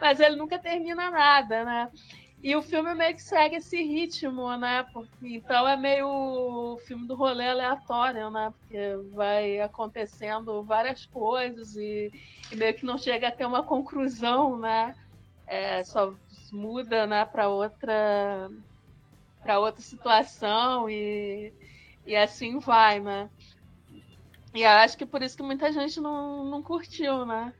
[0.02, 1.90] mas ele nunca termina nada, né?
[2.44, 4.84] E o filme meio que segue esse ritmo, né?
[4.91, 8.53] Porque, então é meio o filme do rolê aleatório, né?
[8.60, 12.11] Porque vai acontecendo várias coisas e,
[12.52, 14.94] e meio que não chega a ter uma conclusão, né?
[15.48, 16.14] É, só
[16.52, 18.49] muda né, para outra
[19.41, 21.53] para outra situação e,
[22.06, 23.30] e assim vai, né?
[24.53, 27.51] E acho que por isso que muita gente não, não curtiu, né?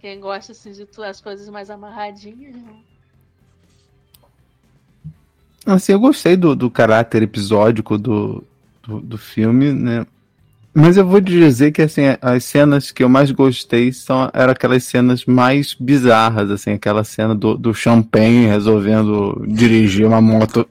[0.00, 2.76] Quem gosta assim, de as coisas mais amarradinhas, né?
[5.64, 8.44] Assim, eu gostei do, do caráter episódico do,
[8.82, 10.06] do, do filme, né?
[10.74, 14.82] Mas eu vou dizer que assim, as cenas que eu mais gostei são eram aquelas
[14.82, 20.68] cenas mais bizarras, assim, aquela cena do, do Champagne resolvendo dirigir uma moto,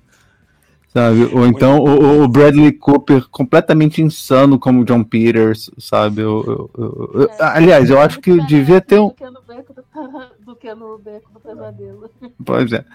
[0.94, 1.26] sabe?
[1.34, 6.22] Ou então o, o Bradley Cooper completamente insano como John Peters, sabe?
[6.22, 9.74] Eu, eu- eu- eu- aliás, eu acho que devia ter um, Do que no beco
[9.74, 9.84] do,
[10.46, 12.10] do, que no beco do pesadelo.
[12.46, 12.86] Pois é.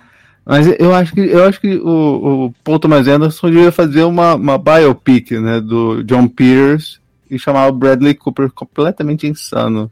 [0.46, 4.34] Mas eu acho que eu acho que o, o Paul Thomas Anderson devia fazer uma,
[4.34, 7.00] uma biopic, né, do John Peters
[7.30, 9.90] e chamar o Bradley Cooper completamente insano.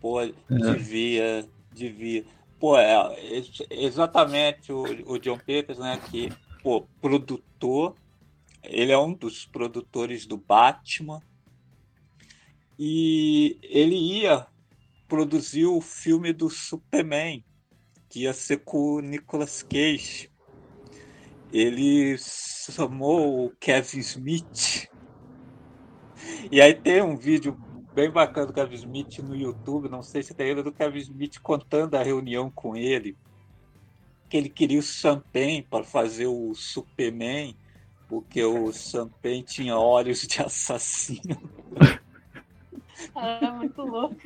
[0.00, 0.18] Pô,
[0.50, 2.24] devia, devia.
[2.58, 2.96] Pô, é,
[3.70, 6.00] exatamente o, o John Peters, né?
[6.10, 6.32] Que,
[6.62, 7.96] pô, produtor,
[8.62, 11.20] ele é um dos produtores do Batman.
[12.78, 14.46] E ele ia
[15.08, 17.44] produzir o filme do Superman,
[18.08, 20.30] que ia ser com o Nicolas Cage.
[21.52, 24.88] Ele chamou o Kevin Smith.
[26.50, 27.56] E aí tem um vídeo
[27.94, 31.40] bem bacana do Kevin Smith no YouTube, não sei se tem ele, do Kevin Smith
[31.40, 33.16] contando a reunião com ele,
[34.32, 37.54] que ele queria o Champagne para fazer o Superman,
[38.08, 41.52] porque o Champagne tinha olhos de assassino.
[43.14, 44.16] É muito louco.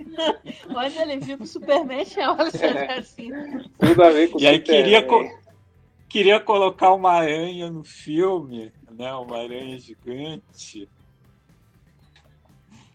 [0.68, 3.64] Onde ele viu que o Superman tinha olhos de assassino.
[3.80, 5.24] Tudo a ver com o E aí queria, co-
[6.08, 9.12] queria colocar uma aranha no filme, né?
[9.14, 10.88] Uma aranha gigante.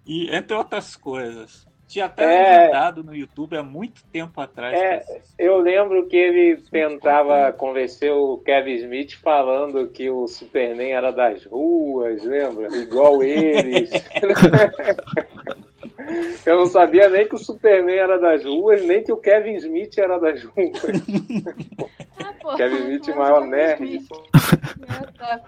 [0.05, 1.67] E entre outras coisas.
[1.91, 2.57] Tinha até É.
[2.59, 4.79] legendado no YouTube há muito tempo atrás.
[4.79, 5.03] É.
[5.37, 11.43] Eu lembro que ele tentava convencer o Kevin Smith falando que o Superman era das
[11.45, 12.67] ruas, lembra?
[12.77, 13.89] Igual eles.
[16.45, 19.97] Eu não sabia nem que o Superman era das ruas, nem que o Kevin Smith
[19.97, 20.81] era das ruas.
[22.23, 23.99] Ah, pô, Kevin Smith, maior nerd.
[23.99, 24.05] Né,
[25.17, 25.41] tá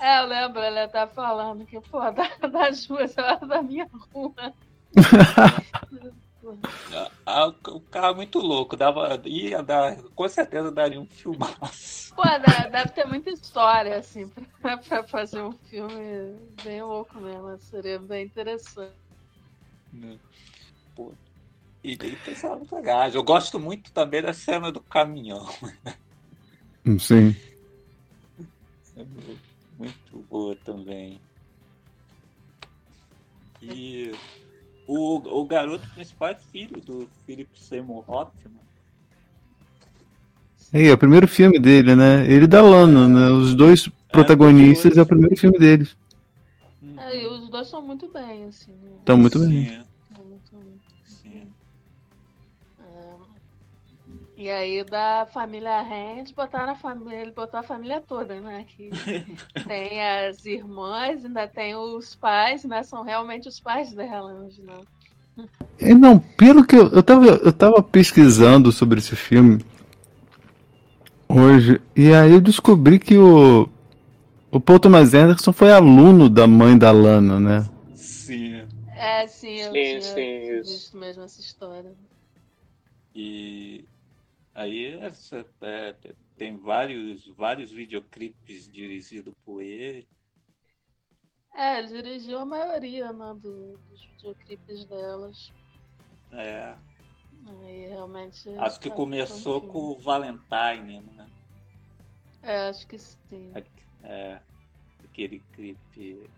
[0.00, 4.32] É, eu lembro, ele tá falando que, pô, da- das ruas, era da minha rua.
[7.26, 8.76] Ah, o o cara é muito louco.
[8.76, 12.14] Dava, ia dar, com certeza daria um filmaço.
[12.14, 14.28] Pô, deve, deve ter muita história, assim,
[14.60, 17.58] pra, pra fazer um filme bem louco mesmo.
[17.60, 18.92] Seria bem interessante.
[19.92, 20.18] né?
[20.96, 21.12] Pô.
[21.84, 23.08] E pensava muito legal.
[23.10, 25.46] Eu gosto muito também da cena do caminhão.
[26.98, 27.36] Sim.
[28.96, 29.38] É mu-
[29.78, 31.20] muito boa também.
[33.62, 34.12] E
[34.88, 38.56] o, o garoto principal é filho do Philip Seymour Hoffman.
[40.72, 42.26] É, é o primeiro filme dele, né?
[42.26, 43.28] Ele e da Lana, né?
[43.30, 45.94] Os dois protagonistas é o primeiro filme deles.
[46.96, 48.72] É, e os dois são muito bem, assim.
[48.72, 48.90] né?
[48.98, 49.80] Estão muito bem.
[54.38, 58.64] E aí da família Hand botaram a família, ele botou a família toda, né?
[58.68, 58.88] Que
[59.66, 62.84] tem as irmãs, ainda tem os pais, né?
[62.84, 64.48] São realmente os pais dela, né?
[65.80, 69.58] É, não, pelo que eu, eu tava, eu tava pesquisando sobre esse filme
[71.28, 73.68] hoje, e aí eu descobri que o,
[74.52, 77.68] o Paul Thomas Anderson foi aluno da mãe da Lana, né?
[77.96, 78.62] Sim.
[78.94, 80.72] É, sim, eu Sim, tinha sim, isso.
[80.72, 81.92] visto mesmo essa história.
[83.12, 83.84] E
[84.58, 85.94] aí essa, é,
[86.36, 90.06] tem vários, vários videoclipes dirigidos por ele.
[91.54, 95.52] É, ele dirigiu a maioria né, do- dos videoclipes delas.
[96.32, 96.76] É,
[97.46, 98.48] Aí realmente.
[98.58, 101.26] acho que tá começou com o Valentine, né?
[102.42, 103.52] É, acho que sim.
[104.02, 104.40] É,
[105.04, 106.30] aquele clipe.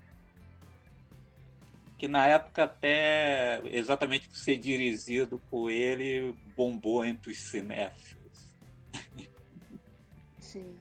[1.98, 8.50] Que na época até exatamente por ser dirigido por ele bombou entre os cinéfilos.
[10.38, 10.78] Sim.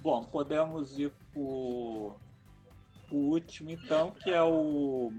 [0.00, 2.16] Bom, podemos ir pro,
[3.06, 5.12] pro último então, que é o,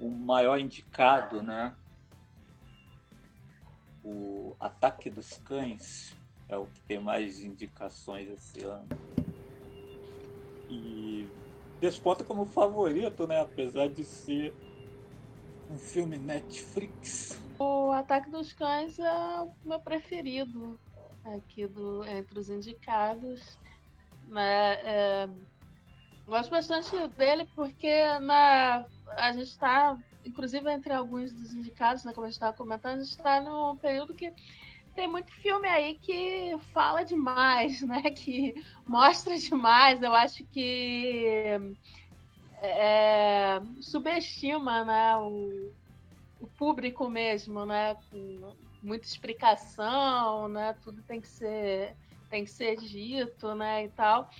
[0.00, 1.72] o maior indicado, né?
[4.02, 6.16] O Ataque dos Cães
[6.48, 8.88] é o que tem mais indicações esse ano.
[10.68, 11.28] E
[11.80, 13.40] desponta como favorito, né?
[13.40, 14.52] Apesar de ser
[15.70, 17.38] um filme Netflix.
[17.62, 20.80] O Ataque dos Cães é o meu preferido
[21.22, 23.58] aqui do, entre os indicados.
[24.26, 24.78] Né?
[24.82, 25.28] É,
[26.26, 32.24] gosto bastante dele porque na, a gente está, inclusive entre alguns dos indicados, né, como
[32.24, 34.32] a gente estava comentando, a gente está num período que
[34.94, 38.00] tem muito filme aí que fala demais, né?
[38.04, 38.54] Que
[38.86, 40.00] mostra demais.
[40.00, 41.44] Eu acho que
[42.62, 45.74] é, subestima né, o,
[46.40, 47.96] o público mesmo, né?
[48.82, 50.74] Muita explicação, né?
[50.82, 51.94] Tudo tem que ser
[52.30, 53.84] tem que ser dito, né?
[53.84, 54.30] E tal.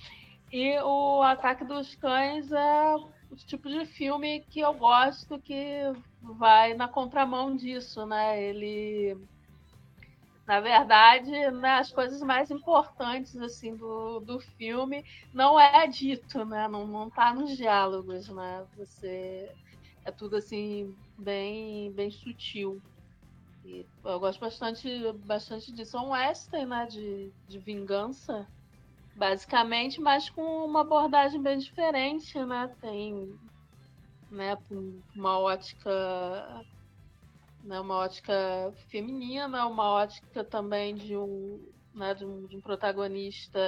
[0.51, 2.95] E o Ataque dos Cães é
[3.29, 5.81] o tipo de filme que eu gosto que
[6.21, 8.41] vai na contramão disso, né?
[8.41, 9.17] Ele
[10.45, 16.67] na verdade, né, as coisas mais importantes assim do, do filme não é dito, né?
[16.67, 18.65] Não, não tá nos diálogos, né?
[18.75, 19.49] Você
[20.05, 22.81] é tudo assim bem bem sutil.
[23.63, 25.97] E eu gosto bastante bastante disso.
[25.97, 28.47] É um western, né, de, de vingança,
[29.15, 32.67] basicamente, mas com uma abordagem bem diferente, né?
[32.81, 33.37] Tem
[34.31, 34.57] né,
[35.15, 35.91] uma ótica
[37.63, 38.33] né, uma ótica
[38.89, 41.63] feminina, uma ótica também de um,
[41.93, 43.59] né, de um, de um protagonista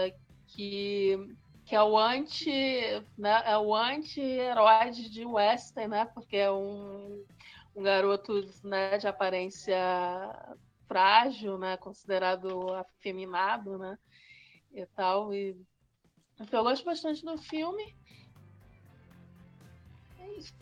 [0.48, 1.18] que
[1.66, 2.52] que é o anti,
[3.18, 7.26] né, é o anti-herói de western, né, porque é um,
[7.76, 8.34] um garoto
[8.64, 9.76] né, de aparência
[10.88, 13.98] frágil, né, considerado afeminado, né,
[14.74, 15.56] e tal, e
[16.40, 17.96] então, eu gosto bastante do filme.
[20.20, 20.54] É isso.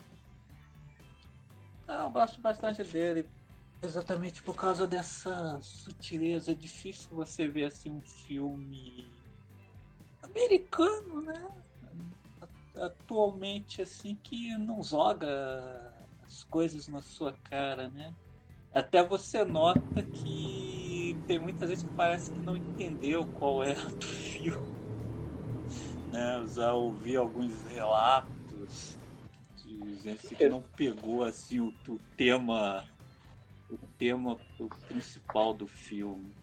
[1.88, 3.28] Eu gosto bastante dele,
[3.82, 6.52] exatamente por causa dessa sutileza.
[6.52, 9.10] É difícil você ver assim um filme
[10.34, 11.50] americano, né?
[12.76, 15.28] Atualmente, assim, que não joga
[16.26, 18.14] as coisas na sua cara, né?
[18.74, 24.06] Até você nota que tem muita gente que parece que não entendeu qual é do
[24.06, 24.72] filme.
[26.10, 26.46] Né?
[26.54, 28.96] Já ouvi alguns relatos
[29.56, 32.84] de gente que não pegou assim o, o tema
[33.70, 34.38] o tema
[34.88, 36.34] principal do filme.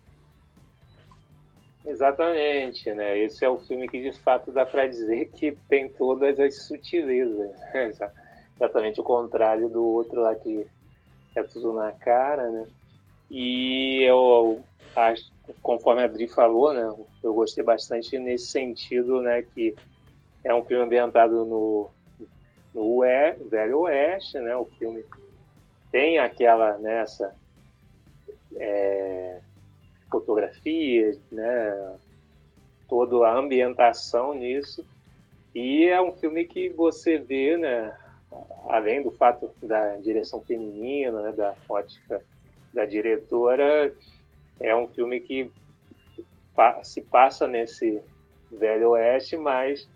[1.90, 3.18] Exatamente, né?
[3.18, 7.49] Esse é o filme que de fato dá para dizer que tem todas as sutilezas.
[7.74, 7.91] Né?
[8.56, 10.68] Exatamente o contrário do outro lá que
[11.36, 12.68] é tudo na cara, né?
[13.32, 14.61] E eu
[14.95, 15.32] acho,
[15.64, 16.94] conforme a Adri falou, né?
[17.24, 19.41] Eu gostei bastante nesse sentido, né?
[19.41, 19.76] Que
[20.44, 21.90] é um filme ambientado no,
[22.72, 22.99] no
[23.49, 24.56] Velho Oeste, né?
[24.56, 25.03] O filme
[25.91, 27.30] tem aquela nessa
[28.52, 29.40] né, é,
[30.10, 31.95] fotografia, né?
[32.88, 34.86] Toda a ambientação nisso.
[35.53, 37.95] E é um filme que você vê, né?
[38.68, 42.22] Além do fato da direção feminina, né, da ótica
[42.72, 43.91] da diretora,
[44.60, 45.52] é um filme que
[46.84, 48.02] se passa nesse
[48.52, 49.90] velho oeste, mas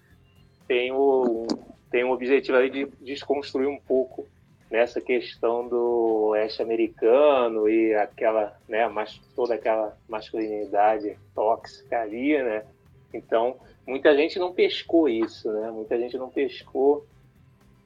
[0.68, 1.46] tem o
[1.92, 4.28] tem o objetivo de desconstruir um pouco
[4.74, 8.82] nessa questão do oeste americano e aquela, né,
[9.36, 12.66] toda aquela masculinidade tóxica ali, né?
[13.14, 15.70] Então, muita gente não pescou isso, né?
[15.70, 17.06] Muita gente não pescou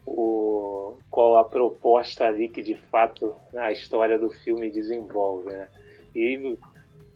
[0.06, 5.68] o, qual a proposta ali que de fato a história do filme desenvolve, né?
[6.16, 6.58] E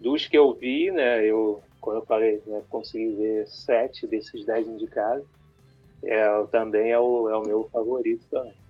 [0.01, 4.67] dos que eu vi, né, eu quando eu falei, né, consegui ver sete desses dez
[4.67, 5.25] indicados,
[6.03, 8.60] é, também é o, é o meu favorito também.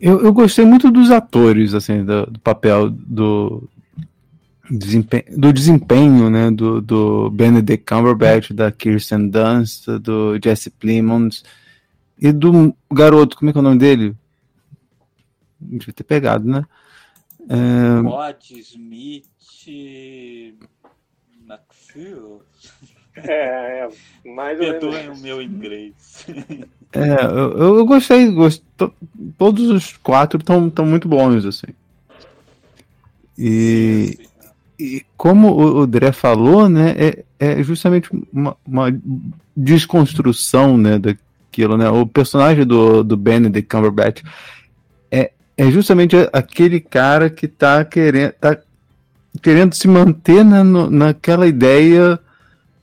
[0.00, 3.68] Eu, eu gostei muito dos atores, assim, do, do papel do
[4.70, 11.44] desempenho, do desempenho, né, do, do Benedict Cumberbatch, da Kirsten Dunst, do Jesse Plemons
[12.18, 14.16] e do garoto, como é que é o nome dele?
[15.60, 16.64] Devia ter pegado, né?
[17.48, 18.00] É...
[18.60, 19.26] Smith
[21.46, 22.42] McPhil.
[23.16, 23.88] É, é
[24.28, 26.26] mais Perdoem o meu inglês.
[26.96, 28.94] É, eu, eu gostei, gostou,
[29.36, 31.66] todos os quatro estão muito bons, assim.
[33.36, 34.16] E,
[34.78, 38.96] e como o, o Dré falou, né, é, é justamente uma, uma,
[39.56, 44.22] desconstrução, né, daquilo, né, o personagem do, do Benedict Cumberbatch
[45.10, 48.56] é, é justamente aquele cara que tá querendo, tá
[49.42, 52.20] querendo se manter na, naquela ideia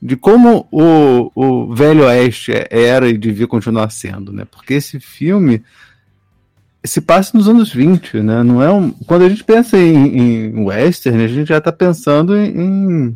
[0.01, 4.45] de como o, o Velho Oeste era e devia continuar sendo, né?
[4.49, 5.61] Porque esse filme
[6.83, 8.41] se passa nos anos 20, né?
[8.41, 8.91] Não é um...
[9.05, 13.15] Quando a gente pensa em, em western, a gente já está pensando em,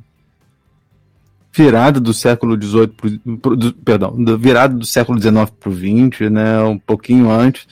[1.56, 6.30] virada do século XVIII pro, pro, do, perdão, virada do século XIX para o XX,
[6.30, 6.62] né?
[6.62, 7.66] Um pouquinho antes.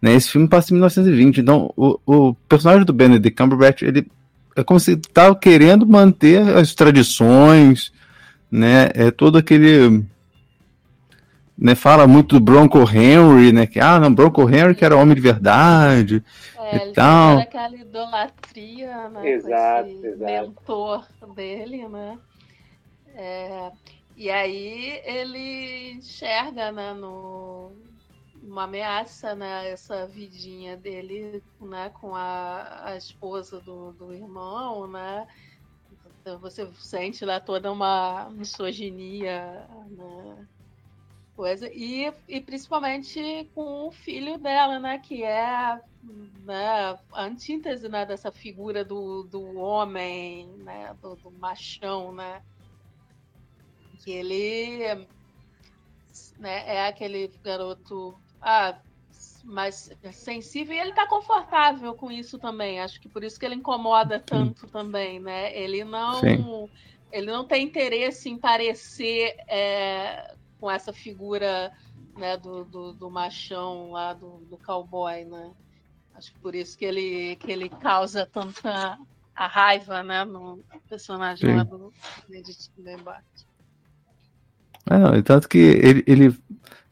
[0.00, 0.14] Né?
[0.14, 4.06] Esse filme passa em 1920, então o, o personagem do Benedict Cumberbatch ele
[4.54, 7.90] é como se estava querendo manter as tradições,
[8.54, 8.88] né?
[8.94, 10.04] É todo aquele
[11.58, 13.66] né, fala muito do Bronco Henry, né?
[13.66, 16.24] Que ah, não, Bronco Henry que era homem de verdade
[16.56, 17.38] é, e tal.
[17.38, 19.28] aquela idolatria, né?
[19.28, 20.32] Exato, com esse exato.
[20.32, 22.18] mentor dele, né?
[23.16, 23.72] É,
[24.16, 27.72] e aí ele enxerga, né, no,
[28.40, 35.26] uma ameaça, né, essa vidinha dele, né, com a, a esposa do, do irmão, né?
[36.24, 40.48] Então você sente lá toda uma misoginia, né?
[41.36, 41.68] Coisa.
[41.70, 44.98] E, e principalmente com o filho dela, né?
[44.98, 45.78] Que é
[46.42, 50.96] né, a antítese né, dessa figura do, do homem, né?
[51.02, 52.42] Do, do machão, né?
[54.02, 55.06] Que ele
[56.38, 58.18] né, é aquele garoto.
[58.40, 58.80] Ah,
[59.44, 62.80] mais sensível e ele está confortável com isso também.
[62.80, 65.56] Acho que por isso que ele incomoda tanto também, né?
[65.56, 66.68] Ele não, Sim.
[67.12, 71.72] ele não tem interesse em parecer é, com essa figura
[72.16, 75.52] né, do, do, do, machão lá do, do cowboy, né?
[76.14, 78.98] Acho que por isso que ele, que ele causa tanta
[79.34, 81.56] a raiva, né, no personagem Sim.
[81.56, 81.92] lá do
[82.28, 83.44] Benedict Cumberbatch.
[84.86, 86.38] É, tanto que ele, ele,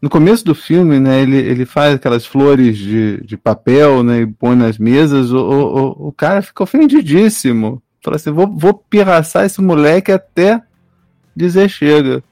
[0.02, 4.26] no começo do filme, né, ele, ele faz aquelas flores de, de papel, né, e
[4.26, 7.80] põe nas mesas, o, o, o cara fica ofendidíssimo.
[8.02, 10.60] Fala assim, vou, vou pirraçar esse moleque até
[11.36, 12.22] dizer chega.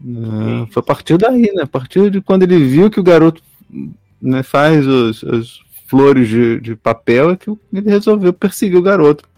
[0.00, 1.62] Uh, foi a partir daí, né?
[1.62, 3.42] A partir de quando ele viu que o garoto
[4.22, 9.28] né, faz os, as flores de, de papel, é que ele resolveu perseguir o garoto.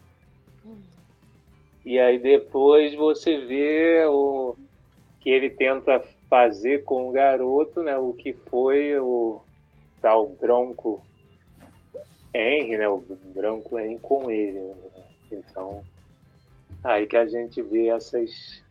[1.86, 4.56] E aí depois você vê o
[5.20, 7.96] que ele tenta fazer com o garoto, né?
[7.96, 9.40] O que foi o
[10.00, 11.02] tal Bronco
[12.34, 12.88] Henry, né?
[12.88, 13.02] O
[13.34, 14.60] Bronco Henry com ele.
[14.60, 14.74] Né?
[15.32, 15.82] Então,
[16.82, 18.64] aí que a gente vê essas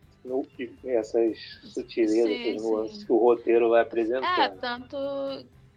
[0.84, 3.06] essas sutilezas, sim, essas nuances sim.
[3.06, 4.40] que o roteiro vai apresentando.
[4.40, 4.96] É, tanto,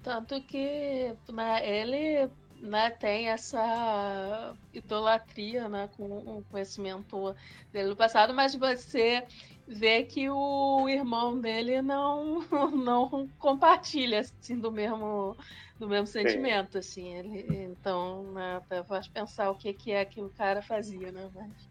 [0.01, 2.29] tanto que né, ele
[2.61, 7.35] né, tem essa idolatria né, com o conhecimento
[7.71, 9.23] dele do passado, mas você
[9.69, 12.41] vê que o irmão dele não,
[12.73, 15.37] não compartilha assim, do mesmo
[15.77, 17.13] do mesmo sentimento, assim.
[17.15, 21.29] Ele, então, né, até faz pensar o que, que é que o cara fazia, né?
[21.33, 21.69] Mas...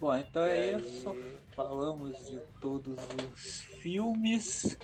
[0.00, 1.14] Bom, então é isso.
[1.54, 2.98] Falamos de todos
[3.32, 4.76] os filmes.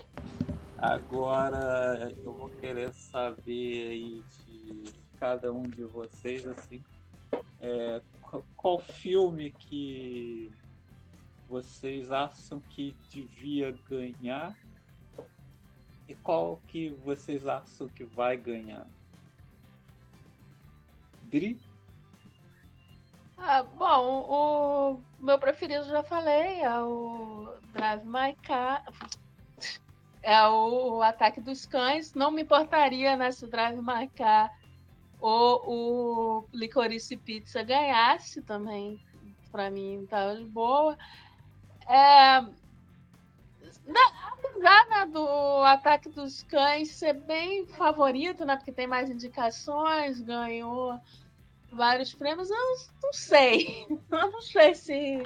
[0.78, 6.82] Agora eu vou querer saber aí de cada um de vocês, assim,
[7.60, 8.00] é,
[8.56, 10.50] qual filme que
[11.52, 14.56] vocês acham que devia ganhar
[16.08, 18.86] e qual que vocês acham que vai ganhar?
[21.24, 21.60] Dri?
[23.36, 28.82] Ah, bom, o meu preferido já falei, é o Drive My Car.
[30.22, 32.14] É o Ataque dos Cães.
[32.14, 34.50] Não me importaria né, se o Drive My Car
[35.20, 38.98] ou o Licorice Pizza ganhasse também.
[39.50, 40.96] Para mim, tá de boa.
[41.88, 42.44] É,
[44.24, 48.56] apesar né, do Ataque dos Cães ser bem favorito, né?
[48.56, 50.98] Porque tem mais indicações, ganhou
[51.72, 52.56] vários prêmios, eu
[53.02, 53.86] não sei.
[54.10, 55.22] Eu não sei se,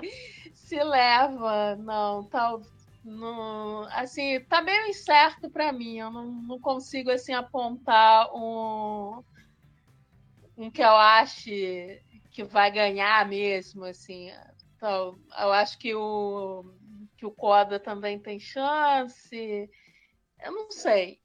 [0.55, 2.25] se leva, não.
[2.25, 2.63] Tal,
[3.05, 5.99] não, assim, tá meio incerto para mim.
[5.99, 9.23] Eu não, não consigo assim apontar um,
[10.57, 12.01] um que eu ache
[12.31, 14.31] que vai ganhar mesmo, assim.
[14.77, 16.65] Então, eu acho que o
[17.17, 19.71] que o Coda também tem chance.
[20.43, 21.19] Eu não sei.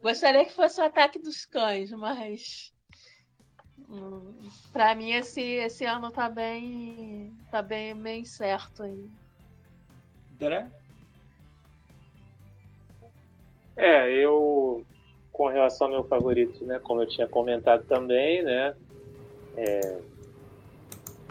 [0.00, 2.72] Gostaria que fosse o ataque dos cães, mas
[3.88, 9.10] hum, para mim esse, esse ano tá bem tá bem bem certo aí.
[10.34, 10.70] André?
[13.76, 14.84] É, eu
[15.32, 18.74] com relação ao meu favorito, né, como eu tinha comentado também, né,
[19.56, 20.00] é,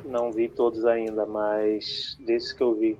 [0.06, 2.98] não vi todos ainda, mas desses que eu vi,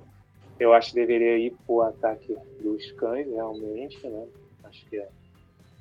[0.58, 4.26] eu acho que deveria ir pro ataque dos cães, realmente, né?
[4.64, 5.08] Acho que é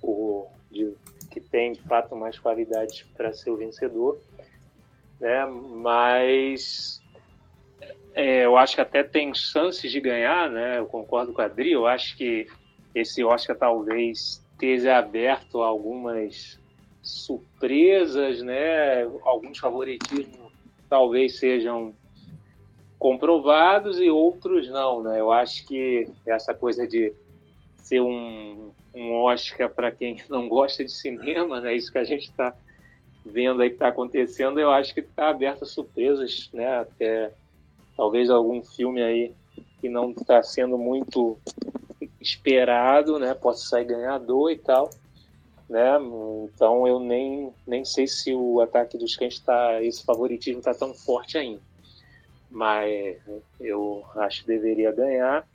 [0.01, 0.93] o de,
[1.31, 4.19] que tem de fato mais qualidades para ser o vencedor,
[5.19, 5.45] né?
[5.45, 7.01] Mas
[8.13, 10.79] é, eu acho que até tem chances de ganhar, né?
[10.79, 12.47] Eu concordo com a Adri, eu acho que
[12.93, 16.59] esse Oscar talvez esteja aberto a algumas
[17.01, 19.03] surpresas, né?
[19.23, 20.44] Alguns favoritismos
[20.89, 21.93] talvez sejam
[22.97, 25.19] comprovados e outros não, né?
[25.19, 27.13] Eu acho que essa coisa de
[27.77, 31.75] ser um, um Oscar para quem não gosta de cinema, né?
[31.75, 32.55] Isso que a gente está
[33.25, 36.79] vendo aí que está acontecendo, eu acho que está aberto a surpresas, né?
[36.79, 37.31] Até
[37.97, 39.33] talvez algum filme aí
[39.81, 41.37] que não está sendo muito
[42.21, 43.33] esperado, né?
[43.33, 44.89] Possa sair ganhador e tal,
[45.69, 45.97] né?
[46.45, 50.93] Então eu nem, nem sei se o ataque dos cães está esse favoritismo está tão
[50.93, 51.61] forte ainda
[52.55, 53.17] mas
[53.59, 55.45] eu acho que deveria ganhar.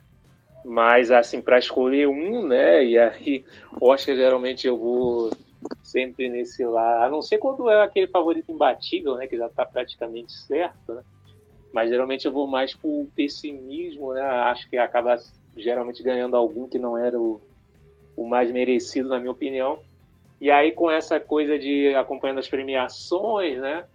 [0.63, 2.85] Mas, assim, para escolher um, né?
[2.85, 3.43] E aí,
[3.81, 5.31] Oscar geralmente eu vou
[5.83, 9.25] sempre nesse lá, a não ser quando é aquele favorito imbatível, né?
[9.25, 11.01] Que já está praticamente certo, né?
[11.73, 14.21] Mas geralmente eu vou mais por pessimismo, né?
[14.21, 15.17] Acho que acaba
[15.57, 17.41] geralmente ganhando algum que não era o,
[18.15, 19.79] o mais merecido, na minha opinião.
[20.41, 23.85] E aí, com essa coisa de acompanhando as premiações, né?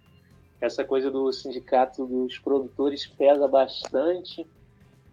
[0.59, 4.47] essa coisa do sindicato dos produtores pesa bastante.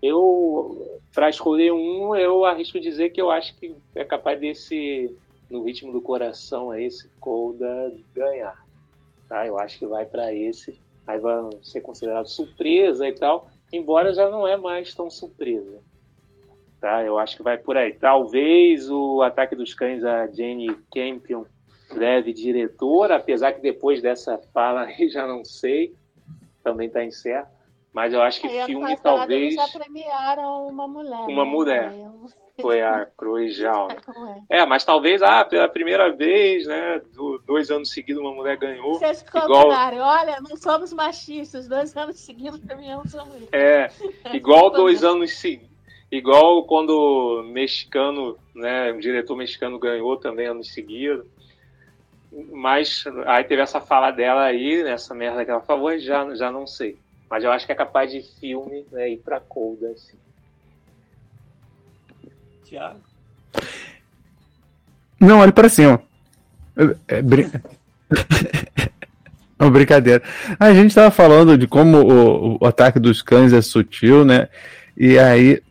[0.03, 5.15] Eu, para escolher um, eu arrisco dizer que eu acho que é capaz desse,
[5.51, 8.65] no ritmo do coração, esse Colda ganhar.
[9.29, 9.47] Tá?
[9.47, 10.79] Eu acho que vai para esse.
[11.07, 15.81] Aí vai ser considerado surpresa e tal, embora já não é mais tão surpresa.
[16.85, 17.03] Tá?
[17.03, 17.95] Eu acho que vai por aí.
[17.95, 21.47] Talvez o Ataque dos Cães, a Jane Campion,
[21.91, 25.95] leve diretor, apesar que depois dessa fala aí já não sei,
[26.63, 27.49] também está incerto.
[27.91, 29.55] Mas eu acho que ano filme talvez.
[29.55, 31.21] Eles já premiaram uma mulher.
[31.27, 31.51] Uma né?
[31.51, 31.93] mulher.
[32.61, 33.89] Foi a Chloe Zhao.
[34.51, 34.59] é?
[34.59, 37.01] É, mas talvez, ah, pela primeira vez, né?
[37.15, 38.93] do- dois anos seguidos uma mulher ganhou.
[38.99, 39.99] Vocês Igual- combinaram.
[40.01, 41.67] Olha, não somos machistas.
[41.67, 43.49] Dois anos seguidos premiamos a mulher.
[43.53, 43.89] É,
[44.37, 45.74] igual dois anos seguidos.
[46.17, 51.27] Igual quando o mexicano, né, um diretor mexicano ganhou também anos seguidos.
[52.53, 56.67] Mas aí teve essa fala dela aí, essa merda que ela falou, já, já não
[56.67, 56.97] sei.
[57.29, 60.17] Mas eu acho que é capaz de filme né, ir pra Cold, assim.
[62.65, 63.01] Tiago.
[65.21, 66.01] Não, olhe para cima.
[67.09, 67.51] É, é brin-
[69.59, 70.23] Não, brincadeira.
[70.59, 74.49] A gente estava falando de como o, o ataque dos cães é sutil, né?
[74.97, 75.63] E aí,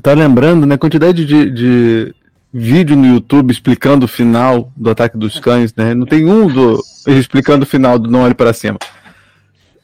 [0.00, 0.76] tava lembrando, né?
[0.76, 2.14] Quantidade de, de
[2.52, 5.94] vídeo no YouTube explicando o final do ataque dos cães, né?
[5.94, 8.78] Não tem um do explicando o final do Não Olhe para Cima.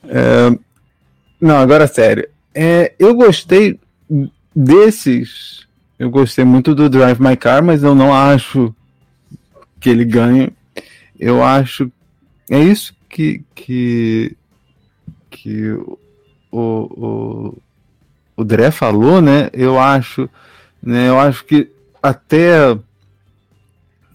[0.06, 0.56] É,
[1.40, 2.28] não, agora sério.
[2.54, 3.78] É, eu gostei
[4.54, 5.66] desses.
[5.98, 8.74] Eu gostei muito do Drive My Car, mas eu não acho
[9.80, 10.52] que ele ganhe.
[11.18, 11.90] Eu acho.
[12.50, 13.42] É isso que.
[13.54, 14.36] que,
[15.30, 15.98] que o,
[16.52, 17.58] o,
[18.38, 19.50] o Dré falou, né?
[19.52, 20.30] Eu acho.
[20.80, 21.68] Né, eu acho que
[22.00, 22.78] até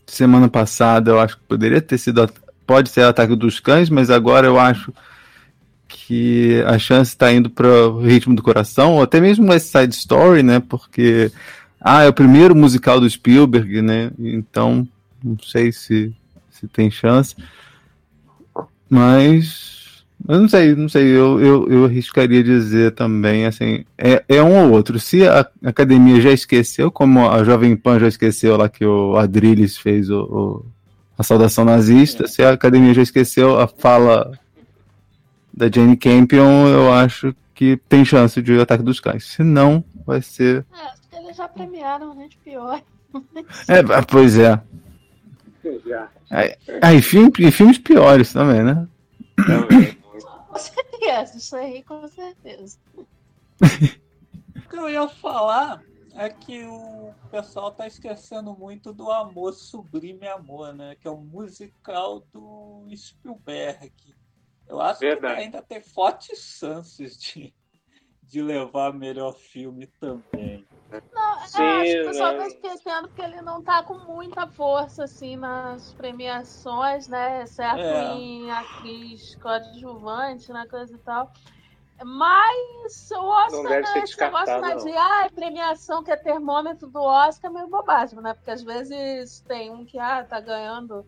[0.07, 2.31] semana passada eu acho que poderia ter sido.
[2.65, 4.93] Pode ser ataque dos cães, mas agora eu acho
[5.89, 9.93] que a chance está indo para o ritmo do coração, ou até mesmo West Side
[9.93, 10.61] Story, né?
[10.61, 11.29] Porque
[11.81, 14.09] ah, é o primeiro musical do Spielberg, né?
[14.17, 14.87] Então
[15.21, 16.15] não sei se,
[16.49, 17.35] se tem chance,
[18.89, 19.82] mas
[20.27, 21.07] eu não sei, não sei.
[21.07, 24.99] Eu, eu, eu arriscaria dizer também assim, é, é um ou outro.
[24.99, 29.77] Se a academia já esqueceu, como a Jovem Pan já esqueceu lá que o Adrilles
[29.77, 30.65] fez o, o-
[31.17, 34.31] a saudação nazista, se a academia já esqueceu a fala
[35.53, 39.25] da Jane Campion, eu acho que tem chance de Ataque dos Cães.
[39.25, 40.65] Se não, vai ser.
[40.73, 42.81] É, acho que eles já premiaram gente pior.
[43.67, 44.59] É, ah, pois é.
[45.85, 46.07] Já.
[46.81, 48.87] Ah, e, filme, e filmes piores também, né?
[49.45, 49.95] Também.
[50.53, 52.77] Com certeza, isso aí com certeza.
[54.55, 60.27] O que eu ia falar é que o pessoal tá esquecendo muito do Amor Sublime
[60.27, 60.95] Amor, né?
[60.95, 63.91] Que é um musical do Spielberg.
[64.67, 65.35] Eu acho Verdade.
[65.35, 67.51] que ainda tem fortes chances de,
[68.23, 70.65] de levar melhor filme também.
[71.13, 72.37] Não, Sim, é, acho que o pessoal né?
[72.37, 77.43] tá esquecendo que ele não tá com muita força, assim, nas premiações, né?
[77.43, 78.13] Exceto É.
[78.13, 80.65] em atriz coadjuvante, né?
[80.69, 81.31] Coisa e tal.
[82.03, 86.15] Mas o Oscar, Não deve né, ser esse negócio né, de ah, premiação que é
[86.15, 88.33] termômetro do Oscar é meio bobagem, né?
[88.33, 91.05] Porque às vezes tem um que ah, tá ganhando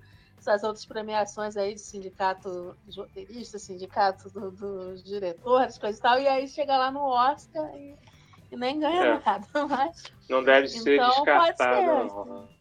[0.47, 6.19] essas outras premiações aí de sindicato dos roteiristas, sindicato do- dos diretores, coisa e tal,
[6.19, 7.97] e aí chega lá no Oscar e,
[8.51, 9.19] e nem ganha É.
[9.25, 9.47] nada.
[9.69, 12.55] Mas Não deve ser Então, pode descartado, não.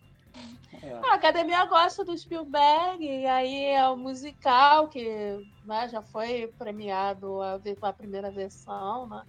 [0.83, 1.11] É.
[1.11, 7.41] a academia gosta do Spielberg, e aí é o musical que né, já foi premiado
[7.41, 9.23] a, a primeira versão, né?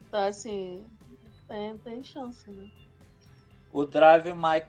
[0.00, 0.84] Então, assim,
[1.46, 2.66] tem, tem chance, né?
[3.72, 4.60] O Drive My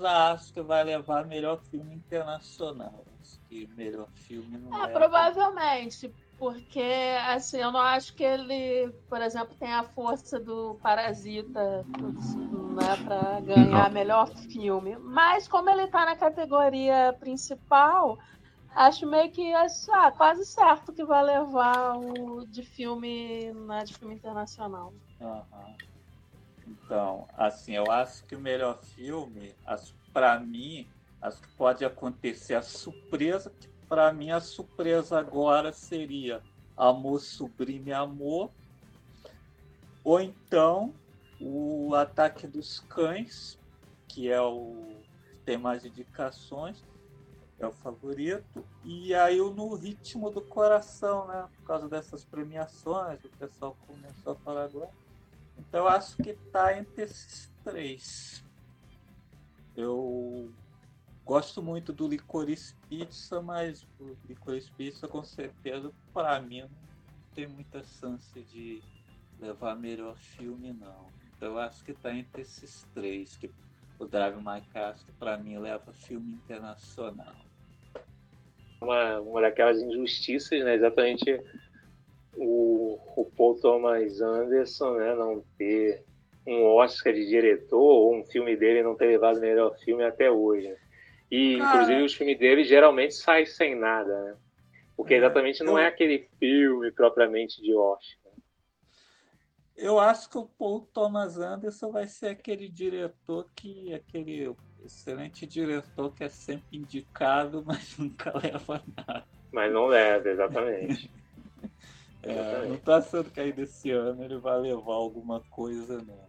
[0.00, 3.06] já acho que vai levar melhor filme internacional.
[3.20, 4.92] Acho que melhor filme não É, é.
[4.92, 6.82] provavelmente, porque
[7.26, 11.86] assim, eu não acho que ele, por exemplo, tem a força do Parasita
[12.74, 14.96] né, para ganhar melhor filme.
[14.98, 18.16] Mas como ele tá na categoria principal,
[18.74, 24.14] acho meio que ah, quase certo que vai levar o de filme, né, de filme
[24.14, 24.92] internacional.
[25.20, 25.89] Aham.
[26.70, 29.54] Então, assim, eu acho que o melhor filme,
[30.12, 30.88] para mim,
[31.20, 36.40] acho que pode acontecer a surpresa, que para mim a surpresa agora seria
[36.76, 38.52] Amor Sublime Amor,
[40.04, 40.94] ou então
[41.40, 43.58] o Ataque dos Cães,
[44.06, 45.00] que é o
[45.44, 46.84] tem mais indicações,
[47.58, 51.48] é o favorito, e aí o No Ritmo do Coração, né?
[51.56, 54.90] Por causa dessas premiações, o pessoal começou a falar agora.
[55.68, 58.44] Então eu acho que tá entre esses três.
[59.76, 60.50] Eu
[61.24, 66.70] gosto muito do Licorice Pizza, mas o Licorice Pizza com certeza para mim não
[67.34, 68.82] tem muita chance de
[69.38, 71.06] levar melhor filme não.
[71.36, 73.50] Então eu acho que tá entre esses três, que
[73.98, 77.34] o Drive My Car para mim leva filme internacional.
[78.80, 80.74] Uma, uma daquelas injustiças, né?
[80.74, 81.38] Exatamente
[82.36, 85.14] o, o Paul Thomas Anderson, né?
[85.14, 86.04] Não ter
[86.46, 90.30] um Oscar de diretor ou um filme dele não ter levado o melhor filme até
[90.30, 90.74] hoje.
[91.30, 91.74] E, Cara.
[91.74, 94.36] inclusive, os filmes dele geralmente saem sem nada, né?
[94.96, 98.32] Porque exatamente não é aquele filme propriamente de Oscar.
[99.76, 103.94] Eu acho que o Paul Thomas Anderson vai ser aquele diretor que.
[103.94, 104.54] aquele
[104.84, 109.26] excelente diretor que é sempre indicado, mas nunca leva nada.
[109.50, 111.10] Mas não leva, exatamente.
[112.22, 116.28] É, não achando que aí desse ano ele vai levar alguma coisa, não.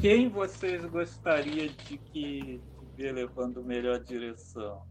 [0.00, 2.60] Quem vocês gostariam de que
[2.96, 4.82] ver levando melhor direção?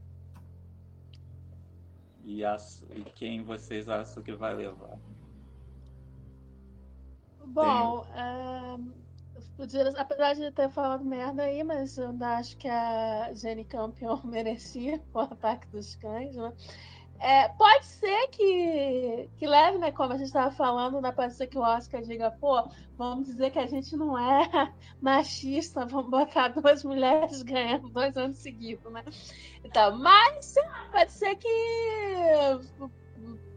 [2.24, 4.98] E, acho- e quem vocês acham que vai levar?
[7.46, 8.76] Bom, é,
[9.58, 13.64] o dire- apesar de ter falado merda aí, mas eu ainda acho que a Jenny
[13.64, 16.52] Campion merecia o ataque dos cães, né?
[17.20, 19.92] É, pode ser que, que leve, né?
[19.92, 21.12] Como a gente estava falando, né?
[21.12, 22.68] Pode ser que o Oscar diga, pô,
[22.98, 28.38] vamos dizer que a gente não é machista, vamos botar duas mulheres ganhando dois anos
[28.38, 29.04] seguidos, né?
[29.64, 30.56] Então, mas
[30.92, 31.48] pode ser que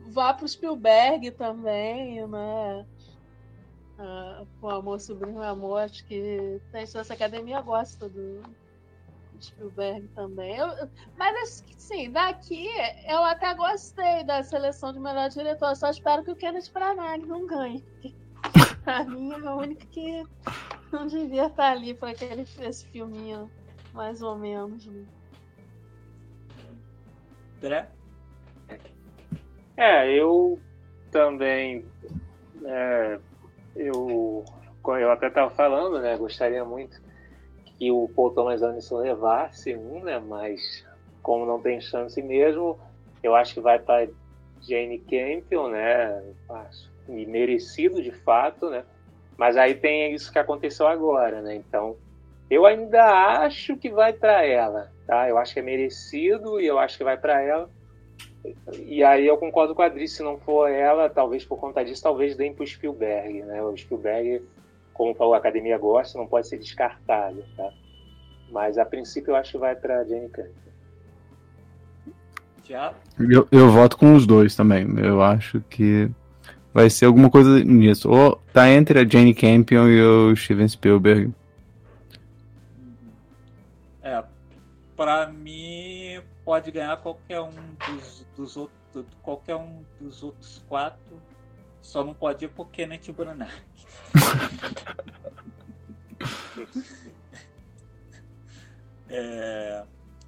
[0.08, 2.86] vá para o Spielberg também, né?
[3.98, 7.10] Ah, com Amor Sobrinho Amor, acho que tem chance.
[7.10, 8.42] A academia gosta do
[9.44, 10.56] Spielberg também.
[10.56, 12.68] Eu- mas assim, daqui
[13.08, 15.74] eu até gostei da seleção de melhor diretor.
[15.76, 17.84] Só espero que o Kenneth Branagh não ganhe.
[18.84, 20.22] Pra mim é o único que
[20.92, 23.50] não devia estar ali para aquele esse filminho,
[23.92, 24.86] mais ou menos.
[24.86, 25.04] né?
[27.58, 27.88] André?
[29.76, 30.58] É, eu
[31.10, 31.84] também.
[32.64, 33.18] é,
[33.76, 34.44] eu,
[34.86, 36.16] eu até estava falando, né?
[36.16, 37.07] Gostaria muito
[37.78, 40.18] que o Paul Thomas Anderson levasse um, né?
[40.18, 40.84] Mas
[41.22, 42.78] como não tem chance mesmo,
[43.22, 44.08] eu acho que vai para
[44.60, 46.22] Jane Campion, né?
[46.48, 48.84] Acho, e merecido de fato, né?
[49.36, 51.54] Mas aí tem isso que aconteceu agora, né?
[51.54, 51.96] Então,
[52.50, 55.28] eu ainda acho que vai para ela, tá?
[55.28, 57.70] Eu acho que é merecido e eu acho que vai para ela.
[58.74, 62.02] E aí eu concordo com a Adri, se não for ela, talvez por conta disso,
[62.02, 63.62] talvez deem pro Spielberg, né?
[63.62, 64.42] O Spielberg,
[64.98, 67.70] como a academia gosta, não pode ser descartado, tá?
[68.50, 70.52] Mas a princípio eu acho que vai para Jane Campion.
[72.64, 72.92] Já?
[73.18, 74.86] Eu, eu voto com os dois também.
[74.98, 76.10] Eu acho que
[76.74, 78.10] vai ser alguma coisa nisso.
[78.10, 81.32] Ou tá entre a Jane Campion e o Steven Spielberg.
[84.02, 84.22] É,
[84.96, 87.50] pra mim pode ganhar qualquer um
[87.86, 91.16] dos, dos outros, qualquer um dos outros quatro.
[91.88, 93.62] Só não pode ir pro Kenneth Branagh.
[99.08, 99.86] É,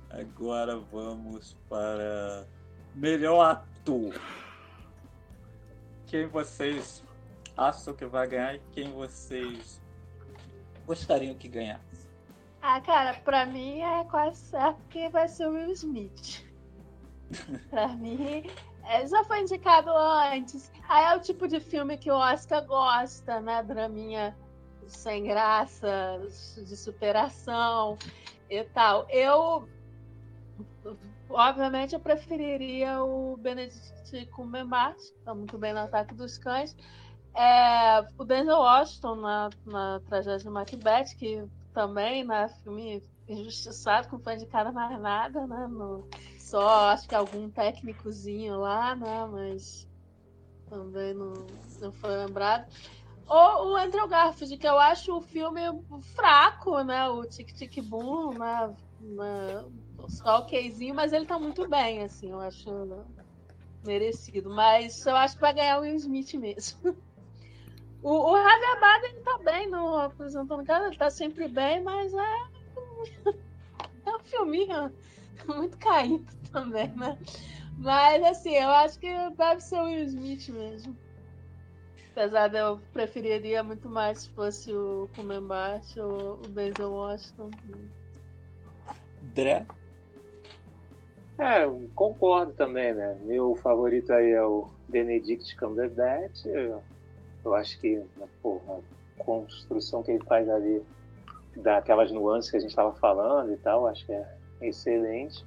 [0.08, 2.46] agora vamos para
[2.94, 4.18] melhor ator.
[6.06, 7.04] Quem vocês
[7.54, 9.82] acham que vai ganhar e quem vocês
[10.86, 12.08] gostariam que ganhasse?
[12.62, 16.42] Ah, cara, pra mim é quase certo que vai ser o Will Smith.
[17.68, 18.50] pra mim,
[18.84, 20.70] é, já foi indicado antes.
[20.88, 23.62] Aí é o tipo de filme que o Oscar gosta, né?
[23.62, 24.36] Draminha
[24.86, 26.20] sem graça,
[26.56, 27.96] de superação
[28.48, 29.06] e tal.
[29.08, 29.68] Eu,
[31.28, 36.76] obviamente, eu preferiria o Benedict Cumberbatch, tá muito bem no Ataque dos Cães.
[37.34, 44.12] É, o Denzel Washington na, na tragédia de Macbeth, que também, né, filme injustiçado, que
[44.14, 45.68] não foi indicado mais nada, né?
[45.68, 46.08] No,
[46.50, 49.26] só acho que algum técnicozinho lá, né?
[49.30, 49.88] Mas
[50.68, 51.32] também não,
[51.80, 52.66] não foi lembrado.
[53.26, 55.60] Ou o Andrew Garfield, que eu acho o filme
[56.16, 57.08] fraco, né?
[57.08, 58.74] O Tic Tic Boom, né?
[59.00, 59.64] né,
[60.08, 63.06] Só okzinho, mas ele tá muito bem, assim, eu acho
[63.84, 64.50] merecido.
[64.50, 66.80] Mas eu acho que vai ganhar o Will Smith mesmo.
[68.02, 72.36] O, o Javier Bardem tá bem no apresentando cara, ele tá sempre bem, mas é,
[74.06, 74.90] é um filminho
[75.48, 77.16] muito caído também, né?
[77.78, 80.96] Mas assim, eu acho que deve ser o Will Smith mesmo.
[82.12, 87.50] Apesar de eu preferiria muito mais se fosse o Cumberbatch ou o Denzel Washington.
[89.22, 89.64] André?
[91.38, 93.16] É, eu concordo também, né?
[93.22, 96.44] Meu favorito aí é o Benedict Cumberbatch.
[96.44, 96.82] Eu,
[97.44, 100.82] eu acho que né, pô, a construção que ele faz ali,
[101.56, 105.44] daquelas nuances que a gente estava falando e tal, acho que é excelente.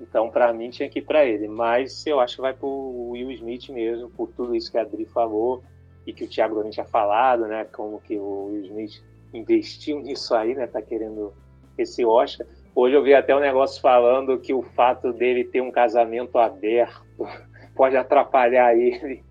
[0.00, 1.48] Então, para mim, tinha que ir para ele.
[1.48, 2.68] Mas eu acho que vai pro
[3.10, 5.62] Will Smith mesmo, por tudo isso que a Adri falou
[6.06, 7.64] e que o Thiago também tinha falado, né?
[7.72, 9.02] Como que o Will Smith
[9.34, 10.66] investiu nisso aí, né?
[10.66, 11.32] Tá querendo
[11.76, 12.46] esse Oscar.
[12.74, 17.02] Hoje eu vi até um negócio falando que o fato dele ter um casamento aberto
[17.74, 19.24] pode atrapalhar ele,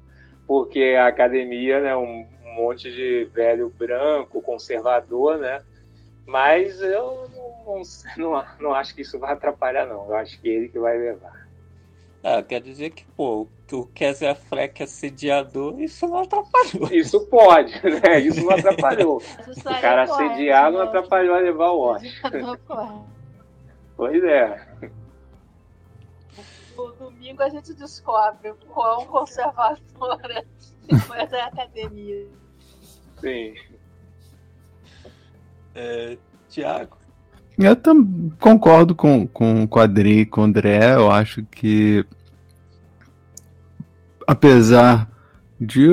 [0.46, 2.26] porque a academia, né, um-
[2.58, 5.62] monte de velho branco, conservador, né?
[6.28, 7.82] Mas eu não,
[8.18, 10.06] não, não acho que isso vai atrapalhar, não.
[10.08, 11.48] Eu acho que ele que vai levar.
[12.22, 16.92] Ah, quer dizer que, pô, que o Kézia Fleck é assediador, isso não atrapalhou.
[16.92, 18.20] Isso pode, né?
[18.20, 19.18] Isso não atrapalhou.
[19.48, 22.32] o cara assediar não atrapalhou a levar o Oscar.
[23.96, 24.68] pois é.
[26.76, 30.46] No domingo a gente descobre quão conservadora
[31.08, 32.28] foi da academia.
[33.22, 33.54] Sim.
[35.78, 36.18] É,
[36.50, 36.98] Tiago?
[37.58, 40.96] Eu tam, concordo com, com, com a Adri e com o André.
[40.96, 42.04] Eu acho que,
[44.26, 45.08] apesar
[45.62, 45.86] de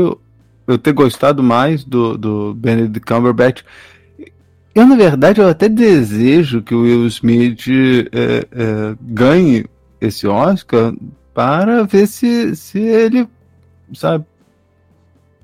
[0.67, 3.63] eu ter gostado mais do, do Benedict Cumberbatch,
[4.75, 9.67] eu, na verdade, eu até desejo que o Will Smith é, é, ganhe
[10.01, 10.95] esse Oscar
[11.33, 13.29] para ver se, se ele,
[13.95, 14.25] sabe,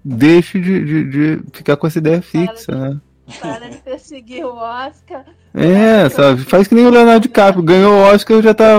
[0.05, 3.01] deixe de, de, de ficar com essa ideia fixa, né?
[3.39, 5.25] Para de perseguir o Oscar.
[5.55, 6.43] É, sabe?
[6.43, 7.63] Faz que nem o Leonardo DiCaprio.
[7.63, 8.77] Ganhou o Oscar já tá.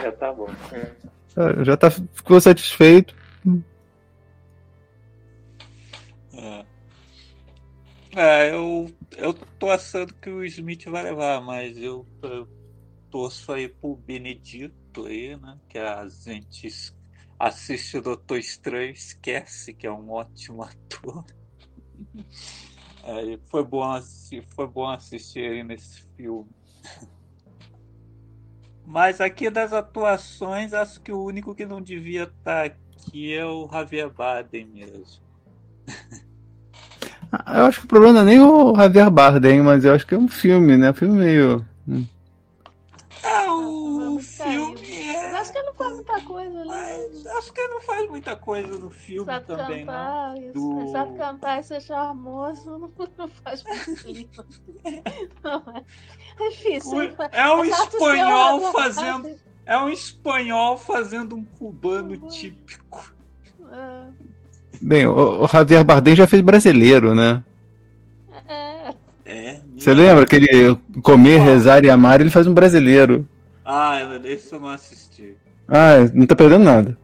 [0.00, 0.48] Já tá bom.
[1.64, 3.14] Já tá, ficou satisfeito.
[6.32, 6.64] É.
[8.16, 12.48] é, eu, eu tô achando que o Smith vai levar, mas eu, eu
[13.10, 15.58] torço aí pro Benedito aí, né?
[15.68, 16.68] Que a gente
[17.38, 21.24] assiste o Doutor Estranho esquece que é um ótimo ator.
[23.02, 26.48] É, foi, bom assistir, foi bom assistir ele nesse filme.
[28.86, 33.68] Mas aqui das atuações, acho que o único que não devia estar aqui é o
[33.70, 35.22] Javier Bardem mesmo.
[37.32, 40.06] Ah, eu acho que o problema não é nem o Javier Bardem, mas eu acho
[40.06, 40.90] que é um filme, né?
[40.90, 41.66] Um filme meio.
[41.88, 42.06] Hum.
[43.22, 44.83] Ah, o filme que
[45.78, 46.68] não faz muita coisa ali.
[46.68, 50.52] Mas acho que não faz muita coisa no filme sabe também, cantar, não.
[50.52, 50.92] Do...
[50.92, 54.46] Sabe cantar e ser charmoso, não, não faz muito
[55.42, 55.84] Não é.
[56.44, 57.02] É difícil.
[57.32, 59.36] É um espanhol fazendo.
[59.66, 62.28] É um espanhol fazendo um cubano uhum.
[62.28, 63.14] típico.
[63.72, 64.06] É.
[64.80, 67.42] Bem, o, o Javier Bardem já fez brasileiro, né?
[68.46, 68.94] É.
[69.24, 69.60] É.
[69.76, 72.20] Você lembra aquele comer, rezar e amar?
[72.20, 73.26] Ele faz um brasileiro.
[73.64, 75.03] Ah, esse eu não assisti.
[75.68, 76.98] Ah, não tá perdendo nada.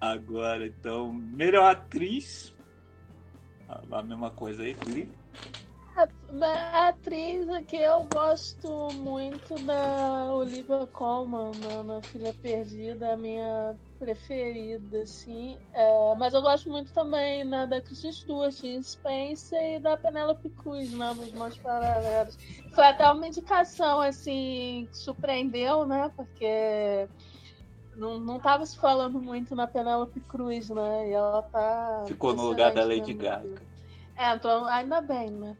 [0.00, 2.54] Agora, então, melhor atriz.
[3.90, 5.08] A mesma coisa aí, Glee.
[5.98, 11.50] A atriz aqui eu gosto muito da Olivia Colman
[11.84, 15.58] na, Filha Perdida, a minha preferida, assim.
[15.72, 20.48] É, mas eu gosto muito também né, da Kristen Stewart em Spencer e da Penelope
[20.50, 22.38] Cruz, né, nos Mãos Paralelos.
[22.72, 27.08] Foi até uma indicação, assim, que surpreendeu, né, porque
[27.96, 32.04] não, não tava se falando muito na Penelope Cruz, né, e ela tá...
[32.06, 33.60] Ficou no lugar da Lady Gaga.
[34.16, 35.56] É, então, ainda bem, né.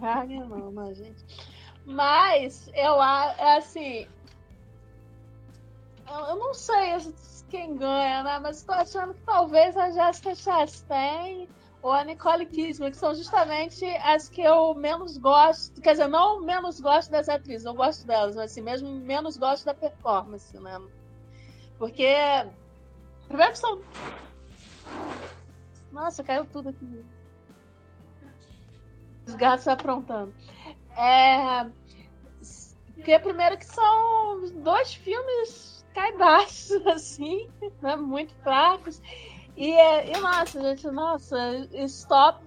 [0.00, 0.94] Gaga não, não.
[1.86, 4.06] Mas eu é assim.
[6.08, 6.98] Eu, não sei
[7.48, 8.38] quem ganha, né?
[8.38, 11.48] Mas estou achando que talvez a Jessica Chastain
[11.82, 15.80] ou a Nicole Kidman, que são justamente as que eu menos gosto.
[15.80, 19.64] Quer dizer, não menos gosto das atrizes, eu gosto delas, mas assim, mesmo menos gosto
[19.64, 20.80] da performance, né?
[21.78, 22.14] Porque.
[23.28, 23.80] Primeiro que são.
[25.92, 27.04] Nossa, caiu tudo aqui.
[29.26, 30.34] Os gatos aprontando.
[30.96, 31.66] É.
[32.94, 37.48] Porque primeiro que são dois filmes caibaços, assim,
[37.80, 37.96] né?
[37.96, 39.00] Muito fracos.
[39.56, 41.36] E, e nossa, gente, nossa,
[41.84, 42.44] stop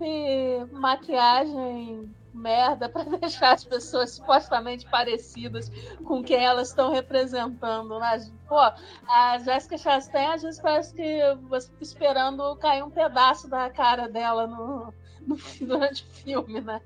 [0.71, 5.69] maquiagem merda para deixar as pessoas supostamente parecidas
[6.03, 7.99] com quem elas estão representando.
[7.99, 8.31] Né?
[8.47, 8.59] Pô,
[9.07, 14.07] a Jessica Chastain às vezes parece que você fica esperando cair um pedaço da cara
[14.07, 14.93] dela no,
[15.25, 16.81] no durante o filme, né?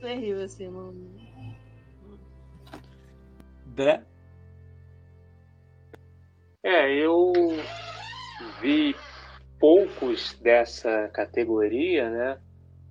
[0.00, 0.68] Terrível, assim.
[0.68, 0.94] Não...
[3.66, 4.02] Dé?
[6.62, 7.32] É, eu
[8.60, 8.94] vi
[9.58, 12.40] poucos dessa categoria, né?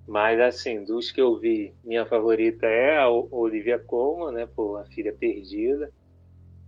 [0.08, 4.46] Mas, assim, dos que eu vi, minha favorita é a Olivia Colman, né?
[4.46, 5.92] Por A Filha Perdida.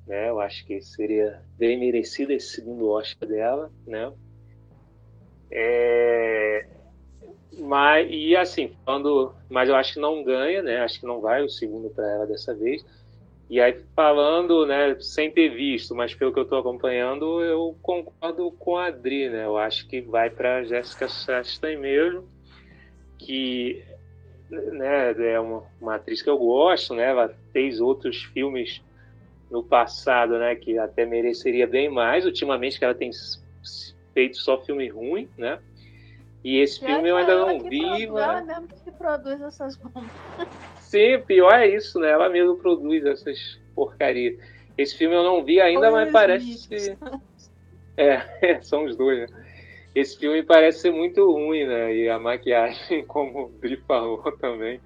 [0.06, 0.28] Né?
[0.28, 4.12] Eu acho que seria bem merecido esse segundo Oscar dela, né?
[5.50, 6.66] É...
[7.58, 10.80] Mas, e assim, falando, mas eu acho que não ganha, né?
[10.80, 12.84] Acho que não vai o segundo para ela dessa vez.
[13.48, 18.52] E aí, falando, né, sem ter visto, mas pelo que eu estou acompanhando, eu concordo
[18.52, 19.46] com a Adri, né?
[19.46, 22.28] Eu acho que vai para Jessica Chastain mesmo
[23.24, 23.84] que
[24.50, 27.04] né, é uma, uma, atriz que eu gosto, né?
[27.04, 28.82] Ela fez outros filmes
[29.50, 30.54] no passado, né?
[30.54, 32.24] Que até mereceria bem mais.
[32.24, 33.10] Ultimamente que ela tem
[34.12, 35.58] feito só filme ruim, né?
[36.42, 37.80] E esse filme eu ainda não vi.
[37.80, 40.10] Produz, ela mesmo que produz essas bombas.
[40.80, 42.10] Sim, pior é isso, né?
[42.10, 44.38] Ela mesmo produz essas porcarias.
[44.76, 46.96] Esse filme eu não vi ainda, mas parece.
[47.96, 48.22] É,
[48.62, 49.39] são os dois, né?
[49.94, 51.94] Esse filme parece ser muito ruim, né?
[51.94, 54.80] E a maquiagem, como o Dri falou também.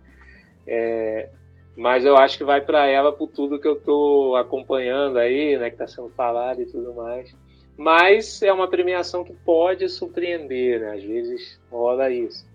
[0.66, 1.28] É...
[1.76, 5.70] Mas eu acho que vai para ela por tudo que eu tô acompanhando aí, né?
[5.70, 7.34] Que tá sendo falado e tudo mais.
[7.76, 10.92] Mas é uma premiação que pode surpreender, né?
[10.92, 12.46] Às vezes rola isso.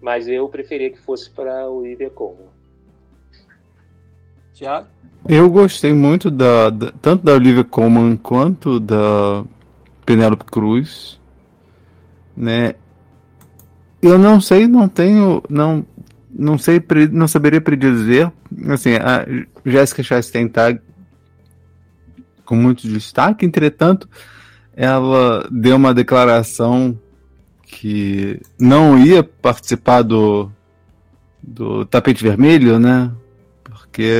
[0.00, 2.46] Mas eu preferia que fosse para o Olivia Colman.
[4.54, 4.86] Tiago?
[5.28, 9.44] Eu gostei muito da, da, tanto da Olivia Colman quanto da
[10.06, 11.17] Penélope Cruz,
[12.38, 12.74] né?
[14.00, 15.84] Eu não sei, não tenho, não,
[16.30, 18.30] não sei, não saberia predizer.
[18.68, 19.26] Assim, a
[19.66, 20.78] Jessica Chastain tá
[22.44, 24.08] com muito destaque, entretanto,
[24.74, 26.98] ela deu uma declaração
[27.66, 30.50] que não ia participar do,
[31.42, 33.10] do tapete vermelho, né?
[33.64, 34.10] Porque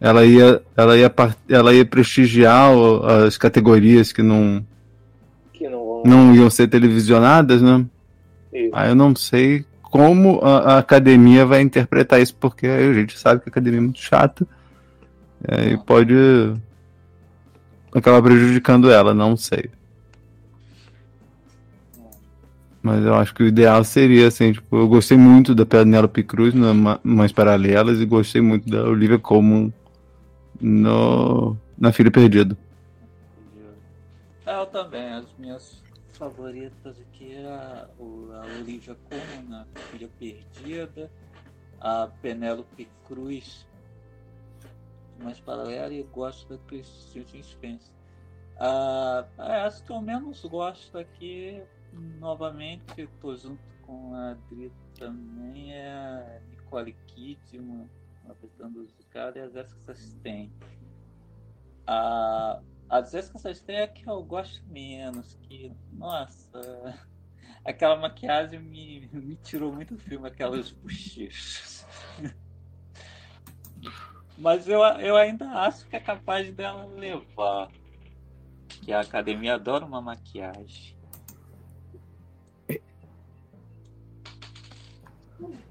[0.00, 1.14] ela ia, ela ia,
[1.48, 2.70] ela ia prestigiar
[3.24, 4.66] as categorias que não,
[6.04, 7.84] não, iam ser televisionadas, né?
[8.52, 8.70] Isso.
[8.72, 13.42] Aí eu não sei como a, a, academia vai interpretar isso, porque a gente sabe
[13.42, 14.46] que a academia é muito chata
[15.70, 16.14] e pode
[17.94, 19.70] acaba prejudicando ela, não sei.
[22.82, 26.52] Mas eu acho que o ideal seria, assim, tipo, eu gostei muito da Penélope Cruz
[26.52, 29.72] no Mais Paralelas e gostei muito da Olivia Colman
[30.60, 32.56] no, na Filha Perdida.
[34.44, 35.81] Eu também, as minhas
[36.22, 41.10] favoritas aqui é a, a Olivia Colman Filha Perdida,
[41.80, 43.66] a Penélope Cruz
[45.18, 47.92] mais paralela e gosto da Christine Spencer.
[48.56, 51.60] Ah, é, as que eu menos gosto aqui,
[52.20, 57.90] novamente, estou junto com a Adri também, é a Nicole Kidman,
[58.28, 60.52] apresentando os caras, e a Jessica Chastain.
[61.84, 62.62] A,
[62.92, 66.94] a Jessica Chastain é a que eu gosto menos, que, nossa,
[67.64, 71.86] aquela maquiagem me, me tirou muito do filme, aquelas bochechas.
[74.36, 77.70] Mas eu, eu ainda acho que é capaz dela levar.
[78.68, 80.94] Que a academia adora uma maquiagem.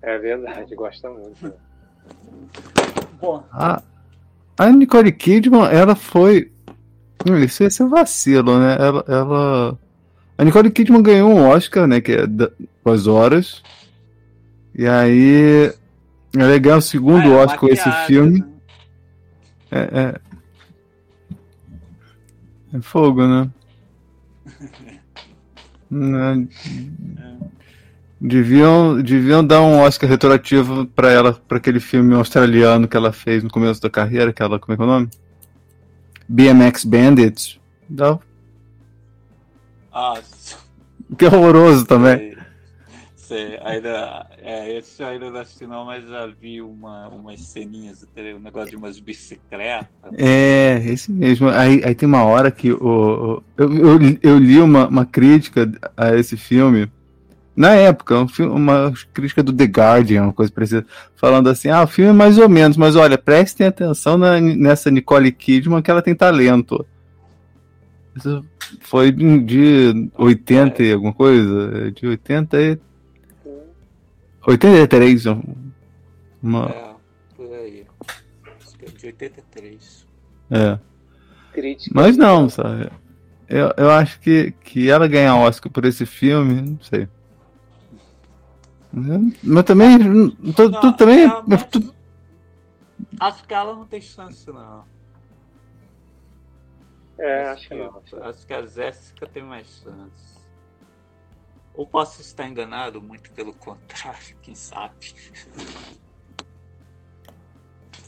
[0.01, 1.53] É verdade, gosta muito.
[3.19, 3.45] Bom.
[3.51, 3.83] A,
[4.57, 6.50] a Nicole Kidman, ela foi.
[7.27, 8.77] Hum, isso ia ser vacilo, né?
[8.79, 9.79] Ela, ela.
[10.37, 12.01] A Nicole Kidman ganhou um Oscar, né?
[12.01, 12.49] Que é da,
[12.85, 13.61] as horas.
[14.73, 15.73] E aí.
[16.35, 18.39] Ela ganhou o segundo ah, é Oscar com esse filme.
[18.39, 18.47] Né?
[19.71, 20.15] É, é.
[22.73, 23.49] É fogo, né?
[25.91, 26.47] né?
[28.19, 33.43] Deviam, deviam dar um Oscar retroativo para ela, para aquele filme australiano que ela fez
[33.43, 35.09] no começo da carreira, que ela, como é que é o nome?
[36.31, 37.59] BMX Bandits.
[37.89, 38.17] Dá.
[39.91, 40.19] Ah,
[41.17, 42.31] que horroroso também
[43.31, 43.57] sei.
[43.63, 48.05] Ainda, é, esse eu ainda não assisti não, mas já vi uma, umas ceninhas,
[48.35, 49.87] um negócio de umas bicicletas.
[50.17, 51.47] É, esse mesmo.
[51.49, 56.13] Aí, aí tem uma hora que o, eu, eu, eu li uma, uma crítica a
[56.15, 56.91] esse filme.
[57.61, 60.83] Na época, um filme, uma crítica do The Guardian, uma coisa parecida,
[61.15, 64.89] falando assim: ah, o filme é mais ou menos, mas olha, prestem atenção na, nessa
[64.89, 66.83] Nicole Kidman que ela tem talento.
[68.15, 68.43] Isso
[68.79, 71.91] foi de 80 e alguma coisa?
[71.91, 72.79] De 80 e
[74.47, 75.25] 83,
[76.41, 76.65] uma...
[76.67, 76.95] É,
[77.37, 77.85] por aí.
[78.97, 80.07] De 83.
[80.49, 80.79] É.
[81.93, 82.89] Mas não, sabe?
[83.47, 87.07] Eu, eu acho que, que ela ganhar Oscar por esse filme, não sei.
[88.91, 89.97] Mas também.
[90.55, 91.29] Tu, não, tu também.
[91.69, 91.93] tu...
[93.19, 94.83] Acho que ela não tem chance, não.
[97.17, 98.01] É, acho que não.
[98.23, 100.41] Acho que a Jéssica tem mais chance.
[101.73, 105.13] Ou posso estar enganado, muito pelo contrário, quem sabe?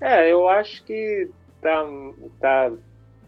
[0.02, 1.30] É, eu acho que
[1.62, 1.86] tá,
[2.40, 2.74] tá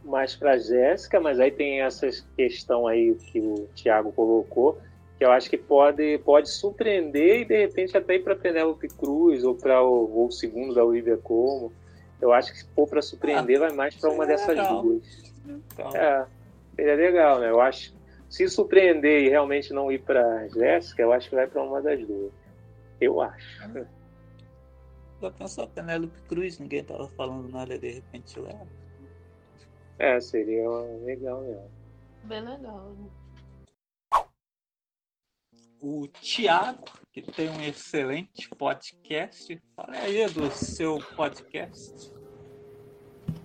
[0.03, 4.81] mais para Jéssica, mas aí tem essa questão aí que o Thiago colocou,
[5.17, 9.43] que eu acho que pode, pode surpreender e de repente até ir para Penélope Cruz
[9.43, 11.71] ou para o, o, segundo da Olivia Como.
[12.21, 14.81] Eu acho que se for para surpreender, ah, vai mais para uma dessas legal.
[14.81, 15.33] duas.
[15.45, 15.95] Então.
[15.95, 16.25] É,
[16.75, 17.49] seria legal, né?
[17.49, 17.93] Eu acho
[18.29, 22.05] se surpreender e realmente não ir para Jéssica, eu acho que vai para uma das
[22.05, 22.31] duas.
[22.99, 23.61] Eu acho.
[25.21, 26.59] Já pensou Penélope Cruz?
[26.59, 28.67] Ninguém tava falando nada de repente leva.
[29.97, 30.69] É, seria
[31.05, 31.71] legal mesmo.
[32.23, 32.89] Bem legal.
[32.89, 33.07] Né?
[35.87, 36.83] O Tiago,
[37.13, 39.61] que tem um excelente podcast.
[39.75, 42.11] Fala aí do seu podcast.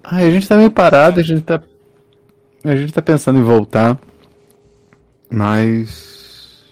[0.03, 1.63] Ah, a gente tá meio parado, a gente tá.
[2.65, 4.01] A gente tá pensando em voltar.
[5.31, 6.65] Mas.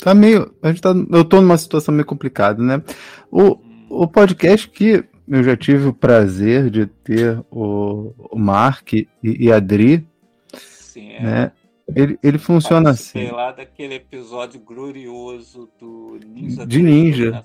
[0.00, 0.54] Tá meio.
[0.60, 2.82] A gente tá, eu tô numa situação meio complicada, né?
[3.30, 3.58] O,
[3.88, 9.50] o podcast que eu já tive o prazer de ter o, o Mark e, e
[9.50, 10.06] a Adri.
[10.52, 11.22] Sim, é.
[11.22, 11.52] Né?
[11.88, 13.30] Ele, ele funciona assim.
[13.30, 17.44] lá daquele episódio glorioso do Ninja de Ninja.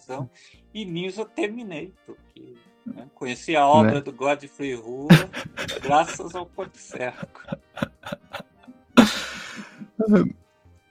[0.74, 2.16] E Ninja Terminator.
[2.34, 3.08] Que, né?
[3.14, 4.02] Conheci a obra né?
[4.02, 5.10] do Godfrey Rua
[5.84, 7.42] graças ao Corticerco.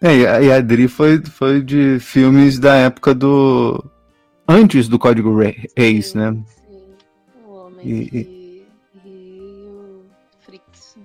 [0.01, 3.83] É, e a Adri foi, foi de filmes da época do.
[4.47, 5.37] Antes do Código
[5.77, 6.37] Reis, né?
[6.57, 6.95] Sim,
[7.45, 8.65] o Homem e, de
[9.05, 10.05] Rio
[10.41, 10.99] Frix.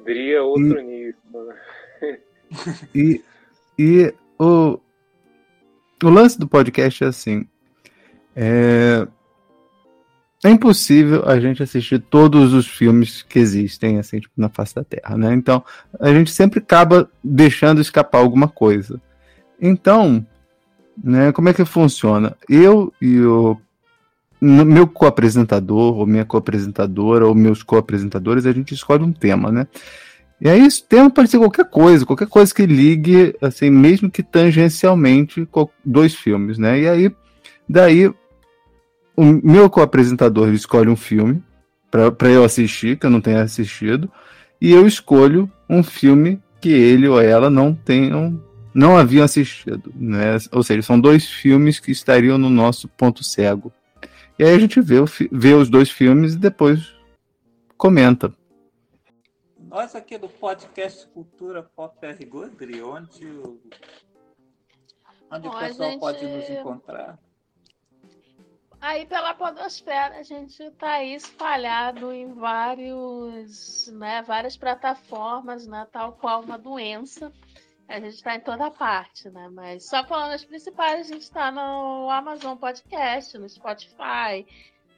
[0.00, 0.97] Adri é outro e, nível.
[2.94, 3.22] E,
[3.78, 4.78] e o,
[6.02, 7.46] o lance do podcast é assim.
[8.34, 9.06] É,
[10.44, 14.84] é impossível a gente assistir todos os filmes que existem assim, tipo, na face da
[14.84, 15.34] Terra, né?
[15.34, 15.64] Então,
[15.98, 19.00] a gente sempre acaba deixando escapar alguma coisa.
[19.60, 20.24] Então,
[21.02, 22.36] né, como é que funciona?
[22.48, 23.56] Eu e o
[24.40, 29.66] meu co-apresentador, ou minha co-apresentadora, ou meus co-apresentadores, a gente escolhe um tema, né?
[30.40, 34.22] E aí, esse tema pode ser qualquer coisa, qualquer coisa que ligue, assim, mesmo que
[34.22, 35.48] tangencialmente,
[35.84, 36.80] dois filmes, né?
[36.80, 37.16] E aí,
[37.68, 38.08] daí
[39.16, 41.42] o meu co-apresentador escolhe um filme
[41.90, 44.08] para eu assistir, que eu não tenha assistido,
[44.60, 48.40] e eu escolho um filme que ele ou ela não tenham
[48.72, 50.36] não haviam assistido, né?
[50.52, 53.72] Ou seja, são dois filmes que estariam no nosso ponto cego.
[54.38, 54.96] E aí a gente vê,
[55.32, 56.94] vê os dois filmes e depois
[57.76, 58.32] comenta.
[59.68, 62.24] Nós aqui do podcast Cultura Pop R.
[62.24, 63.26] Godri, onde,
[65.30, 66.00] onde Bom, o pessoal gente...
[66.00, 67.18] pode nos encontrar?
[68.80, 76.14] Aí pela podosfera a gente está aí espalhado em vários, né, várias plataformas, né, tal
[76.14, 77.30] qual uma doença.
[77.86, 79.50] A gente está em toda parte, né?
[79.50, 84.46] Mas só falando as principais, a gente está no Amazon Podcast, no Spotify,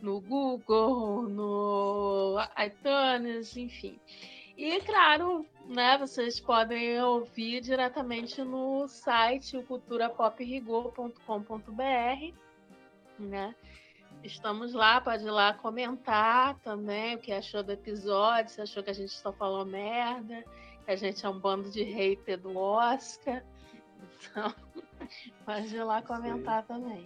[0.01, 3.98] no Google, no iTunes, enfim.
[4.61, 12.35] E claro, né, vocês podem ouvir diretamente no site culturapoprigor.com.br,
[13.19, 13.55] né?
[14.23, 18.91] Estamos lá, pode ir lá comentar também o que achou do episódio, se achou que
[18.91, 20.45] a gente só falou merda,
[20.85, 23.43] que a gente é um bando de hater do Oscar.
[24.12, 24.55] Então,
[25.47, 26.69] pode ir lá comentar Sim.
[26.69, 27.05] também.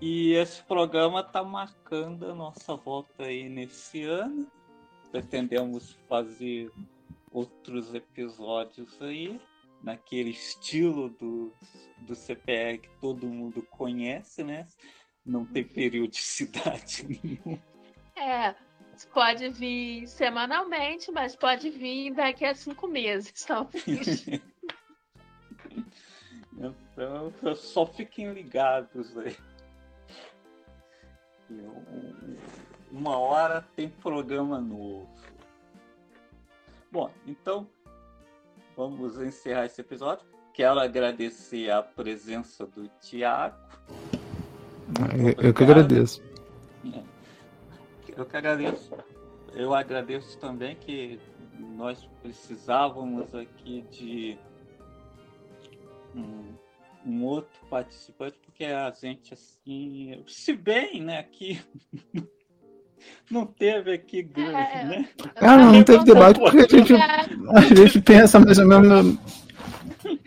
[0.00, 4.50] E esse programa está marcando a nossa volta aí nesse ano.
[5.12, 6.72] Pretendemos fazer
[7.30, 9.40] outros episódios aí,
[9.82, 11.52] naquele estilo do,
[11.98, 14.66] do CPR que todo mundo conhece, né?
[15.24, 17.62] não tem periodicidade nenhuma.
[18.16, 18.54] É,
[19.12, 24.26] pode vir semanalmente, mas pode vir daqui a cinco meses, talvez.
[26.52, 29.36] então, só fiquem ligados aí.
[32.92, 35.08] Uma hora tem programa novo.
[36.90, 37.66] Bom, então
[38.76, 40.26] vamos encerrar esse episódio.
[40.52, 43.56] Quero agradecer a presença do Tiago.
[45.16, 46.22] Eu, eu que agradeço.
[48.14, 48.92] Eu que agradeço.
[49.54, 51.18] Eu agradeço também que
[51.58, 54.38] nós precisávamos aqui de
[56.14, 56.54] um,
[57.06, 61.58] um outro participante, porque a gente, assim, se bem, né, aqui
[63.30, 65.08] não teve aqui grande, é, né?
[65.36, 69.18] Ah, não, não teve debate porque a gente, a gente pensa mais ou menos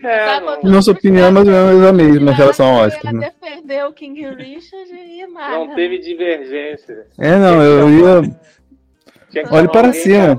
[0.03, 3.13] é, Nossa opinião é mais ou menos a mesma em relação ao Oscar.
[3.13, 3.33] Né?
[3.41, 5.25] defender o King Richard e.
[5.27, 7.07] Não teve divergência.
[7.19, 8.21] É, não, eu ia.
[9.51, 10.37] Olhe para cima.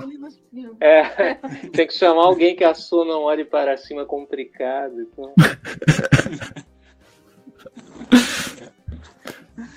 [0.81, 1.35] É,
[1.73, 5.01] tem que chamar alguém que a sua não olhe para cima complicado.
[5.01, 5.35] Então...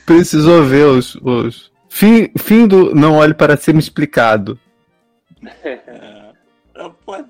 [0.06, 1.16] Precisou ver os.
[1.16, 1.69] os...
[1.90, 4.60] Fim, fim do Não Olhe para Cima explicado.
[5.64, 6.34] É,
[7.06, 7.30] pode,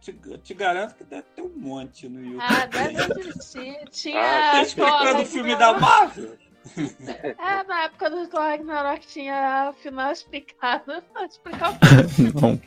[0.00, 2.42] te, te, garanto que deve ter um monte no YouTube.
[2.42, 3.88] Ah, deve existir.
[3.90, 4.20] Tinha.
[4.20, 6.36] Ah, tá explicando o filme da Marvel?
[7.38, 10.84] É, na época do Thor Ragnarok tinha o final explicado.
[11.14, 12.60] Vou explicar o Não.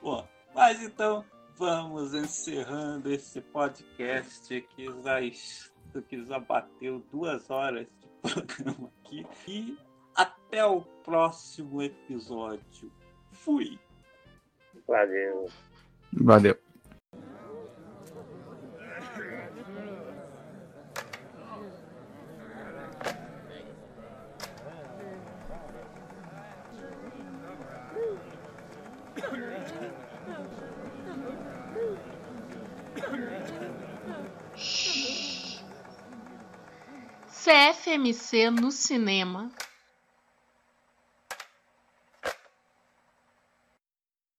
[0.00, 1.24] Bom, mas então
[1.56, 5.20] vamos encerrando esse podcast que já,
[6.08, 7.86] que já bateu duas horas
[8.22, 9.26] programa aqui.
[9.46, 9.78] E
[10.14, 12.92] até o próximo episódio.
[13.32, 13.78] Fui.
[14.86, 15.48] Valeu.
[16.12, 16.67] Valeu.
[37.48, 39.50] CFMC no cinema.